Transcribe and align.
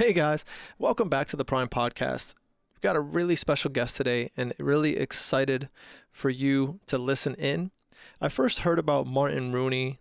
Hey 0.00 0.14
guys, 0.14 0.46
welcome 0.78 1.10
back 1.10 1.26
to 1.26 1.36
the 1.36 1.44
Prime 1.44 1.68
Podcast. 1.68 2.34
We've 2.72 2.80
got 2.80 2.96
a 2.96 3.00
really 3.00 3.36
special 3.36 3.70
guest 3.70 3.98
today 3.98 4.30
and 4.34 4.54
really 4.58 4.96
excited 4.96 5.68
for 6.10 6.30
you 6.30 6.80
to 6.86 6.96
listen 6.96 7.34
in. 7.34 7.70
I 8.18 8.30
first 8.30 8.60
heard 8.60 8.78
about 8.78 9.06
Martin 9.06 9.52
Rooney 9.52 9.98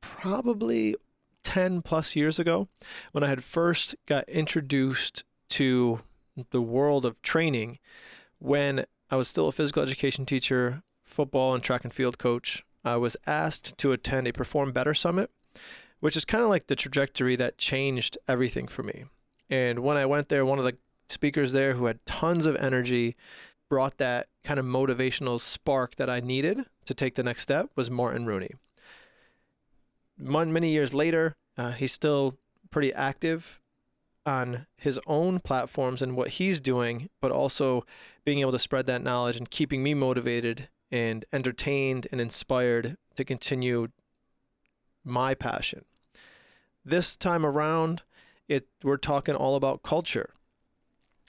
probably 0.00 0.96
10 1.44 1.82
plus 1.82 2.16
years 2.16 2.38
ago 2.38 2.68
when 3.12 3.22
I 3.22 3.28
had 3.28 3.44
first 3.44 3.94
got 4.06 4.26
introduced 4.26 5.22
to 5.50 6.00
the 6.48 6.62
world 6.62 7.04
of 7.04 7.20
training 7.20 7.78
when 8.38 8.86
I 9.10 9.16
was 9.16 9.28
still 9.28 9.48
a 9.48 9.52
physical 9.52 9.82
education 9.82 10.24
teacher, 10.24 10.82
football 11.04 11.52
and 11.52 11.62
track 11.62 11.84
and 11.84 11.92
field 11.92 12.16
coach. 12.16 12.64
I 12.86 12.96
was 12.96 13.18
asked 13.26 13.76
to 13.76 13.92
attend 13.92 14.28
a 14.28 14.32
Perform 14.32 14.72
Better 14.72 14.94
Summit, 14.94 15.30
which 16.00 16.16
is 16.16 16.24
kind 16.24 16.42
of 16.42 16.48
like 16.48 16.68
the 16.68 16.74
trajectory 16.74 17.36
that 17.36 17.58
changed 17.58 18.16
everything 18.26 18.66
for 18.66 18.82
me. 18.82 19.04
And 19.48 19.80
when 19.80 19.96
I 19.96 20.06
went 20.06 20.28
there, 20.28 20.44
one 20.44 20.58
of 20.58 20.64
the 20.64 20.76
speakers 21.08 21.52
there 21.52 21.74
who 21.74 21.86
had 21.86 22.04
tons 22.06 22.46
of 22.46 22.56
energy 22.56 23.16
brought 23.68 23.98
that 23.98 24.26
kind 24.44 24.60
of 24.60 24.66
motivational 24.66 25.40
spark 25.40 25.96
that 25.96 26.08
I 26.10 26.20
needed 26.20 26.60
to 26.84 26.94
take 26.94 27.14
the 27.14 27.22
next 27.22 27.42
step 27.42 27.70
was 27.74 27.90
Martin 27.90 28.26
Rooney. 28.26 28.50
Many 30.18 30.70
years 30.70 30.94
later, 30.94 31.34
uh, 31.58 31.72
he's 31.72 31.92
still 31.92 32.38
pretty 32.70 32.92
active 32.94 33.60
on 34.24 34.66
his 34.76 34.98
own 35.06 35.38
platforms 35.40 36.02
and 36.02 36.16
what 36.16 36.28
he's 36.28 36.60
doing, 36.60 37.08
but 37.20 37.30
also 37.30 37.84
being 38.24 38.40
able 38.40 38.52
to 38.52 38.58
spread 38.58 38.86
that 38.86 39.02
knowledge 39.02 39.36
and 39.36 39.50
keeping 39.50 39.82
me 39.82 39.94
motivated 39.94 40.68
and 40.90 41.24
entertained 41.32 42.06
and 42.10 42.20
inspired 42.20 42.96
to 43.14 43.24
continue 43.24 43.88
my 45.04 45.34
passion. 45.34 45.84
This 46.84 47.16
time 47.16 47.46
around, 47.46 48.02
it 48.48 48.68
we're 48.82 48.96
talking 48.96 49.34
all 49.34 49.56
about 49.56 49.82
culture. 49.82 50.30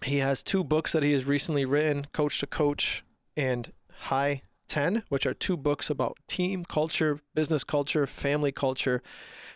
He 0.03 0.17
has 0.17 0.43
two 0.43 0.63
books 0.63 0.91
that 0.91 1.03
he 1.03 1.13
has 1.13 1.25
recently 1.25 1.65
written, 1.65 2.05
Coach 2.13 2.39
to 2.39 2.47
Coach 2.47 3.03
and 3.35 3.71
High 3.91 4.43
10, 4.67 5.03
which 5.09 5.25
are 5.25 5.33
two 5.33 5.57
books 5.57 5.89
about 5.89 6.17
team 6.27 6.63
culture, 6.63 7.19
business 7.33 7.63
culture, 7.63 8.05
family 8.05 8.51
culture. 8.51 9.01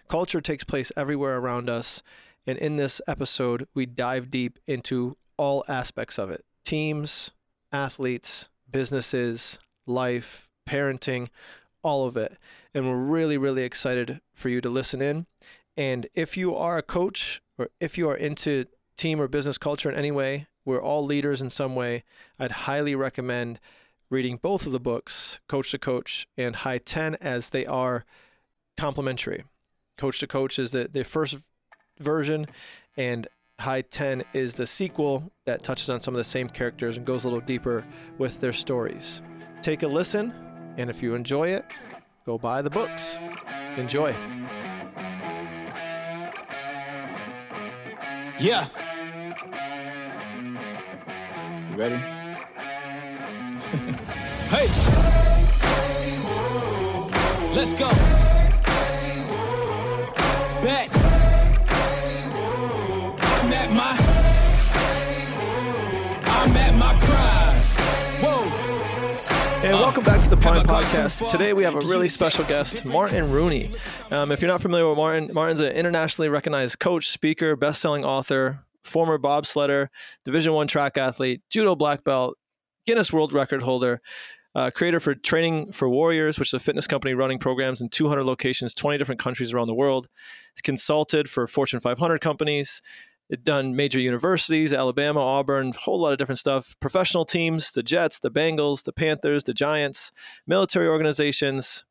Culture 0.08 0.42
takes 0.42 0.64
place 0.64 0.92
everywhere 0.98 1.38
around 1.38 1.70
us. 1.70 2.02
And 2.48 2.58
in 2.58 2.78
this 2.78 3.02
episode, 3.08 3.68
we 3.76 3.86
dive 3.86 4.32
deep 4.32 4.58
into 4.66 5.16
all 5.38 5.64
aspects 5.68 6.18
of 6.18 6.30
it 6.30 6.44
teams, 6.64 7.32
athletes, 7.72 8.50
businesses, 8.70 9.60
life, 9.86 10.50
parenting, 10.68 11.28
all 11.84 12.08
of 12.08 12.18
it. 12.18 12.38
And 12.74 12.88
we're 12.88 12.96
really, 12.96 13.38
really 13.38 13.64
excited 13.64 14.22
for 14.34 14.50
you 14.50 14.62
to 14.62 14.70
listen 14.70 15.02
in. 15.02 15.26
And 15.78 16.08
if 16.14 16.38
you 16.38 16.56
are 16.56 16.78
a 16.78 16.84
coach 16.84 17.42
or 17.62 17.70
if 17.80 17.98
you 17.98 18.10
are 18.10 18.16
into 18.16 18.66
team 18.98 19.22
or 19.22 19.28
business 19.28 19.58
culture 19.58 19.90
in 19.90 19.96
any 19.96 20.12
way, 20.12 20.48
we're 20.66 20.82
all 20.82 21.06
leaders 21.06 21.42
in 21.42 21.50
some 21.50 21.76
way. 21.76 22.04
I'd 22.40 22.52
highly 22.52 22.96
recommend 22.96 23.60
reading 24.10 24.38
both 24.42 24.66
of 24.66 24.72
the 24.72 24.80
books, 24.80 25.40
Coach 25.48 25.72
to 25.72 25.78
Coach 25.78 26.28
and 26.38 26.56
High 26.56 26.80
10, 26.80 27.16
as 27.22 27.50
they 27.50 27.66
are 27.66 28.04
complementary. 28.78 29.44
Coach 29.98 30.20
to 30.20 30.28
Coach 30.28 30.60
is 30.60 30.72
the, 30.72 30.90
the 30.92 31.04
first 31.04 31.38
version, 32.00 32.48
and 32.98 33.28
High 33.60 33.82
10 33.82 34.24
is 34.34 34.56
the 34.56 34.66
sequel 34.66 35.32
that 35.46 35.64
touches 35.64 35.90
on 35.90 36.02
some 36.02 36.16
of 36.16 36.18
the 36.18 36.24
same 36.24 36.50
characters 36.50 36.98
and 36.98 37.06
goes 37.06 37.24
a 37.24 37.28
little 37.28 37.42
deeper 37.42 37.86
with 38.18 38.42
their 38.42 38.54
stories. 38.54 39.22
Take 39.62 39.84
a 39.84 39.88
listen, 39.88 40.34
and 40.78 40.90
if 40.90 41.04
you 41.04 41.14
enjoy 41.14 41.50
it, 41.50 41.66
go 42.26 42.38
buy 42.40 42.64
the 42.64 42.72
books. 42.72 43.20
Enjoy. 43.78 44.16
Yeah. 48.42 48.66
You 51.70 51.78
ready? 51.78 51.96
hey. 54.50 54.68
Let's 57.54 57.74
go. 57.74 57.88
Bet. 60.64 60.90
I'm 63.22 63.54
at 63.54 63.70
my. 63.72 63.96
I'm 66.26 66.58
at 66.58 66.74
my 66.74 66.94
prime. 67.06 67.41
And 69.72 69.80
welcome 69.80 70.04
back 70.04 70.20
to 70.20 70.30
the 70.30 70.36
Prime 70.36 70.66
Podcast. 70.66 71.32
Today 71.32 71.54
we 71.54 71.64
have 71.64 71.76
a 71.76 71.80
really 71.80 72.10
special 72.10 72.44
guest, 72.44 72.84
Martin 72.84 73.32
Rooney. 73.32 73.72
Um, 74.12 74.34
if 74.34 74.42
you're 74.42 74.52
not 74.52 74.62
familiar 74.62 74.86
with 74.90 74.98
Martin, 74.98 75.32
Martin's 75.34 75.62
an 75.62 75.72
internationally 75.72 76.28
recognized 76.28 76.80
coach, 76.80 77.08
speaker, 77.08 77.56
best-selling 77.56 78.04
author, 78.04 78.66
former 78.84 79.18
bobsledder, 79.18 79.88
Division 80.26 80.52
One 80.52 80.68
track 80.68 80.98
athlete, 80.98 81.42
judo 81.50 81.78
black 81.78 82.04
belt, 82.04 82.38
Guinness 82.86 83.14
World 83.14 83.32
Record 83.32 83.62
holder, 83.62 84.02
uh, 84.56 84.72
creator 84.76 85.00
for 85.00 85.16
Training 85.16 85.72
for 85.72 85.88
Warriors, 85.88 86.38
which 86.38 86.50
is 86.50 86.54
a 86.54 86.60
fitness 86.60 86.86
company 86.86 87.14
running 87.14 87.40
programs 87.40 87.82
in 87.82 87.88
200 87.88 88.26
locations, 88.26 88.74
20 88.74 88.98
different 88.98 89.22
countries 89.22 89.54
around 89.54 89.68
the 89.68 89.74
world. 89.74 90.10
He's 90.54 90.62
consulted 90.62 91.30
for 91.30 91.48
Fortune 91.48 91.80
500 91.80 92.20
companies, 92.20 92.82
done 93.44 93.76
major 93.76 94.00
universities, 94.00 94.74
Alabama, 94.74 95.22
Auburn, 95.22 95.70
a 95.70 95.80
whole 95.80 96.00
lot 96.00 96.12
of 96.12 96.18
different 96.18 96.40
stuff. 96.40 96.76
Professional 96.80 97.26
teams, 97.26 97.72
the 97.72 97.84
Jets, 97.84 98.20
the 98.20 98.32
Bengals, 98.32 98.84
the 98.84 98.94
Panthers, 98.94 99.44
the 99.44 99.54
Giants, 99.54 100.12
military 100.46 100.88
organizations. 100.88 101.86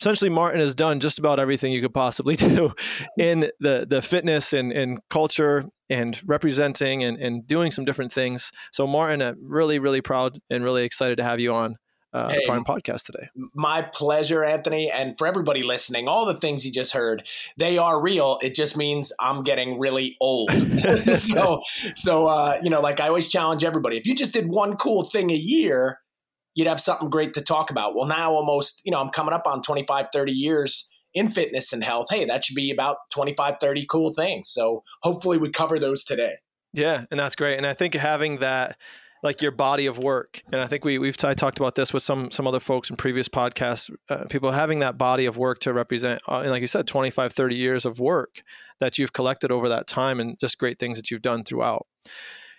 Essentially, 0.00 0.30
Martin 0.30 0.60
has 0.60 0.74
done 0.74 0.98
just 0.98 1.18
about 1.18 1.38
everything 1.38 1.72
you 1.72 1.82
could 1.82 1.92
possibly 1.92 2.36
do 2.36 2.72
in 3.18 3.50
the, 3.60 3.86
the 3.88 4.00
fitness 4.00 4.54
and, 4.54 4.72
and 4.72 4.98
culture 5.10 5.66
and 5.90 6.18
representing 6.26 7.04
and, 7.04 7.18
and 7.18 7.46
doing 7.46 7.70
some 7.70 7.84
different 7.84 8.12
things. 8.12 8.50
So, 8.72 8.86
Martin, 8.86 9.20
I'm 9.20 9.36
really, 9.42 9.78
really 9.78 10.00
proud 10.00 10.38
and 10.48 10.64
really 10.64 10.84
excited 10.84 11.16
to 11.16 11.24
have 11.24 11.40
you 11.40 11.52
on 11.52 11.76
uh, 12.12 12.28
hey, 12.28 12.36
the 12.36 12.46
Prime 12.46 12.64
Podcast 12.64 13.06
today. 13.06 13.28
My 13.54 13.82
pleasure, 13.82 14.44
Anthony. 14.44 14.90
And 14.90 15.16
for 15.16 15.26
everybody 15.26 15.62
listening, 15.62 16.08
all 16.08 16.26
the 16.26 16.34
things 16.34 16.64
you 16.64 16.72
just 16.72 16.92
heard, 16.92 17.22
they 17.56 17.78
are 17.78 18.00
real. 18.00 18.38
It 18.42 18.54
just 18.54 18.76
means 18.76 19.12
I'm 19.20 19.42
getting 19.42 19.78
really 19.78 20.16
old. 20.20 20.50
so, 21.16 21.62
so 21.94 22.26
uh, 22.26 22.56
you 22.62 22.70
know, 22.70 22.80
like 22.80 23.00
I 23.00 23.08
always 23.08 23.28
challenge 23.28 23.64
everybody 23.64 23.96
if 23.96 24.06
you 24.06 24.14
just 24.14 24.32
did 24.32 24.48
one 24.48 24.76
cool 24.76 25.02
thing 25.02 25.30
a 25.30 25.34
year, 25.34 26.00
you'd 26.54 26.66
have 26.66 26.80
something 26.80 27.10
great 27.10 27.34
to 27.34 27.42
talk 27.42 27.70
about. 27.70 27.94
Well, 27.94 28.06
now 28.06 28.32
almost, 28.32 28.82
you 28.84 28.90
know, 28.90 28.98
I'm 28.98 29.10
coming 29.10 29.34
up 29.34 29.46
on 29.46 29.62
25, 29.62 30.06
30 30.12 30.32
years 30.32 30.90
in 31.14 31.28
fitness 31.28 31.72
and 31.72 31.82
health. 31.84 32.06
Hey, 32.10 32.24
that 32.24 32.44
should 32.44 32.54
be 32.54 32.70
about 32.70 32.96
25, 33.12 33.56
30 33.60 33.86
cool 33.86 34.12
things. 34.14 34.48
So 34.48 34.82
hopefully 35.02 35.38
we 35.38 35.50
cover 35.50 35.78
those 35.78 36.04
today. 36.04 36.34
Yeah, 36.72 37.04
and 37.10 37.18
that's 37.18 37.34
great. 37.34 37.56
And 37.56 37.66
I 37.66 37.72
think 37.72 37.94
having 37.94 38.38
that 38.38 38.76
like 39.22 39.42
your 39.42 39.52
body 39.52 39.86
of 39.86 39.98
work. 39.98 40.42
And 40.52 40.60
I 40.60 40.66
think 40.66 40.84
we 40.84 40.98
we've 40.98 41.16
t- 41.16 41.34
talked 41.34 41.58
about 41.58 41.74
this 41.74 41.92
with 41.92 42.02
some 42.02 42.30
some 42.30 42.46
other 42.46 42.60
folks 42.60 42.90
in 42.90 42.96
previous 42.96 43.28
podcasts. 43.28 43.94
Uh, 44.08 44.24
people 44.30 44.50
having 44.50 44.80
that 44.80 44.98
body 44.98 45.26
of 45.26 45.36
work 45.36 45.58
to 45.60 45.72
represent, 45.72 46.22
uh, 46.28 46.40
and 46.40 46.50
like 46.50 46.60
you 46.60 46.66
said, 46.66 46.86
25, 46.86 47.32
30 47.32 47.56
years 47.56 47.84
of 47.84 48.00
work 48.00 48.42
that 48.80 48.98
you've 48.98 49.12
collected 49.12 49.50
over 49.50 49.68
that 49.68 49.86
time, 49.86 50.20
and 50.20 50.38
just 50.38 50.58
great 50.58 50.78
things 50.78 50.96
that 50.96 51.10
you've 51.10 51.22
done 51.22 51.44
throughout. 51.44 51.86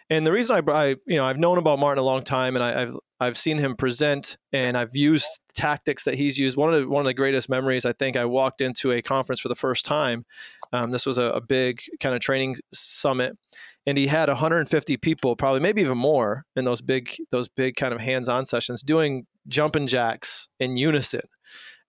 And 0.09 0.27
the 0.27 0.31
reason 0.33 0.57
I, 0.67 0.71
I 0.71 0.87
you 1.07 1.15
know, 1.15 1.23
I've 1.23 1.39
known 1.39 1.57
about 1.57 1.79
Martin 1.79 2.01
a 2.01 2.05
long 2.05 2.21
time, 2.21 2.55
and 2.55 2.63
I, 2.63 2.81
have 2.81 2.97
I've 3.21 3.37
seen 3.37 3.57
him 3.57 3.77
present, 3.77 4.37
and 4.51 4.77
I've 4.77 4.93
used 4.93 5.39
tactics 5.53 6.03
that 6.03 6.15
he's 6.15 6.37
used. 6.37 6.57
One 6.57 6.73
of 6.73 6.81
the 6.81 6.89
one 6.89 6.99
of 6.99 7.05
the 7.05 7.13
greatest 7.13 7.49
memories, 7.49 7.85
I 7.85 7.93
think, 7.93 8.17
I 8.17 8.25
walked 8.25 8.59
into 8.59 8.91
a 8.91 9.01
conference 9.01 9.39
for 9.39 9.47
the 9.47 9.55
first 9.55 9.85
time. 9.85 10.25
Um, 10.73 10.91
this 10.91 11.05
was 11.05 11.17
a, 11.17 11.31
a 11.31 11.41
big 11.41 11.81
kind 12.01 12.13
of 12.13 12.19
training 12.19 12.57
summit, 12.73 13.37
and 13.85 13.97
he 13.97 14.07
had 14.07 14.29
150 14.29 14.97
people, 14.97 15.35
probably 15.35 15.59
maybe 15.59 15.81
even 15.81 15.97
more, 15.97 16.45
in 16.55 16.65
those 16.65 16.81
big 16.81 17.15
those 17.31 17.47
big 17.47 17.75
kind 17.75 17.93
of 17.93 17.99
hands-on 17.99 18.45
sessions 18.45 18.83
doing 18.83 19.25
jumping 19.47 19.87
jacks 19.87 20.47
in 20.59 20.77
unison. 20.77 21.21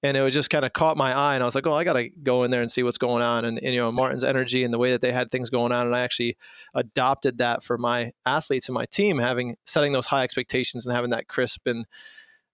And 0.04 0.16
it 0.16 0.22
was 0.22 0.34
just 0.34 0.50
kind 0.50 0.64
of 0.64 0.72
caught 0.72 0.96
my 0.96 1.16
eye, 1.16 1.34
and 1.34 1.42
I 1.42 1.44
was 1.44 1.54
like, 1.54 1.66
"Oh, 1.66 1.74
I 1.74 1.84
got 1.84 1.92
to 1.92 2.08
go 2.08 2.42
in 2.42 2.50
there 2.50 2.60
and 2.60 2.70
see 2.70 2.82
what's 2.82 2.98
going 2.98 3.22
on." 3.22 3.44
And, 3.44 3.58
and, 3.58 3.72
you 3.72 3.80
know, 3.80 3.92
Martin's 3.92 4.24
energy 4.24 4.64
and 4.64 4.74
the 4.74 4.78
way 4.78 4.90
that 4.90 5.00
they 5.00 5.12
had 5.12 5.30
things 5.30 5.48
going 5.48 5.70
on, 5.70 5.86
and 5.86 5.94
I 5.94 6.00
actually 6.00 6.36
adopted 6.74 7.38
that 7.38 7.62
for 7.62 7.78
my 7.78 8.10
athletes 8.26 8.68
and 8.68 8.74
my 8.74 8.84
team, 8.86 9.18
having 9.18 9.56
setting 9.64 9.92
those 9.92 10.06
high 10.06 10.24
expectations 10.24 10.86
and 10.86 10.94
having 10.94 11.10
that 11.10 11.28
crisp 11.28 11.68
and 11.68 11.86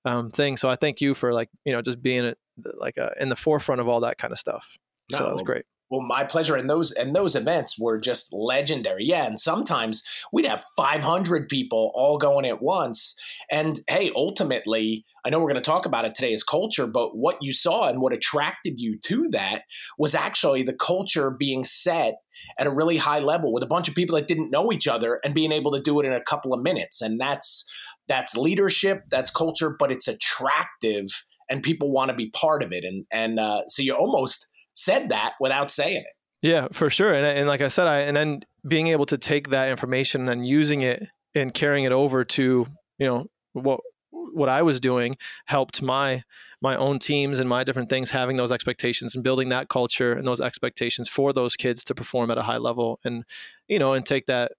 um, 0.05 0.29
thing. 0.31 0.59
So 0.59 0.69
I 0.69 0.77
thank 0.77 1.01
you 1.01 1.15
for 1.15 1.33
like 1.33 1.49
you 1.65 1.73
know 1.73 1.81
just 1.81 2.03
being 2.03 2.35
like 2.79 2.99
a, 2.99 3.15
in 3.19 3.31
the 3.31 3.37
forefront 3.37 3.81
of 3.81 3.89
all 3.89 4.01
that 4.01 4.19
kind 4.19 4.33
of 4.33 4.39
stuff. 4.39 4.77
So 5.11 5.25
that 5.25 5.33
was 5.33 5.43
great. 5.43 5.65
Well, 5.91 6.03
my 6.03 6.25
pleasure. 6.25 6.57
And 6.57 6.69
those 6.69 6.93
and 6.93 7.15
those 7.15 7.35
events 7.35 7.79
were 7.79 7.99
just 7.99 8.33
legendary. 8.33 9.05
Yeah, 9.05 9.25
and 9.25 9.39
sometimes 9.39 10.03
we'd 10.33 10.47
have 10.47 10.63
500 10.77 11.49
people 11.49 11.93
all 11.95 12.19
going 12.19 12.45
at 12.45 12.61
once. 12.63 13.17
And 13.51 13.81
hey, 13.89 14.11
ultimately, 14.15 15.07
I 15.25 15.31
know 15.31 15.39
we're 15.39 15.51
going 15.51 15.55
to 15.57 15.61
talk 15.63 15.87
about 15.87 16.05
it 16.05 16.15
today 16.15 16.33
as 16.33 16.43
culture, 16.43 16.87
but 16.87 17.17
what 17.17 17.39
you 17.41 17.53
saw 17.53 17.89
and 17.89 18.01
what 18.01 18.13
attracted 18.13 18.79
you 18.79 18.99
to 19.05 19.29
that 19.31 19.63
was 19.99 20.15
actually 20.15 20.63
the 20.63 20.75
culture 20.75 21.31
being 21.31 21.65
set 21.65 22.17
at 22.59 22.67
a 22.67 22.71
really 22.71 22.99
high 22.99 23.19
level 23.19 23.53
with 23.53 23.63
a 23.63 23.67
bunch 23.67 23.89
of 23.89 23.95
people 23.95 24.17
that 24.17 24.29
didn't 24.29 24.51
know 24.51 24.71
each 24.73 24.87
other 24.87 25.21
and 25.25 25.35
being 25.35 25.53
able 25.53 25.73
to 25.73 25.81
do 25.81 25.99
it 26.01 26.07
in 26.07 26.13
a 26.13 26.21
couple 26.21 26.53
of 26.53 26.63
minutes. 26.63 27.01
And 27.01 27.19
that's 27.21 27.69
that's 28.09 28.37
leadership, 28.37 29.05
that's 29.11 29.31
culture, 29.31 29.75
but 29.79 29.93
it's 29.93 30.09
attractive 30.09 31.07
and 31.51 31.63
people 31.63 31.93
want 31.93 32.11
to 32.11 32.17
be 32.17 32.31
part 32.31 32.63
of 32.63 32.73
it. 32.73 32.85
And 32.85 33.07
and 33.11 33.41
uh, 33.41 33.63
so 33.69 33.83
you 33.83 33.95
almost 33.95 34.49
said 34.79 35.09
that 35.09 35.35
without 35.41 35.71
saying 35.71 35.97
it. 35.97 36.07
Yeah, 36.41 36.69
for 36.71 36.89
sure. 36.89 37.13
And, 37.13 37.27
and 37.27 37.49
like 37.49 37.61
I 37.61 37.69
said, 37.69 37.89
I 37.89 38.01
and 38.01 38.17
then 38.17 38.43
being 38.67 38.89
able 38.89 39.07
to 39.07 39.19
take 39.19 39.51
that 39.51 39.71
information 39.71 40.23
and 40.23 40.29
then 40.29 40.45
using 40.45 40.83
it 40.83 41.03
and 41.35 41.53
carrying 41.53 41.85
it 41.85 41.93
over 41.93 42.25
to 42.25 42.67
you 42.99 43.07
know 43.07 43.27
what 43.53 43.81
what 44.11 44.49
I 44.49 44.63
was 44.63 44.79
doing 44.79 45.17
helped 45.47 45.83
my 45.83 46.23
my 46.61 46.77
own 46.77 46.99
teams 46.99 47.41
and 47.41 47.49
my 47.49 47.65
different 47.65 47.89
things 47.91 48.11
having 48.11 48.37
those 48.37 48.53
expectations 48.53 49.15
and 49.15 49.25
building 49.25 49.49
that 49.49 49.69
culture 49.69 50.13
and 50.13 50.27
those 50.27 50.41
expectations 50.41 51.09
for 51.09 51.33
those 51.33 51.57
kids 51.57 51.83
to 51.85 51.95
perform 51.95 52.31
at 52.31 52.39
a 52.39 52.43
high 52.43 52.57
level 52.59 53.01
and 53.05 53.25
you 53.67 53.79
know 53.79 53.95
and 53.95 54.07
take 54.07 54.27
that 54.27 54.53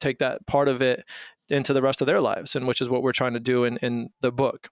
take 0.00 0.18
that 0.18 0.44
part 0.46 0.68
of 0.68 0.82
it 0.82 1.04
into 1.50 1.72
the 1.72 1.82
rest 1.82 2.00
of 2.00 2.06
their 2.06 2.20
lives 2.20 2.54
and 2.54 2.66
which 2.66 2.80
is 2.80 2.88
what 2.88 3.02
we're 3.02 3.12
trying 3.12 3.32
to 3.32 3.40
do 3.40 3.64
in, 3.64 3.76
in 3.78 4.10
the 4.20 4.30
book 4.30 4.68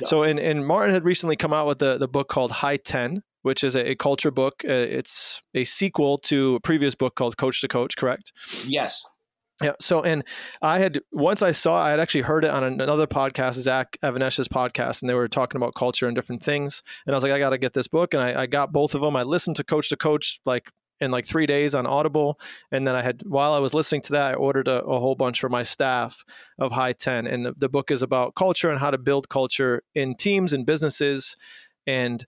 yeah. 0.00 0.06
so 0.06 0.22
and, 0.22 0.38
and 0.38 0.66
martin 0.66 0.94
had 0.94 1.04
recently 1.04 1.36
come 1.36 1.52
out 1.52 1.66
with 1.66 1.78
the, 1.78 1.98
the 1.98 2.08
book 2.08 2.28
called 2.28 2.50
high 2.50 2.76
10 2.76 3.22
which 3.42 3.64
is 3.64 3.76
a, 3.76 3.90
a 3.90 3.94
culture 3.94 4.30
book 4.30 4.62
uh, 4.68 4.72
it's 4.72 5.42
a 5.54 5.64
sequel 5.64 6.18
to 6.18 6.56
a 6.56 6.60
previous 6.60 6.94
book 6.94 7.14
called 7.14 7.36
coach 7.36 7.60
to 7.60 7.68
coach 7.68 7.96
correct 7.96 8.32
yes 8.66 9.04
yeah. 9.62 9.72
So, 9.78 10.02
and 10.02 10.24
I 10.62 10.78
had 10.78 11.00
once 11.12 11.42
I 11.42 11.50
saw, 11.50 11.82
I 11.82 11.90
had 11.90 12.00
actually 12.00 12.22
heard 12.22 12.44
it 12.44 12.50
on 12.50 12.64
another 12.64 13.06
podcast, 13.06 13.54
Zach 13.54 13.98
Even-Esh's 14.02 14.48
podcast, 14.48 15.02
and 15.02 15.10
they 15.10 15.14
were 15.14 15.28
talking 15.28 15.58
about 15.58 15.74
culture 15.74 16.06
and 16.06 16.14
different 16.14 16.42
things. 16.42 16.82
And 17.06 17.14
I 17.14 17.16
was 17.16 17.22
like, 17.22 17.32
I 17.32 17.38
got 17.38 17.50
to 17.50 17.58
get 17.58 17.74
this 17.74 17.88
book, 17.88 18.14
and 18.14 18.22
I, 18.22 18.42
I, 18.42 18.46
got 18.46 18.72
both 18.72 18.94
of 18.94 19.02
them. 19.02 19.16
I 19.16 19.22
listened 19.22 19.56
to 19.56 19.64
Coach 19.64 19.90
to 19.90 19.96
Coach 19.96 20.40
like 20.46 20.70
in 21.00 21.10
like 21.10 21.26
three 21.26 21.46
days 21.46 21.74
on 21.74 21.86
Audible, 21.86 22.40
and 22.72 22.86
then 22.86 22.94
I 22.94 23.02
had 23.02 23.22
while 23.26 23.52
I 23.52 23.58
was 23.58 23.74
listening 23.74 24.00
to 24.02 24.12
that, 24.12 24.32
I 24.32 24.34
ordered 24.34 24.68
a, 24.68 24.82
a 24.82 24.98
whole 24.98 25.14
bunch 25.14 25.40
for 25.40 25.50
my 25.50 25.62
staff 25.62 26.24
of 26.58 26.72
High 26.72 26.92
Ten, 26.92 27.26
and 27.26 27.44
the, 27.44 27.54
the 27.56 27.68
book 27.68 27.90
is 27.90 28.02
about 28.02 28.34
culture 28.34 28.70
and 28.70 28.80
how 28.80 28.90
to 28.90 28.98
build 28.98 29.28
culture 29.28 29.82
in 29.94 30.14
teams 30.14 30.54
and 30.54 30.64
businesses. 30.64 31.36
And 31.86 32.24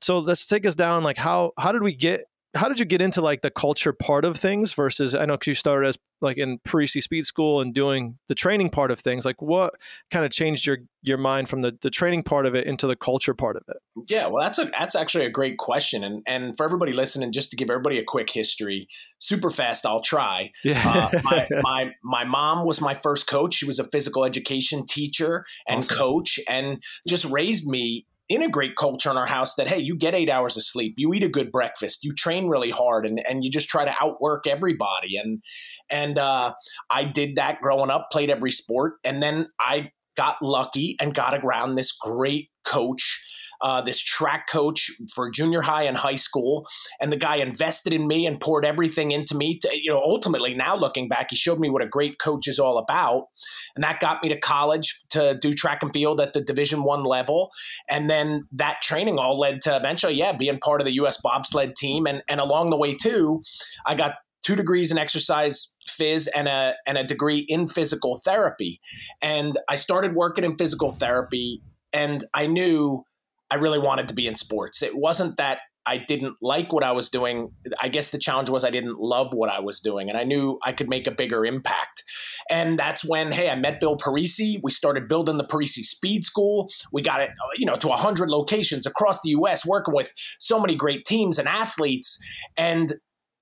so 0.00 0.18
let's 0.18 0.46
take 0.46 0.66
us 0.66 0.74
down. 0.74 1.02
Like 1.02 1.16
how 1.16 1.52
how 1.58 1.72
did 1.72 1.82
we 1.82 1.94
get 1.94 2.24
how 2.54 2.68
did 2.68 2.78
you 2.78 2.84
get 2.84 3.02
into 3.02 3.20
like 3.20 3.42
the 3.42 3.50
culture 3.50 3.92
part 3.92 4.24
of 4.24 4.36
things 4.36 4.72
versus 4.74 5.14
I 5.14 5.26
know 5.26 5.36
you 5.44 5.54
started 5.54 5.88
as 5.88 5.98
like 6.20 6.38
in 6.38 6.58
Parisi 6.60 7.02
Speed 7.02 7.26
School 7.26 7.60
and 7.60 7.74
doing 7.74 8.18
the 8.28 8.34
training 8.34 8.70
part 8.70 8.90
of 8.90 9.00
things. 9.00 9.24
Like 9.24 9.42
what 9.42 9.74
kind 10.10 10.24
of 10.24 10.30
changed 10.30 10.66
your 10.66 10.78
your 11.02 11.18
mind 11.18 11.48
from 11.48 11.62
the, 11.62 11.76
the 11.82 11.90
training 11.90 12.22
part 12.22 12.46
of 12.46 12.54
it 12.54 12.66
into 12.66 12.86
the 12.86 12.96
culture 12.96 13.34
part 13.34 13.56
of 13.56 13.64
it? 13.68 13.76
Yeah, 14.08 14.28
well 14.28 14.42
that's 14.42 14.58
a 14.58 14.70
that's 14.78 14.94
actually 14.94 15.26
a 15.26 15.30
great 15.30 15.58
question. 15.58 16.04
And 16.04 16.22
and 16.26 16.56
for 16.56 16.64
everybody 16.64 16.92
listening, 16.92 17.32
just 17.32 17.50
to 17.50 17.56
give 17.56 17.70
everybody 17.70 17.98
a 17.98 18.04
quick 18.04 18.30
history, 18.30 18.88
super 19.18 19.50
fast, 19.50 19.84
I'll 19.84 20.00
try. 20.00 20.52
Yeah. 20.62 20.82
uh, 20.84 21.20
my, 21.24 21.48
my 21.62 21.90
my 22.02 22.24
mom 22.24 22.66
was 22.66 22.80
my 22.80 22.94
first 22.94 23.26
coach. 23.26 23.54
She 23.54 23.66
was 23.66 23.80
a 23.80 23.84
physical 23.84 24.24
education 24.24 24.86
teacher 24.86 25.44
and 25.68 25.78
awesome. 25.78 25.96
coach 25.96 26.38
and 26.48 26.82
just 27.08 27.24
raised 27.24 27.66
me 27.66 28.06
integrate 28.28 28.76
culture 28.76 29.10
in 29.10 29.16
our 29.16 29.26
house 29.26 29.54
that 29.54 29.68
hey 29.68 29.78
you 29.78 29.96
get 29.96 30.14
eight 30.14 30.30
hours 30.30 30.56
of 30.56 30.64
sleep 30.64 30.94
you 30.96 31.12
eat 31.12 31.22
a 31.22 31.28
good 31.28 31.52
breakfast 31.52 32.02
you 32.02 32.12
train 32.12 32.46
really 32.46 32.70
hard 32.70 33.04
and, 33.04 33.20
and 33.28 33.44
you 33.44 33.50
just 33.50 33.68
try 33.68 33.84
to 33.84 33.94
outwork 34.00 34.46
everybody. 34.46 35.16
And 35.16 35.42
and 35.90 36.18
uh, 36.18 36.54
i 36.90 37.04
did 37.04 37.36
that 37.36 37.60
growing 37.60 37.90
up 37.90 38.08
played 38.10 38.30
every 38.30 38.50
sport 38.50 38.94
and 39.04 39.22
then 39.22 39.46
i 39.60 39.90
got 40.16 40.36
lucky 40.40 40.96
and 41.00 41.14
got 41.14 41.38
around 41.44 41.74
this 41.74 41.92
great 41.92 42.48
coach 42.64 43.20
uh, 43.64 43.80
this 43.80 44.00
track 44.00 44.46
coach 44.46 44.90
for 45.12 45.30
junior 45.30 45.62
high 45.62 45.84
and 45.84 45.96
high 45.96 46.14
school. 46.14 46.66
And 47.00 47.10
the 47.10 47.16
guy 47.16 47.36
invested 47.36 47.94
in 47.94 48.06
me 48.06 48.26
and 48.26 48.38
poured 48.38 48.66
everything 48.66 49.10
into 49.10 49.34
me. 49.34 49.58
To, 49.60 49.70
you 49.72 49.90
know, 49.90 50.02
ultimately, 50.02 50.52
now 50.54 50.76
looking 50.76 51.08
back, 51.08 51.28
he 51.30 51.36
showed 51.36 51.58
me 51.58 51.70
what 51.70 51.80
a 51.80 51.88
great 51.88 52.18
coach 52.18 52.46
is 52.46 52.58
all 52.58 52.76
about. 52.76 53.28
And 53.74 53.82
that 53.82 54.00
got 54.00 54.22
me 54.22 54.28
to 54.28 54.38
college 54.38 55.02
to 55.10 55.38
do 55.40 55.54
track 55.54 55.82
and 55.82 55.90
field 55.94 56.20
at 56.20 56.34
the 56.34 56.42
Division 56.42 56.84
One 56.84 57.04
level. 57.04 57.50
And 57.88 58.10
then 58.10 58.46
that 58.52 58.82
training 58.82 59.18
all 59.18 59.40
led 59.40 59.62
to 59.62 59.74
eventually, 59.74 60.12
yeah, 60.14 60.36
being 60.36 60.58
part 60.58 60.82
of 60.82 60.84
the 60.84 60.94
U.S. 60.96 61.18
bobsled 61.22 61.74
team. 61.74 62.06
And, 62.06 62.22
and 62.28 62.40
along 62.40 62.68
the 62.68 62.76
way, 62.76 62.94
too, 62.94 63.42
I 63.86 63.94
got 63.94 64.16
two 64.42 64.56
degrees 64.56 64.92
in 64.92 64.98
exercise 64.98 65.72
phys 65.88 66.28
and 66.36 66.48
a 66.48 66.74
and 66.86 66.98
a 66.98 67.04
degree 67.04 67.46
in 67.48 67.66
physical 67.66 68.20
therapy. 68.22 68.78
And 69.22 69.56
I 69.70 69.76
started 69.76 70.14
working 70.14 70.44
in 70.44 70.54
physical 70.54 70.92
therapy 70.92 71.62
and 71.94 72.24
I 72.34 72.46
knew 72.46 73.06
I 73.50 73.56
really 73.56 73.78
wanted 73.78 74.08
to 74.08 74.14
be 74.14 74.26
in 74.26 74.34
sports. 74.34 74.82
It 74.82 74.96
wasn't 74.96 75.36
that 75.36 75.58
I 75.86 75.98
didn't 75.98 76.36
like 76.40 76.72
what 76.72 76.82
I 76.82 76.92
was 76.92 77.10
doing. 77.10 77.50
I 77.80 77.88
guess 77.88 78.10
the 78.10 78.18
challenge 78.18 78.48
was 78.48 78.64
I 78.64 78.70
didn't 78.70 78.98
love 78.98 79.34
what 79.34 79.50
I 79.50 79.60
was 79.60 79.80
doing, 79.80 80.08
and 80.08 80.16
I 80.16 80.24
knew 80.24 80.58
I 80.64 80.72
could 80.72 80.88
make 80.88 81.06
a 81.06 81.10
bigger 81.10 81.44
impact. 81.44 82.02
And 82.50 82.78
that's 82.78 83.04
when, 83.04 83.32
hey, 83.32 83.50
I 83.50 83.54
met 83.54 83.80
Bill 83.80 83.98
Parisi. 83.98 84.60
We 84.62 84.70
started 84.70 85.08
building 85.08 85.36
the 85.36 85.44
Parisi 85.44 85.82
Speed 85.82 86.24
School. 86.24 86.70
We 86.90 87.02
got 87.02 87.20
it, 87.20 87.30
uh, 87.30 87.50
you 87.58 87.66
know, 87.66 87.76
to 87.76 87.88
100 87.88 88.30
locations 88.30 88.86
across 88.86 89.20
the 89.20 89.30
U.S., 89.30 89.66
working 89.66 89.94
with 89.94 90.12
so 90.38 90.58
many 90.58 90.74
great 90.74 91.04
teams 91.04 91.38
and 91.38 91.46
athletes. 91.46 92.18
And 92.56 92.94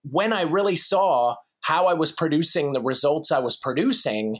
when 0.02 0.32
I 0.32 0.43
really 0.43 0.76
saw 0.76 1.37
how 1.60 1.87
I 1.87 1.94
was 1.94 2.10
producing 2.10 2.72
the 2.72 2.82
results 2.82 3.31
I 3.31 3.38
was 3.38 3.56
producing, 3.56 4.38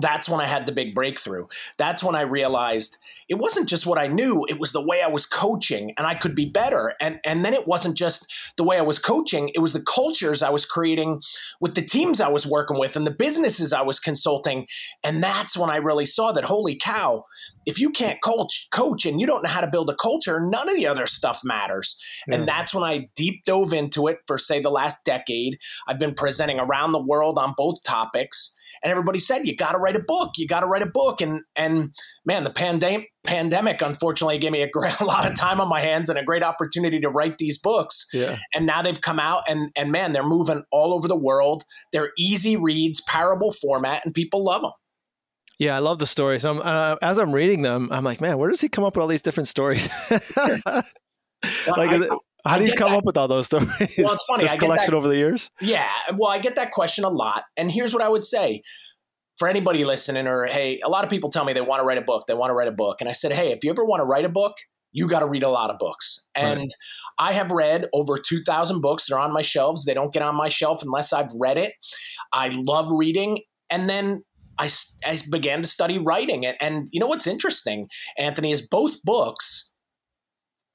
that's 0.00 0.28
when 0.28 0.40
I 0.40 0.46
had 0.46 0.66
the 0.66 0.72
big 0.72 0.94
breakthrough. 0.94 1.46
That's 1.78 2.02
when 2.02 2.16
I 2.16 2.22
realized 2.22 2.98
it 3.28 3.36
wasn't 3.36 3.68
just 3.68 3.86
what 3.86 3.98
I 3.98 4.08
knew, 4.08 4.44
it 4.48 4.58
was 4.58 4.72
the 4.72 4.84
way 4.84 5.00
I 5.02 5.08
was 5.08 5.24
coaching 5.24 5.94
and 5.96 6.06
I 6.06 6.14
could 6.14 6.34
be 6.34 6.46
better. 6.46 6.94
And 7.00 7.20
and 7.24 7.44
then 7.44 7.54
it 7.54 7.66
wasn't 7.66 7.96
just 7.96 8.30
the 8.56 8.64
way 8.64 8.76
I 8.76 8.82
was 8.82 8.98
coaching, 8.98 9.50
it 9.54 9.60
was 9.60 9.72
the 9.72 9.82
cultures 9.82 10.42
I 10.42 10.50
was 10.50 10.66
creating 10.66 11.22
with 11.60 11.74
the 11.74 11.82
teams 11.82 12.20
I 12.20 12.28
was 12.28 12.46
working 12.46 12.78
with 12.78 12.96
and 12.96 13.06
the 13.06 13.12
businesses 13.12 13.72
I 13.72 13.82
was 13.82 14.00
consulting. 14.00 14.66
And 15.04 15.22
that's 15.22 15.56
when 15.56 15.70
I 15.70 15.76
really 15.76 16.06
saw 16.06 16.32
that 16.32 16.44
holy 16.44 16.76
cow, 16.76 17.24
if 17.64 17.78
you 17.78 17.90
can't 17.90 18.22
coach 18.22 18.68
coach 18.72 19.06
and 19.06 19.20
you 19.20 19.26
don't 19.26 19.42
know 19.42 19.48
how 19.48 19.60
to 19.60 19.70
build 19.70 19.90
a 19.90 19.96
culture, 19.96 20.40
none 20.40 20.68
of 20.68 20.74
the 20.74 20.86
other 20.86 21.06
stuff 21.06 21.42
matters. 21.44 21.98
Yeah. 22.26 22.36
And 22.36 22.48
that's 22.48 22.74
when 22.74 22.84
I 22.84 23.10
deep 23.14 23.44
dove 23.44 23.72
into 23.72 24.08
it 24.08 24.18
for 24.26 24.38
say 24.38 24.60
the 24.60 24.70
last 24.70 25.04
decade. 25.04 25.58
I've 25.86 25.98
been 25.98 26.14
presenting 26.14 26.58
around 26.58 26.92
the 26.92 27.02
world 27.02 27.38
on 27.38 27.54
both 27.56 27.82
topics 27.84 28.56
and 28.84 28.90
everybody 28.90 29.18
said 29.18 29.46
you 29.46 29.56
got 29.56 29.72
to 29.72 29.78
write 29.78 29.96
a 29.96 30.04
book 30.06 30.32
you 30.36 30.46
got 30.46 30.60
to 30.60 30.66
write 30.66 30.82
a 30.82 30.86
book 30.86 31.20
and 31.20 31.40
and 31.56 31.90
man 32.24 32.44
the 32.44 32.50
pandemic 32.50 33.10
pandemic 33.24 33.80
unfortunately 33.80 34.38
gave 34.38 34.52
me 34.52 34.62
a, 34.62 34.68
great, 34.68 34.94
a 35.00 35.04
lot 35.04 35.28
of 35.28 35.36
time 35.36 35.60
on 35.60 35.68
my 35.68 35.80
hands 35.80 36.08
and 36.08 36.18
a 36.18 36.22
great 36.22 36.42
opportunity 36.42 37.00
to 37.00 37.08
write 37.08 37.38
these 37.38 37.58
books 37.58 38.06
yeah. 38.12 38.36
and 38.52 38.66
now 38.66 38.82
they've 38.82 39.00
come 39.00 39.18
out 39.18 39.42
and 39.48 39.70
and 39.76 39.90
man 39.90 40.12
they're 40.12 40.22
moving 40.22 40.62
all 40.70 40.94
over 40.94 41.08
the 41.08 41.16
world 41.16 41.64
they're 41.92 42.12
easy 42.18 42.56
reads 42.56 43.02
parable 43.08 43.50
format 43.50 44.04
and 44.04 44.14
people 44.14 44.44
love 44.44 44.60
them 44.62 44.72
yeah, 45.56 45.76
I 45.76 45.78
love 45.78 46.00
the 46.00 46.06
stories. 46.06 46.42
So 46.42 46.58
uh, 46.58 46.96
as 47.00 47.16
I'm 47.16 47.32
reading 47.32 47.62
them, 47.62 47.88
I'm 47.92 48.02
like, 48.02 48.20
man, 48.20 48.38
where 48.38 48.50
does 48.50 48.60
he 48.60 48.68
come 48.68 48.82
up 48.82 48.96
with 48.96 49.02
all 49.02 49.06
these 49.06 49.22
different 49.22 49.46
stories? 49.46 49.88
like, 50.10 50.66
I, 50.66 51.94
it, 51.94 52.10
how 52.44 52.58
do 52.58 52.64
you 52.64 52.74
come 52.74 52.90
that. 52.90 52.98
up 52.98 53.04
with 53.04 53.16
all 53.16 53.28
those 53.28 53.46
stories? 53.46 53.68
Well, 53.78 54.14
it's 54.14 54.24
funny. 54.28 54.40
Just 54.40 54.58
collection 54.58 54.92
that, 54.92 54.96
over 54.96 55.08
the 55.08 55.16
years? 55.16 55.50
Yeah. 55.60 55.88
Well, 56.16 56.30
I 56.30 56.38
get 56.38 56.56
that 56.56 56.72
question 56.72 57.04
a 57.04 57.08
lot. 57.08 57.44
And 57.56 57.70
here's 57.70 57.92
what 57.92 58.02
I 58.02 58.08
would 58.08 58.24
say 58.24 58.62
for 59.38 59.48
anybody 59.48 59.84
listening, 59.84 60.26
or 60.26 60.46
hey, 60.46 60.80
a 60.84 60.88
lot 60.88 61.04
of 61.04 61.10
people 61.10 61.30
tell 61.30 61.44
me 61.44 61.52
they 61.52 61.60
want 61.60 61.80
to 61.80 61.84
write 61.84 61.98
a 61.98 62.02
book. 62.02 62.24
They 62.26 62.34
want 62.34 62.50
to 62.50 62.54
write 62.54 62.68
a 62.68 62.72
book. 62.72 63.00
And 63.00 63.08
I 63.08 63.12
said, 63.12 63.32
hey, 63.32 63.52
if 63.52 63.64
you 63.64 63.70
ever 63.70 63.84
want 63.84 64.00
to 64.00 64.04
write 64.04 64.24
a 64.24 64.28
book, 64.28 64.54
you 64.92 65.08
got 65.08 65.20
to 65.20 65.26
read 65.26 65.42
a 65.42 65.48
lot 65.48 65.70
of 65.70 65.78
books. 65.78 66.24
And 66.34 66.60
right. 66.60 66.68
I 67.18 67.32
have 67.32 67.50
read 67.50 67.86
over 67.92 68.16
2,000 68.16 68.80
books. 68.80 69.06
They're 69.06 69.18
on 69.18 69.32
my 69.32 69.42
shelves. 69.42 69.84
They 69.84 69.94
don't 69.94 70.12
get 70.12 70.22
on 70.22 70.36
my 70.36 70.48
shelf 70.48 70.82
unless 70.82 71.12
I've 71.12 71.30
read 71.38 71.58
it. 71.58 71.72
I 72.32 72.50
love 72.52 72.86
reading. 72.90 73.40
And 73.70 73.90
then 73.90 74.22
I, 74.58 74.68
I 75.04 75.18
began 75.30 75.62
to 75.62 75.68
study 75.68 75.98
writing. 75.98 76.46
And, 76.46 76.56
and 76.60 76.88
you 76.92 77.00
know 77.00 77.08
what's 77.08 77.26
interesting, 77.26 77.86
Anthony, 78.18 78.52
is 78.52 78.66
both 78.66 79.02
books, 79.02 79.70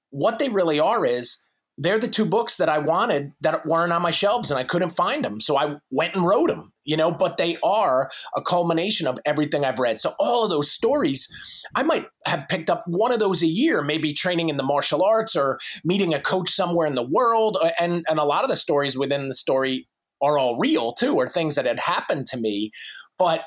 what 0.09 0.39
they 0.39 0.49
really 0.49 0.79
are 0.79 1.05
is 1.05 1.43
they're 1.81 1.97
the 1.97 2.09
two 2.09 2.25
books 2.25 2.57
that 2.57 2.67
I 2.67 2.77
wanted 2.77 3.31
that 3.39 3.65
weren't 3.65 3.93
on 3.93 4.01
my 4.01 4.11
shelves 4.11 4.51
and 4.51 4.59
I 4.59 4.65
couldn't 4.65 4.89
find 4.89 5.23
them. 5.23 5.39
So 5.39 5.57
I 5.57 5.77
went 5.89 6.13
and 6.13 6.25
wrote 6.25 6.49
them, 6.49 6.73
you 6.83 6.97
know, 6.97 7.09
but 7.09 7.37
they 7.37 7.57
are 7.63 8.11
a 8.35 8.41
culmination 8.41 9.07
of 9.07 9.17
everything 9.25 9.63
I've 9.63 9.79
read. 9.79 9.97
So 9.97 10.13
all 10.19 10.43
of 10.43 10.49
those 10.49 10.69
stories, 10.69 11.33
I 11.75 11.83
might 11.83 12.07
have 12.25 12.49
picked 12.49 12.69
up 12.69 12.83
one 12.85 13.13
of 13.13 13.19
those 13.19 13.41
a 13.41 13.47
year, 13.47 13.81
maybe 13.81 14.11
training 14.11 14.49
in 14.49 14.57
the 14.57 14.63
martial 14.63 15.03
arts 15.03 15.37
or 15.37 15.57
meeting 15.85 16.13
a 16.13 16.19
coach 16.19 16.49
somewhere 16.49 16.85
in 16.85 16.95
the 16.95 17.01
world. 17.01 17.57
And, 17.79 18.03
and 18.09 18.19
a 18.19 18.25
lot 18.25 18.43
of 18.43 18.49
the 18.49 18.57
stories 18.57 18.97
within 18.97 19.29
the 19.29 19.33
story 19.33 19.87
are 20.21 20.37
all 20.37 20.57
real 20.57 20.93
too, 20.93 21.15
or 21.15 21.29
things 21.29 21.55
that 21.55 21.65
had 21.65 21.79
happened 21.79 22.27
to 22.27 22.37
me. 22.37 22.71
But 23.17 23.45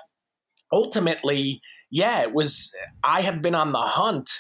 ultimately, 0.73 1.61
yeah, 1.91 2.23
it 2.23 2.33
was, 2.33 2.75
I 3.05 3.21
have 3.21 3.43
been 3.43 3.55
on 3.55 3.73
the 3.73 3.79
hunt 3.79 4.31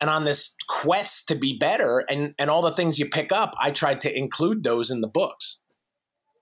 and 0.00 0.10
on 0.10 0.24
this 0.24 0.56
quest 0.68 1.28
to 1.28 1.34
be 1.34 1.56
better 1.56 2.04
and 2.08 2.34
and 2.38 2.50
all 2.50 2.62
the 2.62 2.72
things 2.72 2.98
you 2.98 3.08
pick 3.08 3.32
up 3.32 3.54
i 3.60 3.70
tried 3.70 4.00
to 4.00 4.16
include 4.16 4.62
those 4.62 4.90
in 4.90 5.00
the 5.00 5.08
books. 5.08 5.60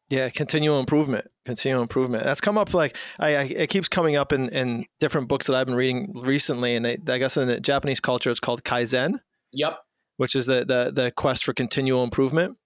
Yeah 0.08 0.28
continual 0.28 0.78
improvement 0.80 1.26
continual 1.44 1.82
improvement. 1.82 2.24
That's 2.24 2.40
come 2.40 2.58
up 2.58 2.74
like 2.74 2.96
I, 3.18 3.36
I, 3.36 3.42
it 3.44 3.70
keeps 3.70 3.88
coming 3.88 4.16
up 4.16 4.32
in 4.32 4.48
in 4.50 4.86
different 5.00 5.28
books 5.28 5.46
that 5.46 5.54
i've 5.54 5.66
been 5.66 5.74
reading 5.74 6.12
recently 6.14 6.74
and 6.76 6.84
they, 6.84 6.98
i 7.08 7.18
guess 7.18 7.36
in 7.36 7.48
the 7.48 7.60
japanese 7.60 8.00
culture 8.00 8.30
it's 8.30 8.40
called 8.40 8.62
kaizen. 8.64 9.20
Yep. 9.52 9.78
Which 10.16 10.34
is 10.34 10.46
the 10.46 10.64
the, 10.64 10.92
the 10.92 11.10
quest 11.10 11.44
for 11.44 11.52
continual 11.52 12.04
improvement. 12.04 12.58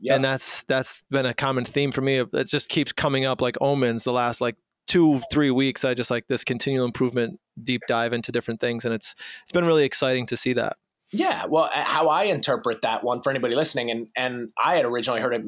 Yep. 0.00 0.16
and 0.16 0.24
that's 0.24 0.64
that's 0.64 1.04
been 1.10 1.26
a 1.26 1.34
common 1.34 1.64
theme 1.64 1.92
for 1.92 2.00
me. 2.00 2.18
It 2.18 2.46
just 2.48 2.68
keeps 2.68 2.92
coming 2.92 3.24
up 3.24 3.40
like 3.40 3.56
omens 3.60 4.02
the 4.02 4.12
last 4.12 4.40
like 4.40 4.56
two 4.92 5.22
three 5.32 5.50
weeks 5.50 5.84
i 5.86 5.94
just 5.94 6.10
like 6.10 6.26
this 6.26 6.44
continual 6.44 6.84
improvement 6.84 7.40
deep 7.64 7.80
dive 7.88 8.12
into 8.12 8.30
different 8.30 8.60
things 8.60 8.84
and 8.84 8.92
it's 8.92 9.14
it's 9.42 9.52
been 9.52 9.64
really 9.64 9.84
exciting 9.84 10.26
to 10.26 10.36
see 10.36 10.52
that 10.52 10.76
Yeah, 11.14 11.44
well, 11.46 11.68
how 11.70 12.08
I 12.08 12.22
interpret 12.24 12.80
that 12.80 13.04
one 13.04 13.20
for 13.20 13.28
anybody 13.28 13.54
listening, 13.54 13.90
and 13.90 14.06
and 14.16 14.48
I 14.62 14.76
had 14.76 14.86
originally 14.86 15.20
heard 15.20 15.34
it. 15.34 15.42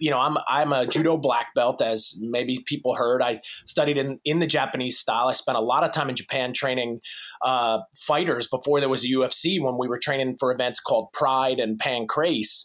You 0.00 0.10
know, 0.10 0.18
I'm 0.18 0.36
I'm 0.48 0.72
a 0.72 0.84
judo 0.84 1.16
black 1.16 1.54
belt, 1.54 1.80
as 1.80 2.18
maybe 2.20 2.58
people 2.66 2.96
heard. 2.96 3.22
I 3.22 3.40
studied 3.66 3.98
in 3.98 4.18
in 4.24 4.40
the 4.40 4.48
Japanese 4.48 4.98
style. 4.98 5.28
I 5.28 5.32
spent 5.32 5.56
a 5.56 5.60
lot 5.60 5.84
of 5.84 5.92
time 5.92 6.08
in 6.08 6.16
Japan 6.16 6.52
training 6.52 6.98
uh, 7.40 7.82
fighters 7.94 8.48
before 8.48 8.80
there 8.80 8.88
was 8.88 9.04
a 9.04 9.08
UFC. 9.08 9.62
When 9.62 9.78
we 9.78 9.86
were 9.86 10.00
training 10.02 10.38
for 10.40 10.50
events 10.50 10.80
called 10.80 11.12
Pride 11.12 11.60
and 11.60 11.78
Pancrase, 11.78 12.64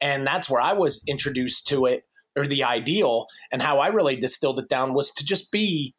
and 0.00 0.26
that's 0.26 0.48
where 0.48 0.62
I 0.62 0.72
was 0.72 1.04
introduced 1.06 1.66
to 1.66 1.84
it 1.84 2.04
or 2.36 2.46
the 2.46 2.64
ideal. 2.64 3.26
And 3.50 3.62
how 3.62 3.78
I 3.78 3.88
really 3.88 4.16
distilled 4.16 4.58
it 4.58 4.68
down 4.68 4.94
was 4.94 5.12
to 5.14 5.24
just 5.24 5.50
be 5.52 5.94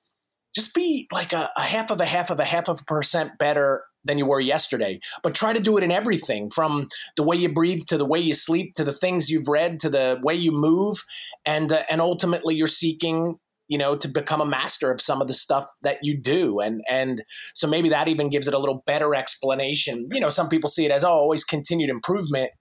just 0.55 0.75
be 0.75 1.07
like 1.11 1.33
a, 1.33 1.49
a 1.57 1.61
half 1.61 1.89
of 1.89 1.99
a 1.99 2.05
half 2.05 2.29
of 2.29 2.39
a 2.39 2.45
half 2.45 2.69
of 2.69 2.81
a 2.81 2.83
percent 2.83 3.39
better 3.39 3.83
than 4.05 4.17
you 4.17 4.25
were 4.25 4.39
yesterday. 4.39 4.99
But 5.23 5.33
try 5.33 5.53
to 5.53 5.59
do 5.59 5.77
it 5.77 5.83
in 5.83 5.91
everything 5.91 6.49
from 6.49 6.89
the 7.15 7.23
way 7.23 7.37
you 7.37 7.51
breathe 7.51 7.83
to 7.87 7.97
the 7.97 8.05
way 8.05 8.19
you 8.19 8.33
sleep 8.33 8.75
to 8.75 8.83
the 8.83 8.91
things 8.91 9.29
you've 9.29 9.47
read 9.47 9.79
to 9.79 9.89
the 9.89 10.19
way 10.21 10.35
you 10.35 10.51
move. 10.51 11.03
And, 11.45 11.71
uh, 11.71 11.83
and 11.89 12.01
ultimately, 12.01 12.55
you're 12.55 12.67
seeking 12.67 13.39
you 13.69 13.77
know 13.77 13.95
to 13.95 14.09
become 14.09 14.41
a 14.41 14.45
master 14.45 14.91
of 14.91 14.99
some 14.99 15.21
of 15.21 15.27
the 15.27 15.33
stuff 15.33 15.65
that 15.83 15.99
you 16.01 16.19
do 16.19 16.59
and 16.59 16.81
and 16.89 17.23
so 17.55 17.65
maybe 17.65 17.87
that 17.87 18.09
even 18.09 18.29
gives 18.29 18.45
it 18.45 18.53
a 18.53 18.59
little 18.59 18.83
better 18.85 19.15
explanation 19.15 20.09
you 20.11 20.19
know 20.19 20.27
some 20.27 20.49
people 20.49 20.69
see 20.69 20.83
it 20.83 20.91
as 20.91 21.05
oh 21.05 21.09
always 21.09 21.45
continued 21.45 21.89
improvement 21.89 22.51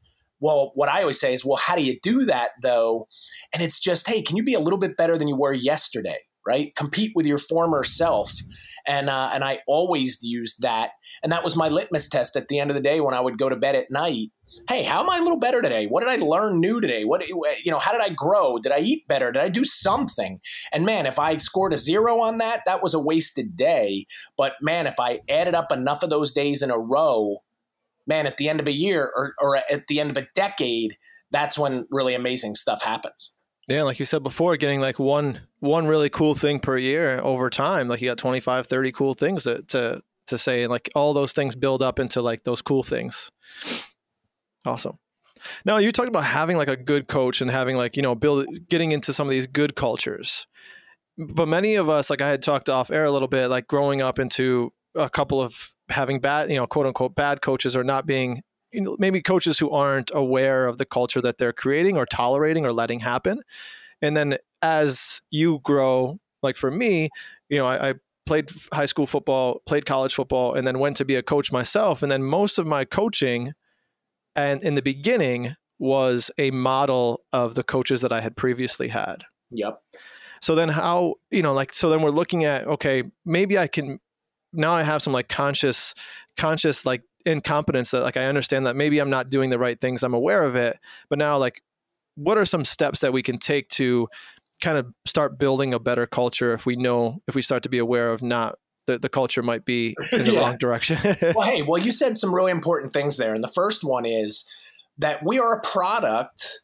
well 0.43 0.73
what 0.75 0.91
i 0.91 1.01
always 1.01 1.19
say 1.19 1.33
is 1.33 1.45
well 1.45 1.57
how 1.57 1.75
do 1.75 1.83
you 1.83 1.99
do 2.03 2.27
that 2.27 2.51
though 2.63 3.09
and 3.55 3.63
it's 3.63 3.81
just 3.81 4.07
hey 4.09 4.21
can 4.21 4.37
you 4.37 4.43
be 4.43 4.55
a 4.55 4.61
little 4.61 4.79
bit 4.79 4.97
better 4.97 5.17
than 5.17 5.29
you 5.29 5.37
were 5.37 5.55
yesterday 5.55 6.19
right 6.47 6.77
compete 6.77 7.13
with 7.15 7.25
your 7.25 7.39
former 7.39 7.83
self 7.83 8.35
and 8.87 9.09
uh, 9.09 9.31
and 9.33 9.45
i 9.45 9.61
always 9.67 10.19
used 10.23 10.61
that 10.61 10.91
and 11.23 11.31
that 11.33 11.45
was 11.45 11.57
my 11.57 11.69
litmus 11.69 12.09
test 12.09 12.37
at 12.37 12.49
the 12.49 12.59
end 12.59 12.71
of 12.71 12.75
the 12.75 12.83
day 12.83 13.01
when 13.01 13.15
I 13.15 13.21
would 13.21 13.39
go 13.39 13.49
to 13.49 13.57
bed 13.57 13.77
at 13.77 13.91
night. 13.91 14.31
Hey, 14.69 14.83
how 14.83 15.01
am 15.01 15.09
I 15.09 15.17
a 15.17 15.23
little 15.23 15.39
better 15.39 15.63
today? 15.63 15.87
What 15.87 16.01
did 16.01 16.11
I 16.11 16.17
learn 16.17 16.61
new 16.61 16.81
today? 16.81 17.05
What 17.05 17.27
you 17.27 17.71
know, 17.71 17.79
how 17.79 17.93
did 17.93 18.03
I 18.03 18.11
grow? 18.11 18.59
Did 18.59 18.73
I 18.73 18.81
eat 18.81 19.09
better? 19.09 19.33
Did 19.33 19.41
I 19.41 19.49
do 19.49 19.65
something? 19.65 20.41
And 20.73 20.85
man, 20.85 21.07
if 21.07 21.19
I 21.19 21.39
scored 21.39 21.73
a 21.73 21.79
zero 21.79 22.21
on 22.21 22.39
that, 22.39 22.61
that 22.67 22.83
was 22.83 22.93
a 22.93 23.01
wasted 23.01 23.57
day. 23.57 24.05
But 24.37 24.55
man, 24.61 24.87
if 24.87 25.01
I 25.01 25.21
added 25.29 25.55
up 25.55 25.73
enough 25.73 26.03
of 26.03 26.11
those 26.11 26.33
days 26.33 26.61
in 26.61 26.71
a 26.71 26.79
row, 26.79 27.39
man, 28.07 28.27
at 28.27 28.37
the 28.37 28.49
end 28.49 28.61
of 28.61 28.69
a 28.69 28.77
year 28.77 29.11
or, 29.15 29.35
or 29.41 29.57
at 29.57 29.87
the 29.89 30.01
end 30.01 30.11
of 30.11 30.17
a 30.17 30.27
decade, 30.35 30.97
that's 31.31 31.59
when 31.59 31.87
really 31.91 32.15
amazing 32.15 32.55
stuff 32.55 32.83
happens. 32.83 33.35
Yeah, 33.69 33.83
like 33.83 33.99
you 33.99 34.05
said 34.05 34.23
before, 34.23 34.57
getting 34.57 34.81
like 34.81 34.99
one 34.99 35.41
one 35.61 35.87
really 35.87 36.11
cool 36.11 36.35
thing 36.35 36.59
per 36.59 36.77
year 36.77 37.21
over 37.21 37.49
time, 37.49 37.89
like 37.89 38.01
you 38.03 38.09
got 38.09 38.19
25, 38.19 38.67
30 38.67 38.93
cool 38.93 39.15
things 39.15 39.45
to, 39.45 39.63
to 39.69 40.03
to 40.27 40.39
say 40.39 40.63
and 40.63 40.71
like 40.71 40.91
all 40.95 41.15
those 41.15 41.33
things 41.33 41.55
build 41.55 41.83
up 41.83 41.99
into 41.99 42.23
like 42.23 42.43
those 42.45 42.63
cool 42.63 42.83
things. 42.83 43.31
Awesome. 44.67 44.99
Now 45.65 45.79
you 45.79 45.93
talked 45.93 46.09
about 46.09 46.25
having 46.25 46.57
like 46.57 46.69
a 46.69 46.77
good 46.77 47.09
coach 47.09 47.41
and 47.41 47.51
having 47.51 47.77
like 47.77 47.97
you 47.97 48.03
know 48.03 48.15
build 48.15 48.47
getting 48.69 48.93
into 48.93 49.13
some 49.13 49.27
of 49.27 49.31
these 49.31 49.47
good 49.47 49.77
cultures. 49.77 50.47
But 51.17 51.47
many 51.47 51.77
of 51.77 51.89
us 51.89 52.11
like 52.11 52.23
i 52.23 52.29
had 52.29 52.43
talked 52.43 52.69
off 52.69 52.91
air 52.91 53.05
a 53.05 53.11
little 53.11 53.29
bit 53.29 53.49
like 53.49 53.69
growing 53.69 54.01
up 54.01 54.19
into 54.19 54.73
a 54.95 55.09
couple 55.09 55.41
of 55.41 55.75
having 55.93 56.21
bad 56.21 56.51
you 56.51 56.57
know 56.57 56.67
quote 56.67 56.87
unquote 56.87 57.15
bad 57.15 57.41
coaches 57.41 57.77
or 57.77 57.85
not 57.85 58.07
being 58.07 58.43
you 58.73 58.81
know, 58.81 58.97
maybe 58.99 59.21
coaches 59.21 59.59
who 59.59 59.71
aren't 59.71 60.11
aware 60.15 60.67
of 60.67 60.79
the 60.79 60.87
culture 60.87 61.21
that 61.21 61.37
they're 61.37 61.53
creating 61.53 61.97
or 61.97 62.07
tolerating 62.07 62.65
or 62.65 62.73
letting 62.73 63.01
happen 63.01 63.41
and 64.01 64.17
then 64.17 64.39
as 64.63 65.23
you 65.31 65.61
grow 65.63 66.19
like 66.43 66.57
for 66.57 66.71
me 66.71 67.09
you 67.49 67.59
know 67.59 67.67
I, 67.67 67.91
I 67.91 67.95
played 68.27 68.51
high 68.73 68.87
school 68.87 69.07
football, 69.07 69.63
played 69.67 69.87
college 69.87 70.15
football, 70.15 70.55
and 70.55 70.67
then 70.67 70.79
went 70.79 70.97
to 70.97 71.05
be 71.05 71.17
a 71.17 71.23
coach 71.23 71.53
myself. 71.53 72.03
And 72.03 72.11
then 72.11 72.23
most 72.23 72.59
of 72.59 72.67
my 72.67 72.85
coaching, 72.85 73.53
and 74.37 74.63
in 74.63 74.75
the 74.75 74.83
beginning, 74.83 75.57
was 75.79 76.31
a 76.39 76.51
model 76.51 77.25
of 77.33 77.55
the 77.55 77.65
coaches 77.65 78.01
that 78.03 78.13
I 78.13 78.21
had 78.21 78.37
previously 78.37 78.89
had. 78.89 79.25
Yep. 79.51 79.81
So 80.41 80.55
then, 80.55 80.69
how 80.69 81.17
you 81.31 81.43
know, 81.43 81.53
like, 81.53 81.75
so 81.75 81.91
then 81.91 82.03
we're 82.03 82.11
looking 82.11 82.45
at 82.45 82.67
okay, 82.67 83.05
maybe 83.25 83.59
I 83.59 83.67
can 83.67 84.01
now 84.53 84.75
I 84.75 84.83
have 84.83 85.03
some 85.03 85.13
like 85.13 85.29
conscious, 85.29 85.95
conscious 86.37 86.85
like 86.85 87.03
incompetence 87.25 87.93
that 87.93 88.03
like 88.03 88.17
I 88.17 88.25
understand 88.25 88.67
that 88.67 88.77
maybe 88.77 88.99
I'm 88.99 89.11
not 89.11 89.31
doing 89.31 89.51
the 89.51 89.59
right 89.59 89.81
things. 89.81 90.03
I'm 90.03 90.15
aware 90.15 90.43
of 90.43 90.57
it, 90.57 90.79
but 91.09 91.19
now 91.19 91.39
like, 91.39 91.63
what 92.15 92.37
are 92.37 92.45
some 92.45 92.65
steps 92.65 93.01
that 93.01 93.13
we 93.13 93.23
can 93.23 93.39
take 93.39 93.69
to 93.71 94.09
kind 94.63 94.79
of 94.79 94.87
start 95.07 95.39
building 95.39 95.75
a 95.75 95.79
better 95.79 96.07
culture 96.07 96.53
if 96.53 96.67
we 96.67 96.77
know 96.77 97.21
if 97.27 97.35
we 97.35 97.43
start 97.43 97.63
to 97.65 97.69
be 97.69 97.79
aware 97.79 98.13
of 98.13 98.23
not 98.23 98.57
the, 98.87 98.99
the 98.99 99.09
culture 99.09 99.43
might 99.43 99.65
be 99.65 99.95
in 100.13 100.25
the 100.25 100.33
yeah. 100.33 100.41
wrong 100.41 100.57
direction. 100.57 100.99
well, 101.35 101.43
hey, 101.43 101.63
well, 101.63 101.81
you 101.81 101.93
said 101.93 102.19
some 102.19 102.35
really 102.35 102.53
important 102.53 102.93
things 102.93 103.17
there. 103.17 103.35
And 103.35 103.43
the 103.43 103.49
first 103.49 103.85
one 103.85 104.05
is 104.05 104.49
that 104.99 105.25
we 105.25 105.39
are 105.39 105.57
a 105.57 105.61
product 105.63 106.61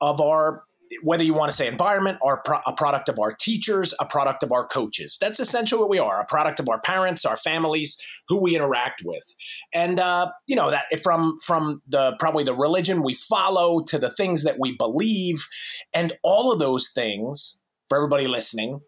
of 0.00 0.20
our 0.20 0.64
whether 1.02 1.24
you 1.24 1.34
want 1.34 1.50
to 1.50 1.56
say 1.56 1.66
environment 1.66 2.18
or 2.20 2.42
pro- 2.44 2.60
a 2.66 2.72
product 2.72 3.08
of 3.08 3.18
our 3.18 3.32
teachers, 3.32 3.94
a 4.00 4.06
product 4.06 4.42
of 4.42 4.52
our 4.52 4.66
coaches. 4.66 5.18
That's 5.20 5.40
essentially 5.40 5.80
what 5.80 5.90
we 5.90 5.98
are 5.98 6.20
a 6.20 6.26
product 6.26 6.60
of 6.60 6.68
our 6.68 6.80
parents, 6.80 7.24
our 7.24 7.36
families, 7.36 8.00
who 8.28 8.40
we 8.40 8.54
interact 8.54 9.02
with. 9.04 9.34
And, 9.72 9.98
uh, 9.98 10.30
you 10.46 10.56
know, 10.56 10.70
that 10.70 10.84
from, 11.02 11.38
from 11.44 11.82
the 11.88 12.16
probably 12.18 12.44
the 12.44 12.54
religion 12.54 13.02
we 13.02 13.14
follow 13.14 13.82
to 13.84 13.98
the 13.98 14.10
things 14.10 14.44
that 14.44 14.58
we 14.58 14.76
believe, 14.76 15.46
and 15.92 16.14
all 16.22 16.52
of 16.52 16.58
those 16.58 16.90
things, 16.90 17.60
for 17.88 17.96
everybody 17.96 18.26
listening, 18.26 18.80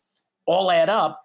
all 0.46 0.70
add 0.70 0.88
up 0.88 1.20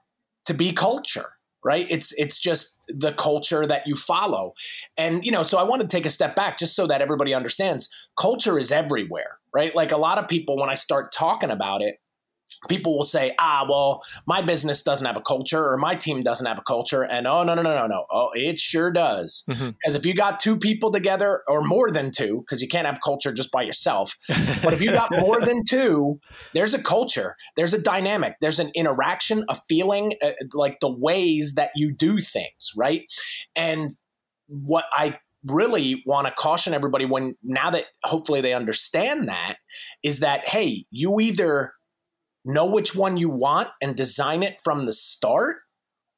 to 0.46 0.54
be 0.54 0.72
culture 0.72 1.34
right 1.64 1.88
it's 1.90 2.14
it's 2.14 2.40
just 2.40 2.78
the 2.88 3.12
culture 3.14 3.68
that 3.68 3.86
you 3.86 3.96
follow 3.96 4.54
and 4.98 5.26
you 5.26 5.32
know 5.32 5.44
so 5.44 5.58
i 5.58 5.64
want 5.64 5.82
to 5.82 5.88
take 5.88 6.06
a 6.06 6.10
step 6.10 6.36
back 6.36 6.58
just 6.58 6.76
so 6.76 6.88
that 6.88 7.02
everybody 7.02 7.34
understands 7.34 7.94
culture 8.20 8.58
is 8.58 8.72
everywhere 8.72 9.39
right? 9.54 9.76
Like 9.76 9.92
a 9.92 9.98
lot 9.98 10.18
of 10.18 10.28
people, 10.28 10.58
when 10.58 10.70
I 10.70 10.76
start 10.76 11.12
talking 11.12 11.50
about 11.50 11.82
it, 11.82 11.96
people 12.68 12.98
will 12.98 13.06
say, 13.06 13.34
ah, 13.40 13.66
well, 13.70 14.02
my 14.28 14.42
business 14.42 14.84
doesn't 14.84 15.06
have 15.06 15.16
a 15.16 15.22
culture 15.22 15.70
or 15.70 15.78
my 15.78 15.96
team 15.96 16.24
doesn't 16.24 16.46
have 16.46 16.60
a 16.60 16.64
culture. 16.64 17.04
And 17.04 17.26
oh, 17.26 17.44
no, 17.44 17.56
no, 17.56 17.62
no, 17.62 17.76
no, 17.76 17.88
no. 17.88 18.06
Oh, 18.12 18.32
it 18.34 18.60
sure 18.60 18.92
does. 18.92 19.44
Because 19.48 19.62
mm-hmm. 19.62 19.96
if 19.96 20.06
you 20.06 20.14
got 20.14 20.40
two 20.40 20.58
people 20.58 20.92
together 20.92 21.42
or 21.48 21.62
more 21.62 21.90
than 21.90 22.12
two, 22.12 22.40
because 22.40 22.62
you 22.62 22.68
can't 22.68 22.86
have 22.86 23.00
culture 23.04 23.32
just 23.32 23.52
by 23.52 23.62
yourself, 23.62 24.18
but 24.64 24.74
if 24.74 24.82
you 24.82 24.92
got 24.92 25.12
more 25.12 25.40
than 25.40 25.64
two, 25.64 26.20
there's 26.54 26.74
a 26.74 26.82
culture, 26.82 27.36
there's 27.56 27.74
a 27.74 27.82
dynamic, 27.82 28.36
there's 28.42 28.60
an 28.60 28.72
interaction, 28.76 29.46
a 29.48 29.56
feeling, 29.70 30.14
uh, 30.22 30.32
like 30.54 30.80
the 30.82 30.92
ways 30.92 31.54
that 31.56 31.72
you 31.76 31.94
do 31.94 32.20
things, 32.20 32.72
right? 32.76 33.04
And 33.56 33.90
what 34.48 34.86
I 34.92 35.20
really 35.46 36.04
want 36.06 36.28
to 36.28 36.34
caution 36.34 36.74
everybody 36.74 37.06
when 37.06 37.36
now 37.44 37.70
that 37.70 37.86
hopefully 38.04 38.42
they 38.42 38.54
understand 38.54 39.30
that 39.30 39.56
is 40.04 40.20
that 40.20 40.46
hey 40.48 40.86
you 40.92 41.20
either 41.20 41.74
know 42.44 42.66
which 42.66 42.96
one 42.96 43.18
you 43.18 43.30
want 43.30 43.70
and 43.82 43.96
design 43.96 44.44
it 44.44 44.58
from 44.64 44.86
the 44.86 44.92
start 44.92 45.58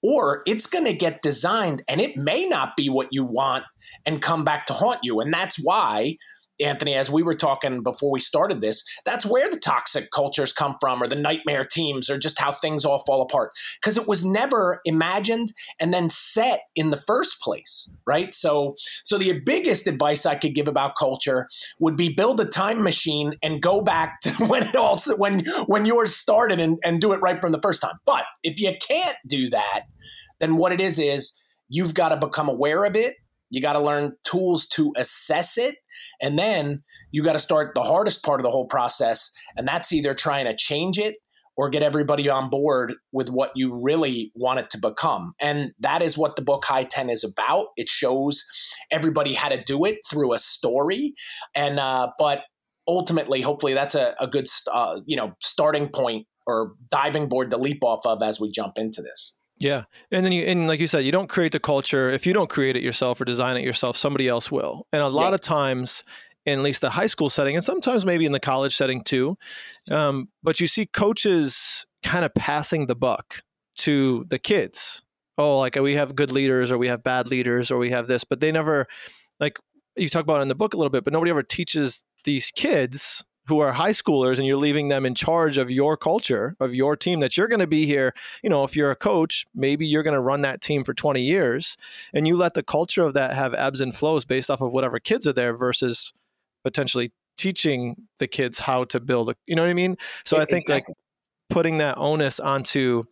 or 0.02 0.42
it's 0.46 0.66
going 0.66 0.86
to 0.86 0.94
get 0.94 1.22
designed 1.22 1.84
and 1.88 2.02
it 2.02 2.18
may 2.18 2.46
not 2.46 2.76
be 2.76 2.90
what 2.90 3.10
you 3.12 3.24
want 3.24 3.64
and 4.06 4.22
come 4.22 4.44
back 4.44 4.66
to 4.68 4.74
haunt 4.74 5.00
you. 5.04 5.20
And 5.20 5.34
that's 5.34 5.58
why 5.62 6.18
Anthony, 6.62 6.96
as 6.96 7.10
we 7.10 7.24
were 7.24 7.36
talking 7.36 7.84
before 7.84 8.12
we 8.12 8.20
started 8.20 8.62
this, 8.62 8.84
that's 9.06 9.26
where 9.26 9.50
the 9.50 9.60
toxic 9.60 10.12
cultures 10.12 10.54
come 10.54 10.76
from, 10.80 11.02
or 11.02 11.08
the 11.08 11.16
nightmare 11.16 11.64
teams, 11.64 12.10
or 12.10 12.18
just 12.18 12.40
how 12.40 12.52
things 12.52 12.86
all 12.86 13.00
fall 13.00 13.22
apart. 13.22 13.52
Because 13.82 13.98
it 13.98 14.08
was 14.08 14.24
never 14.24 14.82
imagined 14.86 15.54
and 15.80 15.94
then 15.94 16.10
set 16.10 16.62
in 16.76 16.90
the 16.90 16.98
first 16.98 17.42
place, 17.42 17.92
right? 18.06 18.34
So, 18.34 18.76
so 19.04 19.18
the 19.18 19.40
biggest 19.40 19.88
advice 19.88 20.26
I 20.26 20.36
could 20.36 20.56
give 20.56 20.68
about 20.68 20.96
culture 20.98 21.48
would 21.80 21.96
be 21.96 22.10
build 22.10 22.40
a 22.40 22.46
time 22.46 22.84
machine 22.84 23.34
and 23.42 23.62
go 23.62 23.82
back 23.82 24.20
to 24.22 24.32
when 24.46 24.64
it 24.64 24.76
also 24.76 25.16
when 25.18 25.46
when 25.66 25.86
yours 25.86 26.16
started 26.16 26.60
and, 26.60 26.80
and 26.84 27.02
do 27.02 27.12
it 27.14 27.22
right 27.22 27.42
from 27.42 27.52
the 27.52 27.62
first 27.62 27.82
time. 27.82 27.96
But 28.06 28.26
if 28.44 28.60
you 28.60 28.74
can't 28.88 29.18
do 29.28 29.50
that, 29.50 29.84
then 30.40 30.58
what 30.58 30.72
it 30.72 30.82
is 30.82 31.00
is 31.00 31.38
you've 31.70 31.94
got 31.94 32.10
to 32.10 32.18
become 32.18 32.50
aware 32.50 32.86
of 32.86 32.96
it 32.96 33.16
you 33.52 33.62
got 33.62 33.74
to 33.74 33.80
learn 33.80 34.16
tools 34.24 34.66
to 34.70 34.94
assess 34.96 35.58
it. 35.58 35.76
And 36.22 36.38
then 36.38 36.84
you 37.12 37.24
got 37.24 37.34
to 37.34 37.40
start 37.40 37.74
the 37.76 37.84
hardest 37.84 38.24
part 38.24 38.40
of 38.40 38.44
the 38.44 38.52
whole 38.52 38.68
process. 38.68 39.32
And 39.58 39.68
that's 39.68 39.92
either 39.92 40.14
trying 40.14 40.46
to 40.46 40.56
change 40.56 40.98
it 40.98 41.16
or 41.58 41.70
get 41.70 41.84
everybody 41.84 42.30
on 42.30 42.50
board 42.50 42.94
with 43.12 43.30
what 43.30 43.52
you 43.56 43.74
really 43.74 44.32
want 44.36 44.60
it 44.60 44.70
to 44.72 44.80
become. 44.80 45.34
And 45.40 45.74
that 45.80 46.02
is 46.02 46.18
what 46.18 46.36
the 46.36 46.42
book 46.42 46.66
High 46.66 46.86
10 46.86 47.10
is 47.10 47.24
about. 47.24 47.68
It 47.76 47.90
shows 47.90 48.46
everybody 48.90 49.34
how 49.34 49.50
to 49.50 49.62
do 49.62 49.86
it 49.86 49.98
through 50.10 50.34
a 50.34 50.40
story. 50.40 51.14
And, 51.54 51.80
uh, 51.80 52.12
but 52.18 52.40
ultimately, 52.88 53.42
hopefully, 53.42 53.74
that's 53.74 53.96
a, 53.96 54.16
a 54.20 54.28
good, 54.28 54.48
uh, 54.72 55.02
you 55.06 55.18
know, 55.18 55.34
starting 55.40 55.90
point 55.90 56.26
or 56.48 56.74
diving 56.90 57.28
board 57.28 57.52
to 57.52 57.58
leap 57.58 57.84
off 57.84 58.06
of 58.06 58.24
as 58.24 58.40
we 58.40 58.50
jump 58.50 58.78
into 58.78 59.02
this. 59.02 59.38
Yeah. 59.62 59.84
And 60.12 60.26
then 60.26 60.32
you, 60.32 60.44
and 60.44 60.68
like 60.68 60.80
you 60.80 60.88
said, 60.88 61.06
you 61.06 61.12
don't 61.12 61.30
create 61.30 61.52
the 61.52 61.60
culture. 61.60 62.10
If 62.10 62.26
you 62.26 62.34
don't 62.34 62.50
create 62.50 62.76
it 62.76 62.82
yourself 62.82 63.22
or 63.22 63.26
design 63.26 63.58
it 63.58 63.64
yourself, 63.64 63.96
somebody 63.96 64.28
else 64.28 64.52
will. 64.52 64.88
And 64.92 65.04
a 65.04 65.08
lot 65.08 65.30
yeah. 65.30 65.36
of 65.36 65.42
times, 65.42 66.04
in 66.48 66.58
at 66.58 66.64
least 66.64 66.82
the 66.82 66.90
high 66.90 67.06
school 67.06 67.30
setting, 67.30 67.56
and 67.56 67.64
sometimes 67.64 68.04
maybe 68.04 68.26
in 68.26 68.32
the 68.32 68.40
college 68.40 68.76
setting 68.76 69.04
too, 69.04 69.38
um, 69.92 70.30
but 70.42 70.60
you 70.60 70.66
see 70.66 70.88
coaches 70.88 71.86
kind 72.02 72.26
of 72.26 72.34
passing 72.34 72.88
the 72.88 72.96
buck 72.96 73.44
to 73.78 74.26
the 74.30 74.40
kids. 74.40 75.04
Oh, 75.38 75.60
like 75.60 75.76
we 75.76 75.94
have 75.94 76.16
good 76.16 76.32
leaders 76.32 76.72
or 76.72 76.80
we 76.80 76.88
have 76.88 77.04
bad 77.04 77.28
leaders 77.28 77.70
or 77.70 77.78
we 77.78 77.92
have 77.92 78.08
this, 78.08 78.24
but 78.24 78.40
they 78.40 78.52
never, 78.52 78.88
like, 79.40 79.60
you 79.96 80.10
talk 80.10 80.24
about 80.24 80.42
in 80.42 80.48
the 80.48 80.56
book 80.56 80.74
a 80.74 80.78
little 80.78 80.90
bit, 80.90 81.04
but 81.04 81.14
nobody 81.14 81.30
ever 81.30 81.44
teaches 81.44 82.04
these 82.24 82.50
kids 82.50 83.24
who 83.52 83.60
are 83.60 83.74
high 83.74 83.92
schoolers 83.92 84.38
and 84.38 84.48
you're 84.48 84.56
leaving 84.56 84.88
them 84.88 85.06
in 85.06 85.14
charge 85.14 85.58
of 85.58 85.70
your 85.70 85.98
culture 85.98 86.54
of 86.62 86.74
your 86.74 86.96
team 86.96 87.20
that 87.20 87.36
you're 87.36 87.50
going 87.50 87.60
to 87.60 87.68
be 87.68 87.86
here 87.86 88.14
you 88.42 88.50
know 88.50 88.64
if 88.64 88.78
you're 88.78 88.92
a 88.92 88.96
coach 88.96 89.46
maybe 89.54 89.86
you're 89.86 90.04
going 90.04 90.14
to 90.14 90.22
run 90.22 90.40
that 90.40 90.62
team 90.62 90.86
for 90.86 90.94
20 90.94 91.22
years 91.22 91.76
and 92.14 92.26
you 92.26 92.38
let 92.38 92.54
the 92.54 92.64
culture 92.64 93.04
of 93.04 93.14
that 93.14 93.34
have 93.34 93.54
ebbs 93.54 93.82
and 93.82 93.94
flows 93.94 94.24
based 94.24 94.50
off 94.50 94.62
of 94.62 94.72
whatever 94.72 95.00
kids 95.00 95.28
are 95.28 95.34
there 95.34 95.54
versus 95.54 96.14
potentially 96.64 97.12
teaching 97.38 97.98
the 98.20 98.28
kids 98.28 98.58
how 98.58 98.86
to 98.86 99.02
build 99.02 99.28
a, 99.28 99.36
you 99.46 99.56
know 99.58 99.64
what 99.64 99.70
i 99.70 99.74
mean? 99.74 99.98
So 100.24 100.40
i 100.40 100.46
think 100.46 100.70
like 100.70 100.86
putting 101.50 101.80
that 101.80 101.98
onus 101.98 102.40
onto 102.40 103.04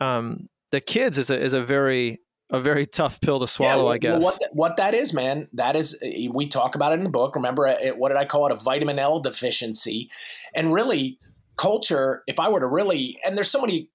um, 0.00 0.48
the 0.72 0.80
kids 0.80 1.18
is 1.18 1.30
a, 1.30 1.40
is 1.40 1.52
a 1.52 1.62
very 1.62 2.18
a 2.50 2.60
very 2.60 2.86
tough 2.86 3.20
pill 3.20 3.40
to 3.40 3.48
swallow, 3.48 3.76
Yeah, 3.78 3.82
well, 3.82 3.92
I 3.92 3.98
guess. 3.98 4.22
What, 4.22 4.38
what 4.52 4.76
that 4.76 4.94
is, 4.94 5.12
man, 5.12 5.48
that 5.54 5.74
is, 5.76 5.98
eh, 6.02 6.28
we 6.32 6.48
talk 6.48 6.74
about 6.74 6.92
it 6.92 6.98
in 6.98 7.04
the 7.04 7.10
book. 7.10 7.34
Remember, 7.34 7.66
it, 7.66 7.96
what 7.98 8.10
did 8.10 8.18
I 8.18 8.24
call 8.24 8.46
it? 8.46 8.52
A 8.52 8.56
vitamin 8.56 8.98
L 8.98 9.20
deficiency. 9.20 10.10
And 10.54 10.72
really, 10.72 11.18
culture, 11.56 12.22
if 12.26 12.38
I 12.38 12.48
were 12.48 12.60
to 12.60 12.66
really, 12.66 13.18
and 13.26 13.36
there's 13.36 13.50
so 13.50 13.60
many 13.60 13.90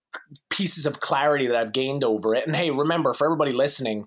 pieces 0.49 0.85
of 0.85 0.99
clarity 0.99 1.47
that 1.47 1.55
I've 1.55 1.71
gained 1.71 2.03
over 2.03 2.35
it. 2.35 2.45
And 2.45 2.55
hey, 2.55 2.71
remember, 2.71 3.13
for 3.13 3.25
everybody 3.25 3.53
listening, 3.53 4.05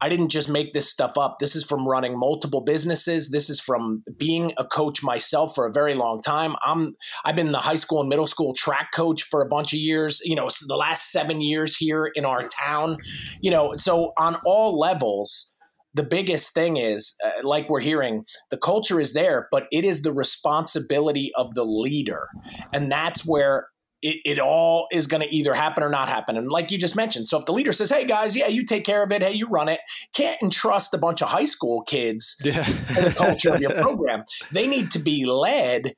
I 0.00 0.08
didn't 0.08 0.28
just 0.28 0.48
make 0.48 0.72
this 0.72 0.90
stuff 0.90 1.16
up. 1.16 1.38
This 1.38 1.56
is 1.56 1.64
from 1.64 1.86
running 1.86 2.18
multiple 2.18 2.60
businesses. 2.60 3.30
This 3.30 3.48
is 3.48 3.60
from 3.60 4.02
being 4.18 4.52
a 4.58 4.64
coach 4.64 5.02
myself 5.02 5.54
for 5.54 5.66
a 5.66 5.72
very 5.72 5.94
long 5.94 6.20
time. 6.20 6.56
I'm 6.62 6.96
I've 7.24 7.36
been 7.36 7.52
the 7.52 7.58
high 7.58 7.74
school 7.74 8.00
and 8.00 8.08
middle 8.08 8.26
school 8.26 8.54
track 8.54 8.90
coach 8.92 9.22
for 9.22 9.42
a 9.42 9.48
bunch 9.48 9.72
of 9.72 9.78
years. 9.78 10.20
You 10.24 10.36
know, 10.36 10.48
the 10.66 10.76
last 10.76 11.10
seven 11.10 11.40
years 11.40 11.76
here 11.76 12.10
in 12.14 12.24
our 12.24 12.46
town. 12.46 12.98
You 13.40 13.50
know, 13.50 13.76
so 13.76 14.12
on 14.18 14.36
all 14.44 14.78
levels, 14.78 15.52
the 15.94 16.02
biggest 16.02 16.52
thing 16.52 16.76
is, 16.76 17.14
uh, 17.24 17.46
like 17.46 17.68
we're 17.68 17.80
hearing, 17.80 18.24
the 18.50 18.56
culture 18.56 19.00
is 19.00 19.12
there, 19.12 19.48
but 19.52 19.66
it 19.70 19.84
is 19.84 20.02
the 20.02 20.12
responsibility 20.12 21.30
of 21.36 21.54
the 21.54 21.64
leader, 21.64 22.28
and 22.72 22.90
that's 22.90 23.24
where 23.24 23.68
it, 24.04 24.20
it 24.24 24.38
all 24.38 24.86
is 24.92 25.06
going 25.06 25.22
to 25.22 25.34
either 25.34 25.54
happen 25.54 25.82
or 25.82 25.88
not 25.88 26.08
happen. 26.08 26.36
And 26.36 26.48
like 26.48 26.70
you 26.70 26.78
just 26.78 26.94
mentioned, 26.94 27.26
so 27.26 27.38
if 27.38 27.46
the 27.46 27.52
leader 27.52 27.72
says, 27.72 27.90
"Hey 27.90 28.04
guys, 28.04 28.36
yeah, 28.36 28.46
you 28.46 28.64
take 28.64 28.84
care 28.84 29.02
of 29.02 29.10
it. 29.10 29.22
Hey, 29.22 29.32
you 29.32 29.48
run 29.48 29.68
it," 29.68 29.80
can't 30.12 30.40
entrust 30.42 30.92
a 30.92 30.98
bunch 30.98 31.22
of 31.22 31.28
high 31.28 31.44
school 31.44 31.82
kids 31.82 32.36
yeah. 32.44 32.62
to 32.62 33.00
the 33.00 33.14
culture 33.16 33.54
of 33.54 33.60
your 33.60 33.72
program. 33.72 34.24
They 34.52 34.66
need 34.66 34.90
to 34.92 34.98
be 34.98 35.24
led, 35.24 35.94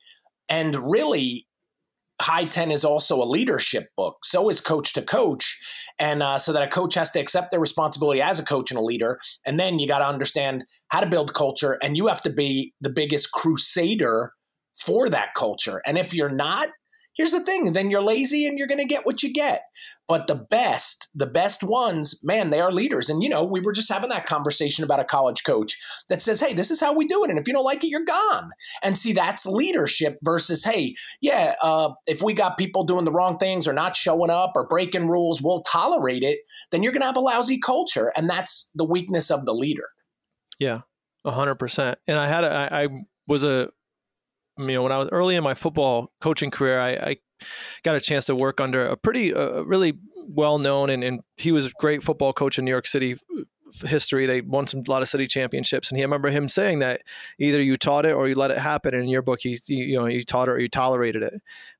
and 0.47 0.89
really, 0.89 1.47
High 2.21 2.45
Ten 2.45 2.71
is 2.71 2.85
also 2.85 3.21
a 3.21 3.25
leadership 3.25 3.89
book. 3.97 4.23
So 4.23 4.49
is 4.49 4.61
Coach 4.61 4.93
to 4.93 5.01
Coach. 5.01 5.59
And 5.99 6.21
uh, 6.21 6.37
so 6.37 6.53
that 6.53 6.61
a 6.61 6.67
coach 6.67 6.93
has 6.93 7.09
to 7.11 7.19
accept 7.19 7.49
their 7.49 7.59
responsibility 7.59 8.21
as 8.21 8.39
a 8.39 8.45
coach 8.45 8.69
and 8.69 8.77
a 8.77 8.83
leader. 8.83 9.19
And 9.47 9.59
then 9.59 9.79
you 9.79 9.87
got 9.87 9.99
to 9.99 10.07
understand 10.07 10.63
how 10.89 10.99
to 10.99 11.07
build 11.07 11.33
culture. 11.33 11.79
And 11.81 11.97
you 11.97 12.05
have 12.05 12.21
to 12.21 12.29
be 12.29 12.73
the 12.79 12.91
biggest 12.91 13.31
crusader 13.31 14.33
for 14.75 15.09
that 15.09 15.33
culture. 15.35 15.81
And 15.87 15.97
if 15.97 16.13
you're 16.13 16.29
not, 16.29 16.69
here's 17.17 17.31
the 17.31 17.43
thing 17.43 17.73
then 17.73 17.91
you're 17.91 18.01
lazy 18.01 18.47
and 18.47 18.57
you're 18.57 18.67
going 18.67 18.79
to 18.79 18.85
get 18.85 19.05
what 19.05 19.23
you 19.23 19.33
get. 19.33 19.63
But 20.07 20.27
the 20.27 20.35
best, 20.35 21.09
the 21.13 21.25
best 21.25 21.65
ones, 21.65 22.21
man, 22.23 22.49
they 22.49 22.61
are 22.61 22.71
leaders. 22.71 23.09
And, 23.09 23.21
you 23.21 23.27
know, 23.27 23.43
we 23.43 23.59
were 23.59 23.73
just 23.73 23.91
having 23.91 24.09
that 24.09 24.25
conversation 24.25 24.85
about 24.85 25.01
a 25.01 25.03
college 25.03 25.43
coach 25.43 25.77
that 26.07 26.21
says, 26.21 26.39
hey, 26.39 26.53
this 26.53 26.71
is 26.71 26.79
how 26.79 26.93
we 26.93 27.05
do 27.05 27.25
it. 27.25 27.29
And 27.29 27.37
if 27.37 27.45
you 27.45 27.53
don't 27.53 27.65
like 27.65 27.83
it, 27.83 27.89
you're 27.89 28.05
gone. 28.05 28.51
And 28.81 28.97
see, 28.97 29.11
that's 29.11 29.45
leadership 29.45 30.17
versus, 30.23 30.63
hey, 30.63 30.95
yeah, 31.19 31.55
uh, 31.61 31.89
if 32.05 32.21
we 32.21 32.33
got 32.33 32.57
people 32.57 32.85
doing 32.85 33.03
the 33.03 33.11
wrong 33.11 33.37
things 33.37 33.67
or 33.67 33.73
not 33.73 33.97
showing 33.97 34.29
up 34.29 34.53
or 34.55 34.65
breaking 34.65 35.09
rules, 35.09 35.41
we'll 35.41 35.63
tolerate 35.63 36.23
it. 36.23 36.39
Then 36.71 36.83
you're 36.83 36.93
going 36.93 37.01
to 37.01 37.07
have 37.07 37.17
a 37.17 37.19
lousy 37.19 37.59
culture. 37.59 38.13
And 38.15 38.29
that's 38.29 38.71
the 38.75 38.85
weakness 38.85 39.29
of 39.29 39.43
the 39.43 39.53
leader. 39.53 39.89
Yeah, 40.57 40.81
a 41.25 41.31
hundred 41.31 41.55
percent. 41.55 41.99
And 42.07 42.17
I 42.17 42.29
had 42.29 42.45
a, 42.45 42.49
I, 42.49 42.83
I 42.83 42.87
was 43.27 43.43
a, 43.43 43.71
you 44.57 44.67
know, 44.67 44.83
when 44.83 44.91
I 44.91 44.97
was 44.97 45.09
early 45.11 45.35
in 45.35 45.43
my 45.43 45.53
football 45.53 46.11
coaching 46.21 46.51
career, 46.51 46.79
I, 46.79 46.89
I 46.89 47.17
got 47.83 47.95
a 47.95 48.01
chance 48.01 48.25
to 48.25 48.35
work 48.35 48.59
under 48.59 48.85
a 48.85 48.97
pretty, 48.97 49.33
uh, 49.33 49.61
really 49.61 49.93
well 50.27 50.59
known, 50.59 50.89
and, 50.89 51.03
and 51.03 51.21
he 51.37 51.51
was 51.51 51.67
a 51.67 51.71
great 51.79 52.03
football 52.03 52.33
coach 52.33 52.59
in 52.59 52.65
New 52.65 52.71
York 52.71 52.87
City 52.87 53.15
history. 53.85 54.25
They 54.25 54.41
won 54.41 54.67
some 54.67 54.83
a 54.87 54.91
lot 54.91 55.01
of 55.01 55.09
city 55.09 55.27
championships, 55.27 55.89
and 55.89 55.97
he 55.97 56.03
I 56.03 56.05
remember 56.05 56.29
him 56.29 56.49
saying 56.49 56.79
that 56.79 57.01
either 57.39 57.61
you 57.61 57.77
taught 57.77 58.05
it 58.05 58.13
or 58.13 58.27
you 58.27 58.35
let 58.35 58.51
it 58.51 58.57
happen. 58.57 58.93
And 58.93 59.03
in 59.03 59.09
your 59.09 59.21
book, 59.21 59.39
he 59.41 59.57
you 59.67 59.97
know 59.97 60.05
you 60.05 60.23
taught 60.23 60.47
it 60.47 60.51
or 60.51 60.59
you 60.59 60.69
tolerated 60.69 61.23
it. 61.23 61.33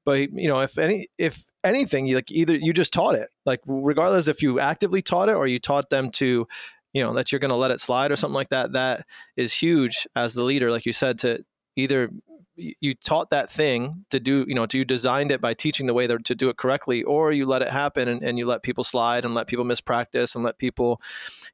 But 0.06 0.32
you 0.32 0.48
know 0.48 0.60
if 0.60 0.78
any 0.78 1.08
if 1.18 1.50
anything, 1.64 2.08
you 2.08 2.16
like 2.16 2.32
either 2.32 2.56
you 2.56 2.74
just 2.74 2.94
taught 2.94 3.16
it, 3.16 3.30
like 3.46 3.62
regardless 3.68 4.28
if 4.28 4.42
you 4.42 4.60
actively 4.60 5.02
taught 5.02 5.30
it 5.30 5.36
or 5.36 5.48
you 5.48 5.60
taught 5.60 5.90
them 5.90 6.10
to 6.12 6.48
you 6.94 7.04
know 7.04 7.14
that 7.14 7.32
you're 7.32 7.40
going 7.40 7.50
to 7.50 7.56
let 7.56 7.72
it 7.72 7.80
slide 7.80 8.12
or 8.12 8.16
something 8.16 8.36
like 8.36 8.50
that. 8.50 8.74
That 8.74 9.06
is 9.36 9.54
huge 9.54 10.08
as 10.16 10.34
the 10.34 10.44
leader, 10.44 10.72
like 10.72 10.86
you 10.86 10.94
said, 10.94 11.20
to 11.20 11.44
either 11.76 12.10
you 12.58 12.94
taught 12.94 13.30
that 13.30 13.50
thing 13.50 14.06
to 14.10 14.20
do 14.20 14.44
you 14.48 14.56
know 14.56 14.66
to 14.66 14.78
you 14.78 14.86
designed 14.86 15.32
it 15.32 15.40
by 15.40 15.54
teaching 15.54 15.86
the 15.86 15.94
way 15.94 16.08
to 16.08 16.18
do 16.18 16.50
it 16.50 16.58
correctly 16.58 17.04
or 17.04 17.32
you 17.32 17.46
let 17.46 17.62
it 17.62 17.70
happen 17.70 18.08
and, 18.08 18.24
and 18.24 18.38
you 18.38 18.46
let 18.46 18.64
people 18.64 18.84
slide 18.84 19.24
and 19.24 19.34
let 19.34 19.48
people 19.48 19.66
mispractice 19.66 20.36
and 20.36 20.44
let 20.44 20.58
people 20.58 21.02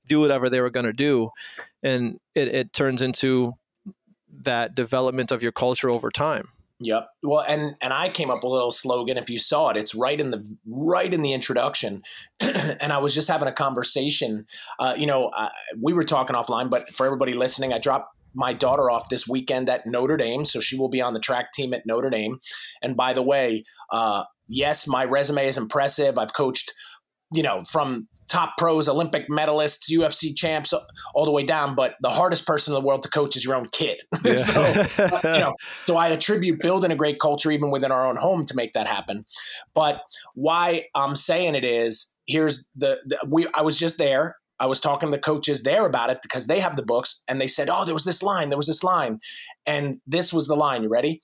do 0.07 0.19
whatever 0.19 0.49
they 0.49 0.61
were 0.61 0.69
going 0.69 0.85
to 0.85 0.93
do 0.93 1.29
and 1.81 2.19
it, 2.35 2.47
it 2.47 2.73
turns 2.73 3.01
into 3.01 3.53
that 4.29 4.73
development 4.73 5.31
of 5.31 5.43
your 5.43 5.51
culture 5.51 5.89
over 5.89 6.09
time 6.09 6.49
Yep. 6.79 7.07
Well, 7.21 7.45
and 7.47 7.75
and 7.81 7.93
I 7.93 8.09
came 8.09 8.29
up 8.29 8.37
with 8.37 8.45
a 8.45 8.47
little 8.49 8.71
slogan. 8.71 9.17
If 9.17 9.29
you 9.29 9.39
saw 9.39 9.69
it, 9.69 9.77
it's 9.77 9.95
right 9.95 10.19
in 10.19 10.31
the 10.31 10.43
right 10.67 11.13
in 11.13 11.21
the 11.21 11.31
introduction. 11.31 12.03
and 12.41 12.91
I 12.91 12.97
was 12.97 13.13
just 13.13 13.29
having 13.29 13.47
a 13.47 13.53
conversation. 13.53 14.47
Uh, 14.79 14.93
you 14.97 15.05
know, 15.05 15.27
uh, 15.27 15.49
we 15.79 15.93
were 15.93 16.03
talking 16.03 16.35
offline, 16.35 16.69
but 16.69 16.93
for 16.93 17.05
everybody 17.05 17.35
listening, 17.35 17.71
I 17.71 17.79
dropped 17.79 18.13
my 18.34 18.54
daughter 18.54 18.89
off 18.89 19.10
this 19.10 19.28
weekend 19.28 19.69
at 19.69 19.86
Notre 19.86 20.17
Dame, 20.17 20.46
so 20.46 20.60
she 20.60 20.78
will 20.78 20.89
be 20.89 21.02
on 21.02 21.13
the 21.13 21.19
track 21.19 21.52
team 21.54 21.74
at 21.74 21.86
Notre 21.86 22.10
Dame. 22.10 22.39
And 22.82 22.96
by 22.96 23.13
the 23.13 23.22
way, 23.22 23.63
uh, 23.91 24.24
yes, 24.48 24.88
my 24.88 25.04
resume 25.06 25.48
is 25.48 25.58
impressive. 25.58 26.17
I've 26.17 26.34
coached, 26.34 26.74
you 27.32 27.43
know, 27.43 27.63
from 27.69 28.08
top 28.28 28.58
pros, 28.58 28.89
Olympic 28.89 29.30
medalists, 29.30 29.91
UFC 29.91 30.36
champs, 30.36 30.74
all 31.13 31.26
the 31.26 31.32
way 31.32 31.43
down. 31.43 31.76
But 31.76 31.96
the 32.02 32.10
hardest 32.10 32.48
person 32.48 32.74
in 32.74 32.82
the 32.82 32.86
world 32.86 33.04
to 33.04 33.10
coach 33.10 33.36
is 33.36 33.46
your 33.46 33.56
own 33.56 33.67
kid. 33.72 34.02
Yeah. 34.24 34.36
so, 34.38 35.12
you 35.34 35.39
know, 35.39 35.54
so 35.82 35.98
I 35.98 36.08
attribute 36.08 36.62
building 36.62 36.91
a 36.91 36.96
great 36.96 37.19
culture 37.19 37.52
even 37.52 37.72
within 37.72 37.91
our 37.91 38.08
own 38.08 38.15
home 38.15 38.46
to 38.46 38.56
make 38.56 38.72
that 38.74 38.88
happen. 38.88 39.26
But 39.76 40.02
why 40.34 40.86
I'm 40.96 41.15
saying 41.15 41.56
it 41.56 41.65
is, 41.65 42.15
here's 42.26 42.69
the, 42.76 43.00
the 43.06 43.19
we. 43.28 43.48
I 43.54 43.62
was 43.62 43.76
just 43.76 43.98
there. 43.98 44.38
I 44.63 44.65
was 44.65 44.80
talking 44.80 45.12
to 45.12 45.12
the 45.12 45.21
coaches 45.21 45.63
there 45.63 45.86
about 45.86 46.10
it 46.10 46.19
because 46.23 46.47
they 46.47 46.62
have 46.62 46.78
the 46.78 46.84
books, 46.84 47.21
and 47.28 47.41
they 47.41 47.47
said, 47.47 47.67
"Oh, 47.69 47.84
there 47.84 47.93
was 47.93 48.06
this 48.06 48.23
line, 48.23 48.47
there 48.47 48.58
was 48.58 48.67
this 48.67 48.82
line, 48.82 49.19
and 49.65 49.97
this 50.08 50.32
was 50.32 50.47
the 50.47 50.56
line." 50.56 50.84
You 50.84 50.89
ready? 50.89 51.21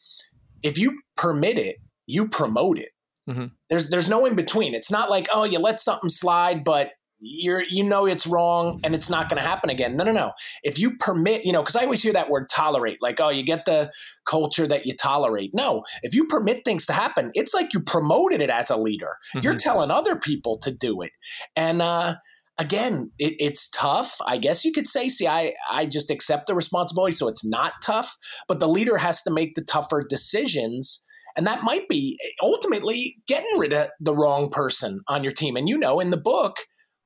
If 0.62 0.78
you 0.78 0.99
permit 1.15 1.58
it, 1.58 1.78
you 2.06 2.28
promote 2.28 2.78
it. 2.78 2.89
Mm-hmm. 3.30 3.45
There's 3.69 3.89
there's 3.89 4.10
no 4.10 4.25
in 4.25 4.36
between. 4.36 4.73
It's 4.73 4.91
not 4.91 5.10
like 5.10 5.30
oh, 5.32 5.45
you 5.45 5.58
let 5.58 5.80
something 5.80 6.10
slide, 6.10 6.65
but 6.65 6.91
you're 7.21 7.63
you 7.69 7.82
know 7.82 8.06
it's 8.06 8.28
wrong 8.28 8.82
and 8.84 8.93
it's 8.93 9.10
not 9.10 9.30
going 9.30 9.41
to 9.41 9.47
happen 9.47 9.69
again. 9.69 9.95
No, 9.95 10.04
no, 10.04 10.12
no. 10.12 10.34
If 10.63 10.78
you 10.78 10.97
permit, 10.97 11.45
you 11.45 11.54
know, 11.54 11.62
because 11.62 11.78
I 11.78 11.84
always 11.84 12.04
hear 12.04 12.12
that 12.12 12.30
word 12.30 12.49
tolerate, 12.49 12.97
like 13.02 13.21
oh, 13.21 13.30
you 13.30 13.43
get 13.43 13.63
the 13.63 13.89
culture 14.25 14.67
that 14.67 14.86
you 14.86 14.97
tolerate. 14.97 15.52
No, 15.54 15.86
if 16.04 16.13
you 16.13 16.28
permit 16.28 16.65
things 16.65 16.86
to 16.88 16.93
happen, 16.93 17.32
it's 17.36 17.54
like 17.54 17.73
you 17.73 17.80
promoted 17.80 18.41
it 18.41 18.49
as 18.49 18.69
a 18.69 18.75
leader. 18.75 19.15
Mm-hmm. 19.34 19.45
You're 19.45 19.56
telling 19.56 19.91
other 19.91 20.17
people 20.17 20.58
to 20.58 20.71
do 20.71 21.02
it, 21.04 21.12
and 21.56 21.82
uh, 21.82 22.15
again, 22.60 23.12
it, 23.17 23.36
it's 23.39 23.69
tough. 23.69 24.17
I 24.28 24.38
guess 24.38 24.63
you 24.63 24.72
could 24.72 24.88
say, 24.88 25.10
see, 25.10 25.28
I, 25.28 25.54
I 25.72 25.86
just 25.86 26.12
accept 26.12 26.45
the 26.45 26.54
responsibility, 26.54 27.15
so 27.15 27.28
it's 27.28 27.45
not 27.45 27.74
tough. 27.84 28.17
But 28.48 28.60
the 28.60 28.67
leader 28.67 28.98
has 28.98 29.22
to 29.24 29.32
make 29.32 29.56
the 29.56 29.63
tougher 29.63 30.06
decisions. 30.08 31.06
And 31.38 31.48
that 31.48 31.63
might 31.63 31.88
be 31.88 32.19
ultimately 32.43 33.17
getting 33.28 33.58
rid 33.58 33.74
of 33.74 33.89
the 34.00 34.13
wrong 34.13 34.50
person 34.50 35.02
on 35.08 35.24
your 35.24 35.34
team. 35.34 35.56
And 35.56 35.69
you 35.69 35.78
know, 35.78 36.00
in 36.00 36.10
the 36.10 36.17
book, 36.17 36.58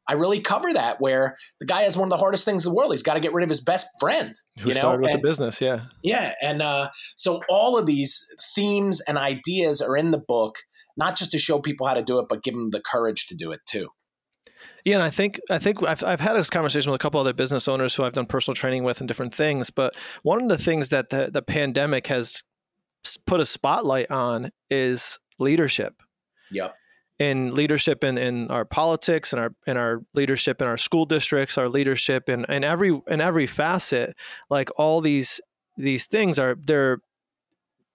I 0.10 0.14
really 0.14 0.42
cover 0.42 0.74
that 0.74 0.98
where 1.00 1.38
the 1.60 1.66
guy 1.66 1.84
has 1.84 1.96
one 1.96 2.08
of 2.08 2.10
the 2.10 2.18
hardest 2.18 2.44
things 2.44 2.66
in 2.66 2.72
the 2.72 2.76
world. 2.76 2.92
He's 2.92 3.04
got 3.04 3.14
to 3.14 3.22
get 3.22 3.32
rid 3.32 3.44
of 3.44 3.50
his 3.50 3.62
best 3.62 3.88
friend. 4.00 4.34
Who 4.60 4.70
you 4.70 4.74
know? 4.74 4.80
started 4.80 5.02
with 5.02 5.14
and, 5.14 5.24
the 5.24 5.28
business, 5.28 5.62
yeah. 5.62 5.82
Yeah. 6.02 6.34
And 6.42 6.62
uh, 6.62 6.90
so 7.16 7.42
all 7.48 7.78
of 7.78 7.86
these 7.86 8.26
themes 8.56 9.02
and 9.08 9.18
ideas 9.18 9.82
are 9.82 9.96
in 9.96 10.12
the 10.12 10.22
book, 10.28 10.56
not 10.98 11.16
just 11.16 11.32
to 11.32 11.40
show 11.40 11.60
people 11.60 11.88
how 11.88 11.94
to 11.94 12.04
do 12.04 12.20
it, 12.20 12.26
but 12.28 12.44
give 12.44 12.54
them 12.54 12.72
the 12.72 12.82
courage 12.82 13.28
to 13.28 13.36
do 13.36 13.52
it 13.52 13.62
too. 13.66 13.90
Yeah, 14.86 14.96
and 14.96 15.04
I 15.04 15.10
think 15.10 15.40
I 15.50 15.60
think 15.60 15.82
I've 15.88 16.04
I've 16.04 16.20
had 16.20 16.34
this 16.34 16.50
conversation 16.50 16.92
with 16.92 17.00
a 17.00 17.02
couple 17.02 17.20
other 17.20 17.34
business 17.34 17.68
owners 17.68 17.96
who 17.96 18.04
I've 18.04 18.14
done 18.14 18.26
personal 18.26 18.56
training 18.56 18.84
with 18.84 19.00
and 19.00 19.08
different 19.08 19.34
things. 19.34 19.70
But 19.70 19.96
one 20.24 20.42
of 20.42 20.50
the 20.50 20.58
things 20.58 20.90
that 20.90 21.10
the, 21.10 21.30
the 21.32 21.42
pandemic 21.42 22.08
has 22.08 22.44
put 23.26 23.40
a 23.40 23.46
spotlight 23.46 24.12
on 24.12 24.50
is 24.70 25.20
leadership. 25.40 26.02
Yep. 26.52 26.76
In 27.20 27.52
leadership 27.52 28.04
in, 28.04 28.18
in 28.18 28.50
our 28.52 28.66
politics 28.66 29.32
and 29.32 29.42
our 29.42 29.54
in 29.66 29.78
our 29.78 30.02
leadership 30.14 30.62
in 30.62 30.68
our 30.68 30.78
school 30.78 31.06
districts, 31.06 31.58
our 31.58 31.70
leadership 31.70 32.28
in, 32.28 32.46
in 32.50 32.64
every 32.64 33.00
in 33.08 33.22
every 33.22 33.48
facet, 33.48 34.18
like 34.50 34.70
all 34.78 35.00
these 35.00 35.40
these 35.78 36.08
things 36.08 36.38
are 36.38 36.58
they're 36.62 37.00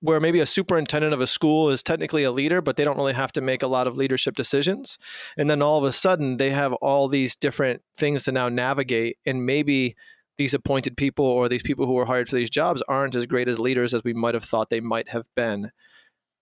where 0.01 0.21
maybe 0.21 0.41
a 0.41 0.47
superintendent 0.47 1.13
of 1.13 1.21
a 1.21 1.27
school 1.27 1.71
is 1.71 1.83
technically 1.83 2.23
a 2.23 2.31
leader, 2.31 2.61
but 2.63 2.77
they 2.77 2.85
don't 2.85 2.97
really 2.97 3.15
have 3.15 3.33
to 3.33 3.41
make 3.41 3.63
a 3.63 3.67
lot 3.67 3.87
of 3.87 3.97
leadership 3.97 4.37
decisions. 4.37 4.99
And 5.37 5.51
then 5.51 5.61
all 5.61 5.79
of 5.79 5.85
a 5.85 5.93
sudden, 5.93 6.37
they 6.37 6.51
have 6.51 6.73
all 6.75 7.09
these 7.09 7.35
different 7.35 7.83
things 7.97 8.25
to 8.25 8.33
now 8.33 8.49
navigate, 8.49 9.17
and 9.27 9.45
maybe 9.45 9.97
these 10.39 10.55
appointed 10.55 10.97
people 10.97 11.25
or 11.25 11.49
these 11.49 11.65
people 11.65 11.85
who 11.85 11.95
were 11.95 12.07
hired 12.07 12.29
for 12.29 12.37
these 12.37 12.51
jobs 12.51 12.83
aren't 12.89 13.17
as 13.17 13.27
great 13.27 13.49
as 13.49 13.59
leaders 13.59 13.93
as 13.93 14.05
we 14.05 14.15
might 14.15 14.35
have 14.35 14.45
thought 14.45 14.71
they 14.71 14.81
might 14.81 15.09
have 15.09 15.27
been 15.35 15.71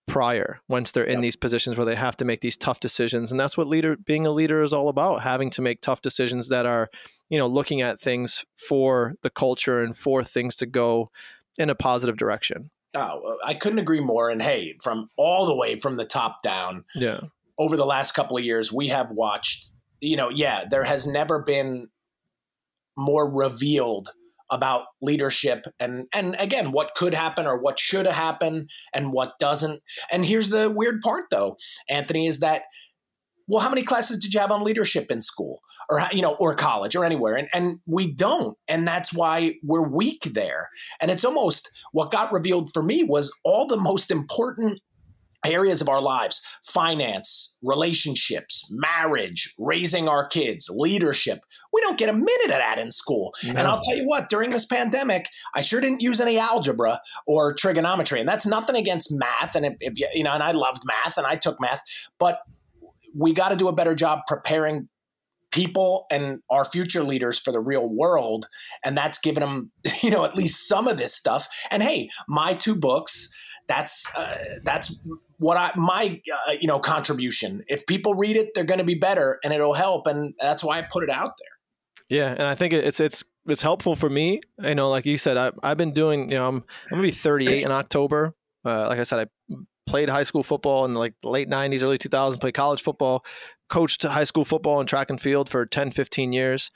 prior 0.07 0.61
once 0.69 0.93
they're 0.93 1.03
in 1.03 1.15
Yep. 1.15 1.23
these 1.23 1.37
positions 1.37 1.77
where 1.77 1.85
they 1.85 1.97
have 1.97 2.17
to 2.17 2.25
make 2.25 2.41
these 2.41 2.57
tough 2.57 2.79
decisions 2.79 3.33
and 3.33 3.41
that's 3.41 3.59
what 3.59 3.67
leader 3.67 3.97
being 3.97 4.25
a 4.25 4.31
leader 4.31 4.63
is 4.63 4.73
all 4.73 4.89
about 4.89 5.23
having 5.23 5.51
to 5.51 5.61
make 5.61 5.81
tough 5.81 6.01
decisions 6.01 6.49
that 6.49 6.65
are 6.65 6.89
you 7.29 7.37
know 7.37 7.49
looking 7.49 7.81
at 7.81 7.99
things 7.99 8.45
for 8.57 9.15
the 9.23 9.31
culture 9.31 9.83
and 9.83 9.97
for 9.97 10.23
things 10.23 10.55
to 10.55 10.67
go 10.67 11.11
in 11.59 11.71
a 11.71 11.75
positive 11.75 12.17
direction 12.17 12.71
Oh, 12.97 13.37
I 13.45 13.55
couldn't 13.55 13.79
agree 13.79 14.01
more. 14.01 14.31
And 14.31 14.43
hey, 14.43 14.77
from 14.83 15.11
all 15.17 15.47
the 15.47 15.55
way 15.55 15.79
from 15.79 15.97
the 15.97 16.07
top 16.07 16.43
down, 16.43 16.85
yeah 16.95 17.21
over 17.59 17.77
the 17.77 17.87
last 17.87 18.13
couple 18.13 18.37
of 18.37 18.45
years, 18.45 18.73
we 18.73 18.89
have 18.89 19.11
watched, 19.11 19.71
you 20.01 20.17
know, 20.17 20.29
yeah, 20.29 20.65
there 20.69 20.85
has 20.85 21.07
never 21.07 21.43
been 21.43 21.89
more 22.97 23.31
revealed 23.31 24.11
about 24.49 24.85
leadership 25.03 25.65
and 25.81 26.07
and 26.15 26.37
again 26.39 26.71
what 26.71 26.95
could 26.95 27.13
happen 27.13 27.49
or 27.49 27.59
what 27.59 27.81
should 27.81 28.07
happen 28.07 28.69
and 28.95 29.13
what 29.13 29.33
doesn't. 29.41 29.83
And 30.13 30.25
here's 30.25 30.51
the 30.51 30.71
weird 30.71 31.01
part 31.01 31.25
though, 31.33 31.57
Anthony, 31.91 32.29
is 32.29 32.39
that 32.41 32.63
well, 33.49 33.63
how 33.63 33.69
many 33.69 33.83
classes 33.83 34.19
did 34.19 34.33
you 34.33 34.41
have 34.41 34.53
on 34.53 34.63
leadership 34.63 35.11
in 35.11 35.21
school? 35.21 35.61
Or 35.89 36.03
you 36.13 36.23
know, 36.23 36.35
or 36.41 36.55
college, 36.55 36.97
or 36.97 37.05
anywhere, 37.05 37.37
and 37.37 37.49
and 37.53 37.79
we 37.87 38.11
don't, 38.13 38.59
and 38.67 38.89
that's 38.89 39.13
why 39.13 39.55
we're 39.63 39.89
weak 39.89 40.31
there. 40.35 40.69
And 41.01 41.11
it's 41.13 41.25
almost 41.25 41.71
what 41.93 42.11
got 42.11 42.33
revealed 42.33 42.71
for 42.75 42.83
me 42.83 43.05
was 43.05 43.33
all 43.45 43.69
the 43.69 43.77
most 43.77 44.11
important 44.11 44.81
areas 45.45 45.81
of 45.81 45.89
our 45.89 46.01
lives 46.01 46.43
finance, 46.63 47.57
relationships, 47.63 48.69
marriage, 48.71 49.55
raising 49.59 50.09
our 50.09 50.27
kids, 50.27 50.71
leadership. 50.75 51.41
We 51.73 51.81
don't 51.83 51.99
get 51.99 52.09
a 52.09 52.13
minute 52.13 52.45
of 52.45 52.51
that 52.51 52.79
in 52.79 52.91
school. 52.91 53.35
And 53.45 53.59
I'll 53.59 53.83
tell 53.83 53.97
you 53.97 54.07
what, 54.07 54.31
during 54.31 54.51
this 54.51 54.65
pandemic, 54.65 55.29
I 55.55 55.61
sure 55.61 55.81
didn't 55.81 56.01
use 56.01 56.21
any 56.21 56.39
algebra 56.39 57.01
or 57.27 57.55
trigonometry. 57.55 58.21
And 58.21 58.29
that's 58.29 58.47
nothing 58.47 58.77
against 58.77 59.13
math. 59.13 59.55
And 59.55 59.67
if, 59.67 59.75
if 59.81 59.93
you 60.15 60.25
know, 60.25 60.33
and 60.33 60.43
I 60.43 60.53
loved 60.53 60.83
math 60.85 61.19
and 61.19 61.27
I 61.27 61.37
took 61.37 61.61
math, 61.61 61.83
but 62.19 62.41
we 63.15 63.33
got 63.33 63.51
to 63.51 63.57
do 63.57 63.69
a 63.69 63.73
better 63.73 63.95
job 63.95 64.21
preparing 64.27 64.89
people 65.57 66.07
and 66.11 66.41
our 66.51 66.65
future 66.65 67.03
leaders 67.03 67.41
for 67.41 67.53
the 67.53 67.61
real 67.61 67.89
world 67.89 68.47
and 68.85 68.97
that's 68.97 69.19
given 69.19 69.41
them 69.41 69.73
you 70.03 70.11
know 70.11 70.25
at 70.25 70.37
least 70.37 70.69
some 70.69 70.87
of 70.87 70.99
this 70.99 71.15
stuff 71.15 71.49
and 71.71 71.83
hey 71.83 72.11
my 72.29 72.55
two 72.55 72.77
books 72.77 73.33
that's 73.69 74.15
uh, 74.15 74.59
that's 74.63 74.97
what 75.39 75.57
I 75.57 75.73
my 75.77 76.21
uh, 76.49 76.53
you 76.61 76.69
know 76.69 76.79
contribution. 76.79 77.63
If 77.67 77.87
people 77.87 78.15
read 78.15 78.37
it, 78.37 78.51
they're 78.55 78.65
going 78.65 78.79
to 78.79 78.85
be 78.85 78.95
better, 78.95 79.39
and 79.43 79.53
it'll 79.53 79.75
help, 79.75 80.07
and 80.07 80.35
that's 80.41 80.63
why 80.63 80.79
I 80.79 80.83
put 80.83 81.03
it 81.03 81.11
out 81.11 81.33
there. 81.39 82.19
Yeah, 82.19 82.31
and 82.31 82.43
I 82.43 82.55
think 82.55 82.73
it's 82.73 83.01
it's 83.01 83.25
it's 83.47 83.63
helpful 83.63 83.97
for 83.97 84.09
me. 84.09 84.41
You 84.63 84.75
know, 84.75 84.91
like 84.91 85.07
you 85.07 85.19
said, 85.19 85.37
I 85.37 85.51
I've 85.63 85.77
been 85.77 85.93
doing. 85.93 86.31
You 86.31 86.37
know, 86.37 86.49
I'm 86.49 86.57
I'm 86.57 86.91
gonna 86.91 87.03
be 87.03 87.11
38 87.11 87.65
in 87.65 87.73
October. 87.73 88.35
Uh, 88.65 88.89
like 88.89 88.99
I 88.99 89.03
said, 89.03 89.29
I 89.51 89.55
played 89.87 90.09
high 90.09 90.25
school 90.25 90.43
football 90.43 90.85
in 90.85 90.93
the 90.93 90.99
like 90.99 91.15
late 91.25 91.49
90s, 91.49 91.83
early 91.83 91.99
2000s. 91.99 92.41
Played 92.41 92.55
college 92.55 92.83
football, 92.83 93.25
coached 93.69 94.03
high 94.03 94.25
school 94.25 94.45
football 94.45 94.81
and 94.81 94.89
track 94.89 95.11
and 95.11 95.21
field 95.21 95.49
for 95.49 95.67
10, 95.67 95.91
15 95.91 96.33
years. 96.33 96.71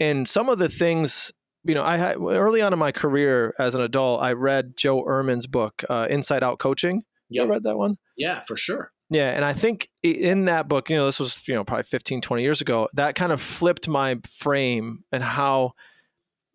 And 0.00 0.28
some 0.28 0.48
of 0.48 0.58
the 0.58 0.68
things. 0.68 1.32
You 1.64 1.74
know, 1.74 1.82
I 1.82 1.96
had 1.96 2.16
early 2.18 2.62
on 2.62 2.72
in 2.72 2.78
my 2.78 2.92
career 2.92 3.52
as 3.58 3.74
an 3.74 3.80
adult, 3.80 4.22
I 4.22 4.34
read 4.34 4.76
Joe 4.76 5.02
Ehrmann's 5.02 5.48
book, 5.48 5.82
uh, 5.90 6.06
Inside 6.08 6.44
Out 6.44 6.60
Coaching. 6.60 7.02
You 7.28 7.40
Yep. 7.40 7.50
read 7.50 7.62
that 7.64 7.76
one? 7.76 7.98
Yeah, 8.16 8.40
for 8.46 8.56
sure. 8.56 8.92
Yeah, 9.10 9.30
and 9.30 9.44
I 9.44 9.52
think 9.52 9.88
in 10.04 10.44
that 10.44 10.68
book, 10.68 10.90
you 10.90 10.94
know, 10.96 11.06
this 11.06 11.18
was, 11.18 11.42
you 11.48 11.54
know, 11.54 11.64
probably 11.64 11.82
15, 11.82 12.20
20 12.20 12.44
years 12.44 12.60
ago, 12.60 12.88
that 12.94 13.16
kind 13.16 13.32
of 13.32 13.40
flipped 13.40 13.88
my 13.88 14.20
frame 14.24 15.02
and 15.10 15.24
how 15.24 15.72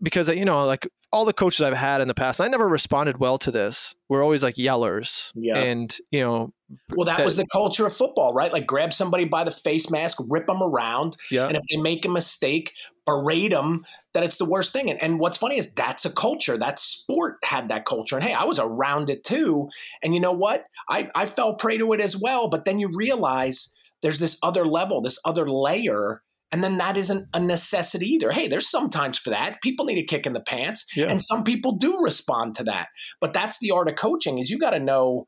because 0.01 0.29
you 0.29 0.45
know, 0.45 0.65
like 0.65 0.87
all 1.11 1.25
the 1.25 1.33
coaches 1.33 1.61
I've 1.61 1.73
had 1.75 1.99
in 1.99 2.07
the 2.07 2.13
past, 2.13 2.39
I 2.39 2.47
never 2.47 2.67
responded 2.67 3.17
well 3.19 3.37
to 3.39 3.51
this. 3.51 3.93
We're 4.07 4.23
always 4.23 4.43
like 4.43 4.55
yellers. 4.55 5.33
Yeah. 5.35 5.57
And, 5.57 5.95
you 6.09 6.21
know, 6.21 6.53
Well, 6.95 7.05
that, 7.05 7.17
That- 7.17 7.25
was 7.25 7.35
the 7.35 7.47
culture 7.51 7.85
of 7.85 7.95
football, 7.95 8.33
right? 8.33 8.51
Like 8.51 8.65
grab 8.65 8.93
somebody 8.93 9.25
by 9.25 9.43
the 9.43 9.51
face 9.51 9.89
mask, 9.89 10.17
rip 10.29 10.47
them 10.47 10.61
around, 10.61 11.17
yeah. 11.29 11.47
and 11.47 11.55
if 11.55 11.63
they 11.69 11.77
make 11.77 12.05
a 12.05 12.09
mistake, 12.09 12.73
berate 13.05 13.51
them 13.51 13.85
that 14.13 14.23
it's 14.23 14.37
the 14.37 14.45
worst 14.45 14.73
thing. 14.73 14.89
And, 14.89 15.01
and 15.01 15.19
what's 15.19 15.37
funny 15.37 15.57
is 15.57 15.71
that's 15.71 16.05
a 16.05 16.13
culture. 16.13 16.57
That 16.57 16.79
sport 16.79 17.37
had 17.43 17.69
that 17.69 17.85
culture. 17.85 18.15
And 18.15 18.23
hey, 18.23 18.33
I 18.33 18.43
was 18.43 18.59
around 18.59 19.09
it 19.09 19.23
too. 19.23 19.69
And 20.03 20.13
you 20.13 20.19
know 20.19 20.33
what? 20.33 20.65
I, 20.89 21.09
I 21.15 21.25
fell 21.25 21.55
prey 21.55 21.77
to 21.77 21.93
it 21.93 22.01
as 22.01 22.17
well. 22.17 22.49
But 22.49 22.65
then 22.65 22.79
you 22.79 22.89
realize 22.93 23.73
there's 24.01 24.19
this 24.19 24.37
other 24.43 24.65
level, 24.65 25.01
this 25.01 25.19
other 25.25 25.49
layer. 25.49 26.21
And 26.51 26.61
then 26.61 26.77
that 26.79 26.97
isn't 26.97 27.27
a 27.33 27.39
necessity 27.39 28.07
either. 28.07 28.31
Hey, 28.31 28.49
there's 28.49 28.69
sometimes 28.69 29.17
for 29.17 29.29
that. 29.29 29.61
People 29.61 29.85
need 29.85 29.97
a 29.97 30.03
kick 30.03 30.25
in 30.25 30.33
the 30.33 30.41
pants. 30.41 30.85
Yeah. 30.93 31.05
And 31.05 31.23
some 31.23 31.45
people 31.45 31.77
do 31.77 31.97
respond 32.03 32.55
to 32.55 32.65
that. 32.65 32.87
But 33.21 33.31
that's 33.31 33.59
the 33.59 33.71
art 33.71 33.87
of 33.87 33.95
coaching 33.95 34.37
is 34.37 34.49
you 34.49 34.59
got 34.59 34.71
to 34.71 34.79
know 34.79 35.27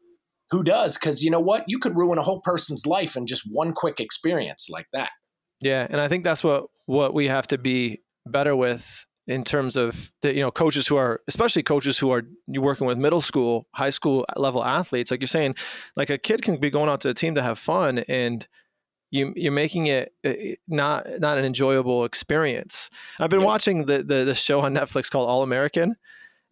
who 0.54 0.64
does. 0.64 0.98
Because 0.98 1.24
you 1.24 1.32
know 1.32 1.40
what? 1.40 1.66
You 1.68 1.80
could 1.80 1.96
ruin 1.98 2.18
a 2.18 2.22
whole 2.24 2.42
person's 2.42 2.86
life 2.86 3.18
in 3.18 3.26
just 3.26 3.44
one 3.52 3.74
quick 3.74 4.00
experience 4.00 4.70
like 4.70 4.88
that. 4.94 5.10
Yeah, 5.60 5.88
and 5.90 6.00
I 6.00 6.08
think 6.08 6.24
that's 6.24 6.44
what 6.44 6.66
what 6.86 7.14
we 7.14 7.28
have 7.28 7.48
to 7.48 7.58
be 7.58 8.02
better 8.26 8.56
with 8.56 9.06
in 9.28 9.44
terms 9.44 9.76
of 9.78 10.12
the 10.22 10.34
you 10.34 10.42
know 10.42 10.52
coaches 10.52 10.88
who 10.88 10.98
are 10.98 11.22
especially 11.28 11.64
coaches 11.64 11.98
who 11.98 12.12
are 12.12 12.24
working 12.48 12.88
with 12.88 12.98
middle 12.98 13.22
school, 13.22 13.66
high 13.74 13.90
school 13.90 14.26
level 14.36 14.64
athletes. 14.64 15.12
Like 15.12 15.22
you're 15.22 15.28
saying, 15.28 15.56
like 15.96 16.10
a 16.10 16.18
kid 16.18 16.42
can 16.42 16.58
be 16.58 16.70
going 16.70 16.90
out 16.90 17.02
to 17.02 17.10
a 17.10 17.14
team 17.14 17.36
to 17.36 17.42
have 17.42 17.58
fun, 17.58 18.00
and 18.10 18.48
you 19.12 19.34
you're 19.36 19.52
making 19.54 19.88
it 19.88 20.12
uh, 20.26 20.34
not 20.68 21.08
not 21.20 21.38
an 21.38 21.46
enjoyable 21.46 22.04
experience. 22.04 22.90
I've 23.20 23.30
been 23.30 23.40
Yeah. 23.42 23.46
watching 23.46 23.86
the, 23.86 24.04
the 24.04 24.26
the 24.26 24.34
show 24.36 24.62
on 24.62 24.74
Netflix 24.74 25.10
called 25.10 25.30
All 25.30 25.44
American. 25.44 25.96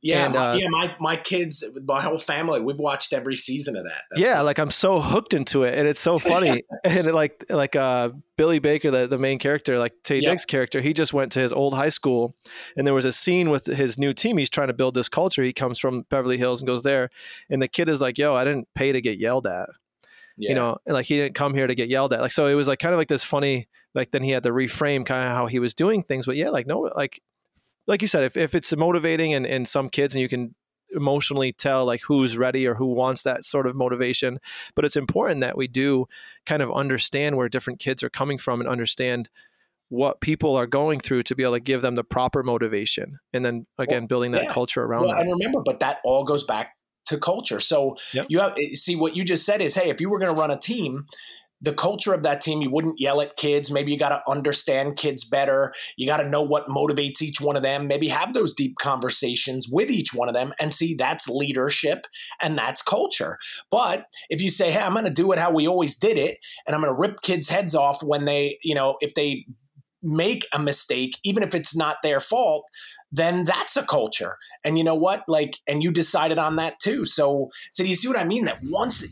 Yeah, 0.02 0.26
And, 0.26 0.34
my, 0.34 0.50
uh, 0.50 0.56
yeah. 0.56 0.68
My 0.70 0.96
my 1.00 1.16
kids, 1.16 1.64
my 1.86 2.02
whole 2.02 2.18
family, 2.18 2.60
we've 2.60 2.80
watched 2.80 3.14
every 3.14 3.36
season 3.36 3.76
of 3.76 3.84
that. 3.84 4.02
That's 4.10 4.22
yeah, 4.22 4.38
cool. 4.38 4.46
like 4.46 4.58
I'm 4.58 4.72
so 4.72 5.00
hooked 5.00 5.34
into 5.34 5.64
it, 5.64 5.78
and 5.78 5.88
it's 5.88 6.00
so 6.00 6.18
funny. 6.34 6.64
and 6.84 7.08
it, 7.08 7.14
like 7.14 7.46
like 7.50 7.76
uh, 7.76 8.10
Billy 8.36 8.60
Baker, 8.60 8.90
the, 8.90 9.06
the 9.08 9.20
main 9.20 9.38
character, 9.38 9.78
like 9.78 9.94
Taye 10.04 10.22
Yeah. 10.22 10.32
Diggs' 10.32 10.46
character, 10.46 10.82
he 10.82 10.94
just 10.94 11.14
went 11.14 11.32
to 11.34 11.40
his 11.40 11.54
old 11.54 11.76
high 11.76 11.90
school, 11.90 12.36
and 12.76 12.88
there 12.88 12.96
was 12.96 13.06
a 13.06 13.12
scene 13.12 13.50
with 13.52 13.68
his 13.68 14.00
new 14.00 14.12
team. 14.14 14.38
He's 14.38 14.50
trying 14.50 14.70
to 14.70 14.74
build 14.74 14.96
this 14.96 15.10
culture. 15.10 15.44
He 15.44 15.54
comes 15.54 15.78
from 15.78 16.02
Beverly 16.10 16.38
Hills 16.38 16.62
and 16.62 16.68
goes 16.68 16.82
there, 16.84 17.10
and 17.50 17.62
the 17.62 17.68
kid 17.68 17.88
is 17.88 18.02
like, 18.02 18.18
"Yo, 18.18 18.34
I 18.34 18.44
didn't 18.44 18.68
pay 18.74 18.92
to 18.92 19.02
get 19.02 19.20
yelled 19.20 19.46
at." 19.46 19.70
yeah. 20.38 20.50
You 20.50 20.56
know, 20.56 20.78
and 20.86 20.94
like 20.96 21.06
he 21.06 21.18
didn't 21.18 21.36
come 21.36 21.54
here 21.54 21.68
to 21.68 21.76
get 21.76 21.90
yelled 21.90 22.14
at. 22.14 22.22
Like 22.22 22.32
so, 22.32 22.48
it 22.48 22.56
was 22.56 22.68
like 22.68 22.80
kind 22.80 22.94
of 22.94 22.98
like 23.00 23.08
this 23.08 23.24
funny. 23.24 23.66
Like 23.94 24.12
then 24.12 24.24
he 24.24 24.32
had 24.32 24.44
to 24.44 24.50
reframe 24.52 25.06
kind 25.06 25.26
of 25.26 25.32
how 25.32 25.46
he 25.46 25.60
was 25.60 25.74
doing 25.76 26.02
things. 26.02 26.26
But 26.26 26.38
yeah, 26.38 26.50
like 26.50 26.66
no, 26.66 26.90
like 26.96 27.22
like 27.92 28.02
you 28.02 28.08
said, 28.08 28.24
if 28.24 28.38
if 28.38 28.56
it's 28.56 28.76
motivating 28.76 29.34
and 29.34 29.46
and 29.46 29.68
some 29.68 29.90
kids 29.90 30.16
and 30.16 30.22
you 30.22 30.30
can 30.30 30.56
emotionally 30.94 31.52
tell 31.52 31.86
like 31.86 32.02
who's 32.08 32.38
ready 32.38 32.66
or 32.66 32.76
who 32.76 32.94
wants 32.94 33.24
that 33.24 33.46
sort 33.46 33.66
of 33.66 33.74
motivation 33.74 34.38
but 34.76 34.84
it's 34.84 34.98
important 34.98 35.40
that 35.40 35.56
we 35.56 35.66
do 35.66 36.06
kind 36.46 36.62
of 36.62 36.70
understand 36.70 37.38
where 37.38 37.48
different 37.48 37.80
kids 37.80 38.04
are 38.04 38.10
coming 38.10 38.38
from 38.38 38.60
and 38.60 38.68
understand 38.68 39.30
what 39.88 40.20
people 40.20 40.58
are 40.58 40.68
going 40.68 41.00
through 41.00 41.24
to 41.24 41.34
be 41.34 41.44
able 41.44 41.54
to 41.54 41.62
give 41.62 41.82
them 41.82 41.96
the 41.96 42.04
proper 42.04 42.44
motivation 42.44 43.20
and 43.32 43.46
then 43.46 43.66
again 43.78 44.06
building 44.06 44.32
that 44.32 44.44
yeah. 44.44 44.50
culture 44.50 44.84
around 44.84 45.04
Well, 45.04 45.16
that 45.16 45.22
and 45.22 45.32
remember, 45.32 45.62
but 45.64 45.80
that 45.80 46.00
all 46.04 46.26
goes 46.26 46.44
back 46.44 46.74
to 47.06 47.18
culture. 47.18 47.60
So 47.60 47.98
Yep. 48.14 48.26
you 48.30 48.40
have 48.40 48.54
eh, 48.58 48.74
see 48.74 48.96
what 48.96 49.16
you 49.16 49.24
just 49.24 49.46
said 49.46 49.62
is, 49.62 49.76
hey, 49.76 49.90
if 49.90 50.02
you 50.02 50.10
were 50.10 50.20
going 50.20 50.34
to 50.34 50.40
run 50.40 50.52
a 50.52 50.58
team, 50.58 51.06
the 51.62 51.74
culture 51.74 52.14
of 52.14 52.24
that 52.24 52.42
team, 52.42 52.62
you 52.62 52.72
wouldn't 52.72 53.00
yell 53.00 53.22
at 53.22 53.38
kids. 53.38 53.72
Maybe 53.72 53.92
you 53.92 54.00
got 54.00 54.10
to 54.10 54.22
understand 54.30 54.96
kids 54.96 55.24
better. 55.24 55.74
You 55.96 56.08
got 56.08 56.18
to 56.18 56.28
know 56.28 56.42
what 56.42 56.68
motivates 56.68 57.22
each 57.22 57.40
one 57.40 57.56
of 57.56 57.64
them. 57.64 57.88
Maybe 57.88 58.08
have 58.08 58.34
those 58.34 58.54
deep 58.54 58.76
conversations 58.82 59.68
with 59.72 59.92
each 59.92 60.14
one 60.14 60.28
of 60.28 60.34
them 60.34 60.54
and 60.60 60.74
see 60.74 60.96
that's 60.96 61.30
leadership 61.30 62.06
and 62.42 62.58
that's 62.58 62.82
culture. 62.82 63.38
But 63.70 64.08
if 64.30 64.42
you 64.42 64.50
say, 64.50 64.72
hey, 64.72 64.82
I'm 64.82 64.94
going 64.94 65.06
to 65.06 65.12
do 65.12 65.32
it 65.32 65.40
how 65.40 65.52
we 65.52 65.68
always 65.68 65.98
did 65.98 66.18
it, 66.18 66.38
and 66.66 66.76
I'm 66.76 66.82
going 66.82 66.94
to 66.94 67.00
rip 67.00 67.22
kids' 67.22 67.50
heads 67.50 67.76
off 67.76 68.02
when 68.02 68.26
they, 68.26 68.58
you 68.64 68.74
know, 68.74 68.96
if 69.02 69.14
they 69.14 69.46
make 70.04 70.48
a 70.54 70.60
mistake, 70.60 71.20
even 71.24 71.44
if 71.44 71.54
it's 71.54 71.76
not 71.76 71.98
their 72.02 72.20
fault, 72.20 72.66
then 73.12 73.44
that's 73.44 73.76
a 73.76 73.86
culture. 73.86 74.38
And 74.64 74.78
you 74.78 74.84
know 74.84 74.96
what? 74.96 75.24
Like, 75.28 75.58
and 75.68 75.84
you 75.84 75.92
decided 75.92 76.38
on 76.38 76.56
that 76.56 76.80
too. 76.80 77.06
So, 77.06 77.50
so 77.72 77.84
do 77.84 77.90
you 77.90 77.96
see 77.96 78.08
what 78.08 78.18
I 78.18 78.24
mean? 78.24 78.46
That 78.46 78.60
once 78.64 79.06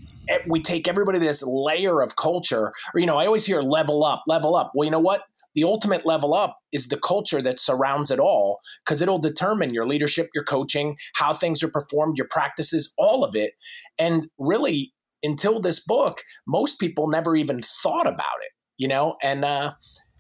we 0.48 0.62
take 0.62 0.88
everybody 0.88 1.20
this 1.20 1.44
layer 1.44 2.02
of 2.02 2.16
culture, 2.16 2.72
or, 2.94 3.00
you 3.00 3.06
know, 3.06 3.18
I 3.18 3.26
always 3.26 3.46
hear 3.46 3.62
level 3.62 4.04
up, 4.04 4.24
level 4.28 4.56
up. 4.56 4.72
Well, 4.74 4.86
you 4.86 4.92
know 4.92 5.00
what? 5.00 5.24
The 5.56 5.64
ultimate 5.64 6.06
level 6.06 6.34
up 6.34 6.60
is 6.72 6.88
the 6.88 6.98
culture 6.98 7.42
that 7.42 7.60
surrounds 7.60 8.12
it 8.12 8.20
all 8.20 8.60
because 8.86 9.02
it'll 9.02 9.20
determine 9.20 9.74
your 9.74 9.88
leadership, 9.88 10.30
your 10.34 10.44
coaching, 10.44 10.96
how 11.16 11.34
things 11.34 11.64
are 11.64 11.72
performed, 11.72 12.18
your 12.18 12.28
practices, 12.30 12.94
all 12.98 13.24
of 13.24 13.36
it. 13.36 13.54
And 13.98 14.30
really, 14.38 14.94
until 15.24 15.60
this 15.60 15.80
book, 15.84 16.22
most 16.48 16.80
people 16.80 17.10
never 17.10 17.36
even 17.36 17.60
thought 17.60 18.08
about 18.08 18.40
it, 18.44 18.52
you 18.78 18.88
know? 18.88 19.16
And, 19.22 19.44
uh, 19.44 19.74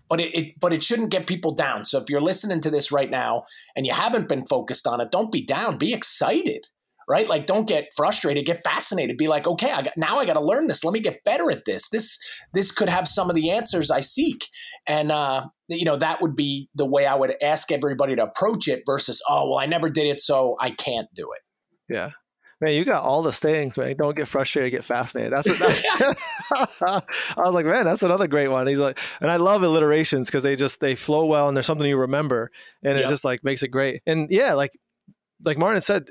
but 0.10 0.20
it, 0.20 0.36
it, 0.36 0.60
but 0.60 0.74
it 0.74 0.84
shouldn't 0.84 1.12
get 1.12 1.28
people 1.28 1.54
down. 1.54 1.86
So 1.86 2.00
if 2.00 2.10
you're 2.10 2.22
listening 2.22 2.62
to 2.62 2.70
this 2.70 2.92
right 2.92 3.10
now 3.10 3.44
and 3.76 3.86
you 3.86 3.94
haven't 3.94 4.28
been 4.28 4.46
focused 4.46 4.88
on 4.88 5.00
it, 5.00 5.12
don't 5.12 5.32
be 5.32 5.46
down. 5.46 5.78
Be 5.78 5.94
excited, 5.94 6.66
right? 7.08 7.28
Like 7.28 7.46
don't 7.46 7.68
get 7.68 7.90
frustrated. 7.96 8.46
Get 8.46 8.64
fascinated. 8.64 9.18
Be 9.18 9.28
like, 9.28 9.48
okay, 9.48 9.72
I 9.72 9.84
got 9.84 9.98
now. 9.98 10.18
I 10.18 10.26
got 10.26 10.34
to 10.34 10.44
learn 10.44 10.68
this. 10.68 10.84
Let 10.84 10.94
me 10.94 11.00
get 11.00 11.24
better 11.24 11.52
at 11.52 11.66
this. 11.66 11.90
This 11.90 12.18
this 12.54 12.72
could 12.72 12.90
have 12.90 13.08
some 13.08 13.30
of 13.30 13.36
the 13.36 13.52
answers 13.52 13.92
I 13.92 14.00
seek. 14.00 14.48
And 14.88 15.12
uh, 15.12 15.46
you 15.68 15.86
know, 15.86 15.98
that 15.98 16.22
would 16.22 16.36
be 16.36 16.70
the 16.74 16.86
way 16.86 17.06
I 17.06 17.16
would 17.16 17.36
ask 17.42 17.72
everybody 17.72 18.16
to 18.16 18.24
approach 18.24 18.68
it 18.68 18.84
versus, 18.86 19.22
oh, 19.30 19.52
well, 19.52 19.60
I 19.60 19.68
never 19.68 19.90
did 19.90 20.08
it, 20.08 20.20
so 20.20 20.56
I 20.60 20.72
can't 20.72 21.08
do 21.14 21.30
it. 21.34 21.94
Yeah. 21.94 22.12
Man, 22.62 22.74
you 22.74 22.84
got 22.84 23.04
all 23.04 23.22
the 23.22 23.32
sayings, 23.32 23.78
man. 23.78 23.96
Don't 23.96 24.18
get 24.18 24.28
frustrated, 24.28 24.72
get 24.72 24.84
fascinated. 24.84 25.32
That's, 25.32 25.48
that's 25.58 25.82
I 26.82 27.42
was 27.42 27.54
like, 27.56 27.66
man, 27.66 27.86
that's 27.86 28.04
another 28.04 28.28
great 28.28 28.50
one. 28.50 28.68
He's 28.68 28.80
like, 28.80 29.00
and 29.22 29.32
I 29.32 29.38
love 29.38 29.64
alliterations 29.64 30.28
because 30.28 30.44
they 30.44 30.56
just 30.58 30.82
they 30.82 30.96
flow 30.96 31.26
well 31.26 31.48
and 31.48 31.56
there's 31.56 31.66
something 31.66 31.88
you 31.88 31.98
remember, 31.98 32.52
and 32.84 32.98
it 32.98 33.08
just 33.08 33.24
like 33.24 33.44
makes 33.44 33.64
it 33.64 33.70
great. 33.70 34.02
And 34.06 34.30
yeah, 34.30 34.54
like 34.54 34.72
like 35.44 35.58
Martin 35.58 35.82
said, 35.82 36.10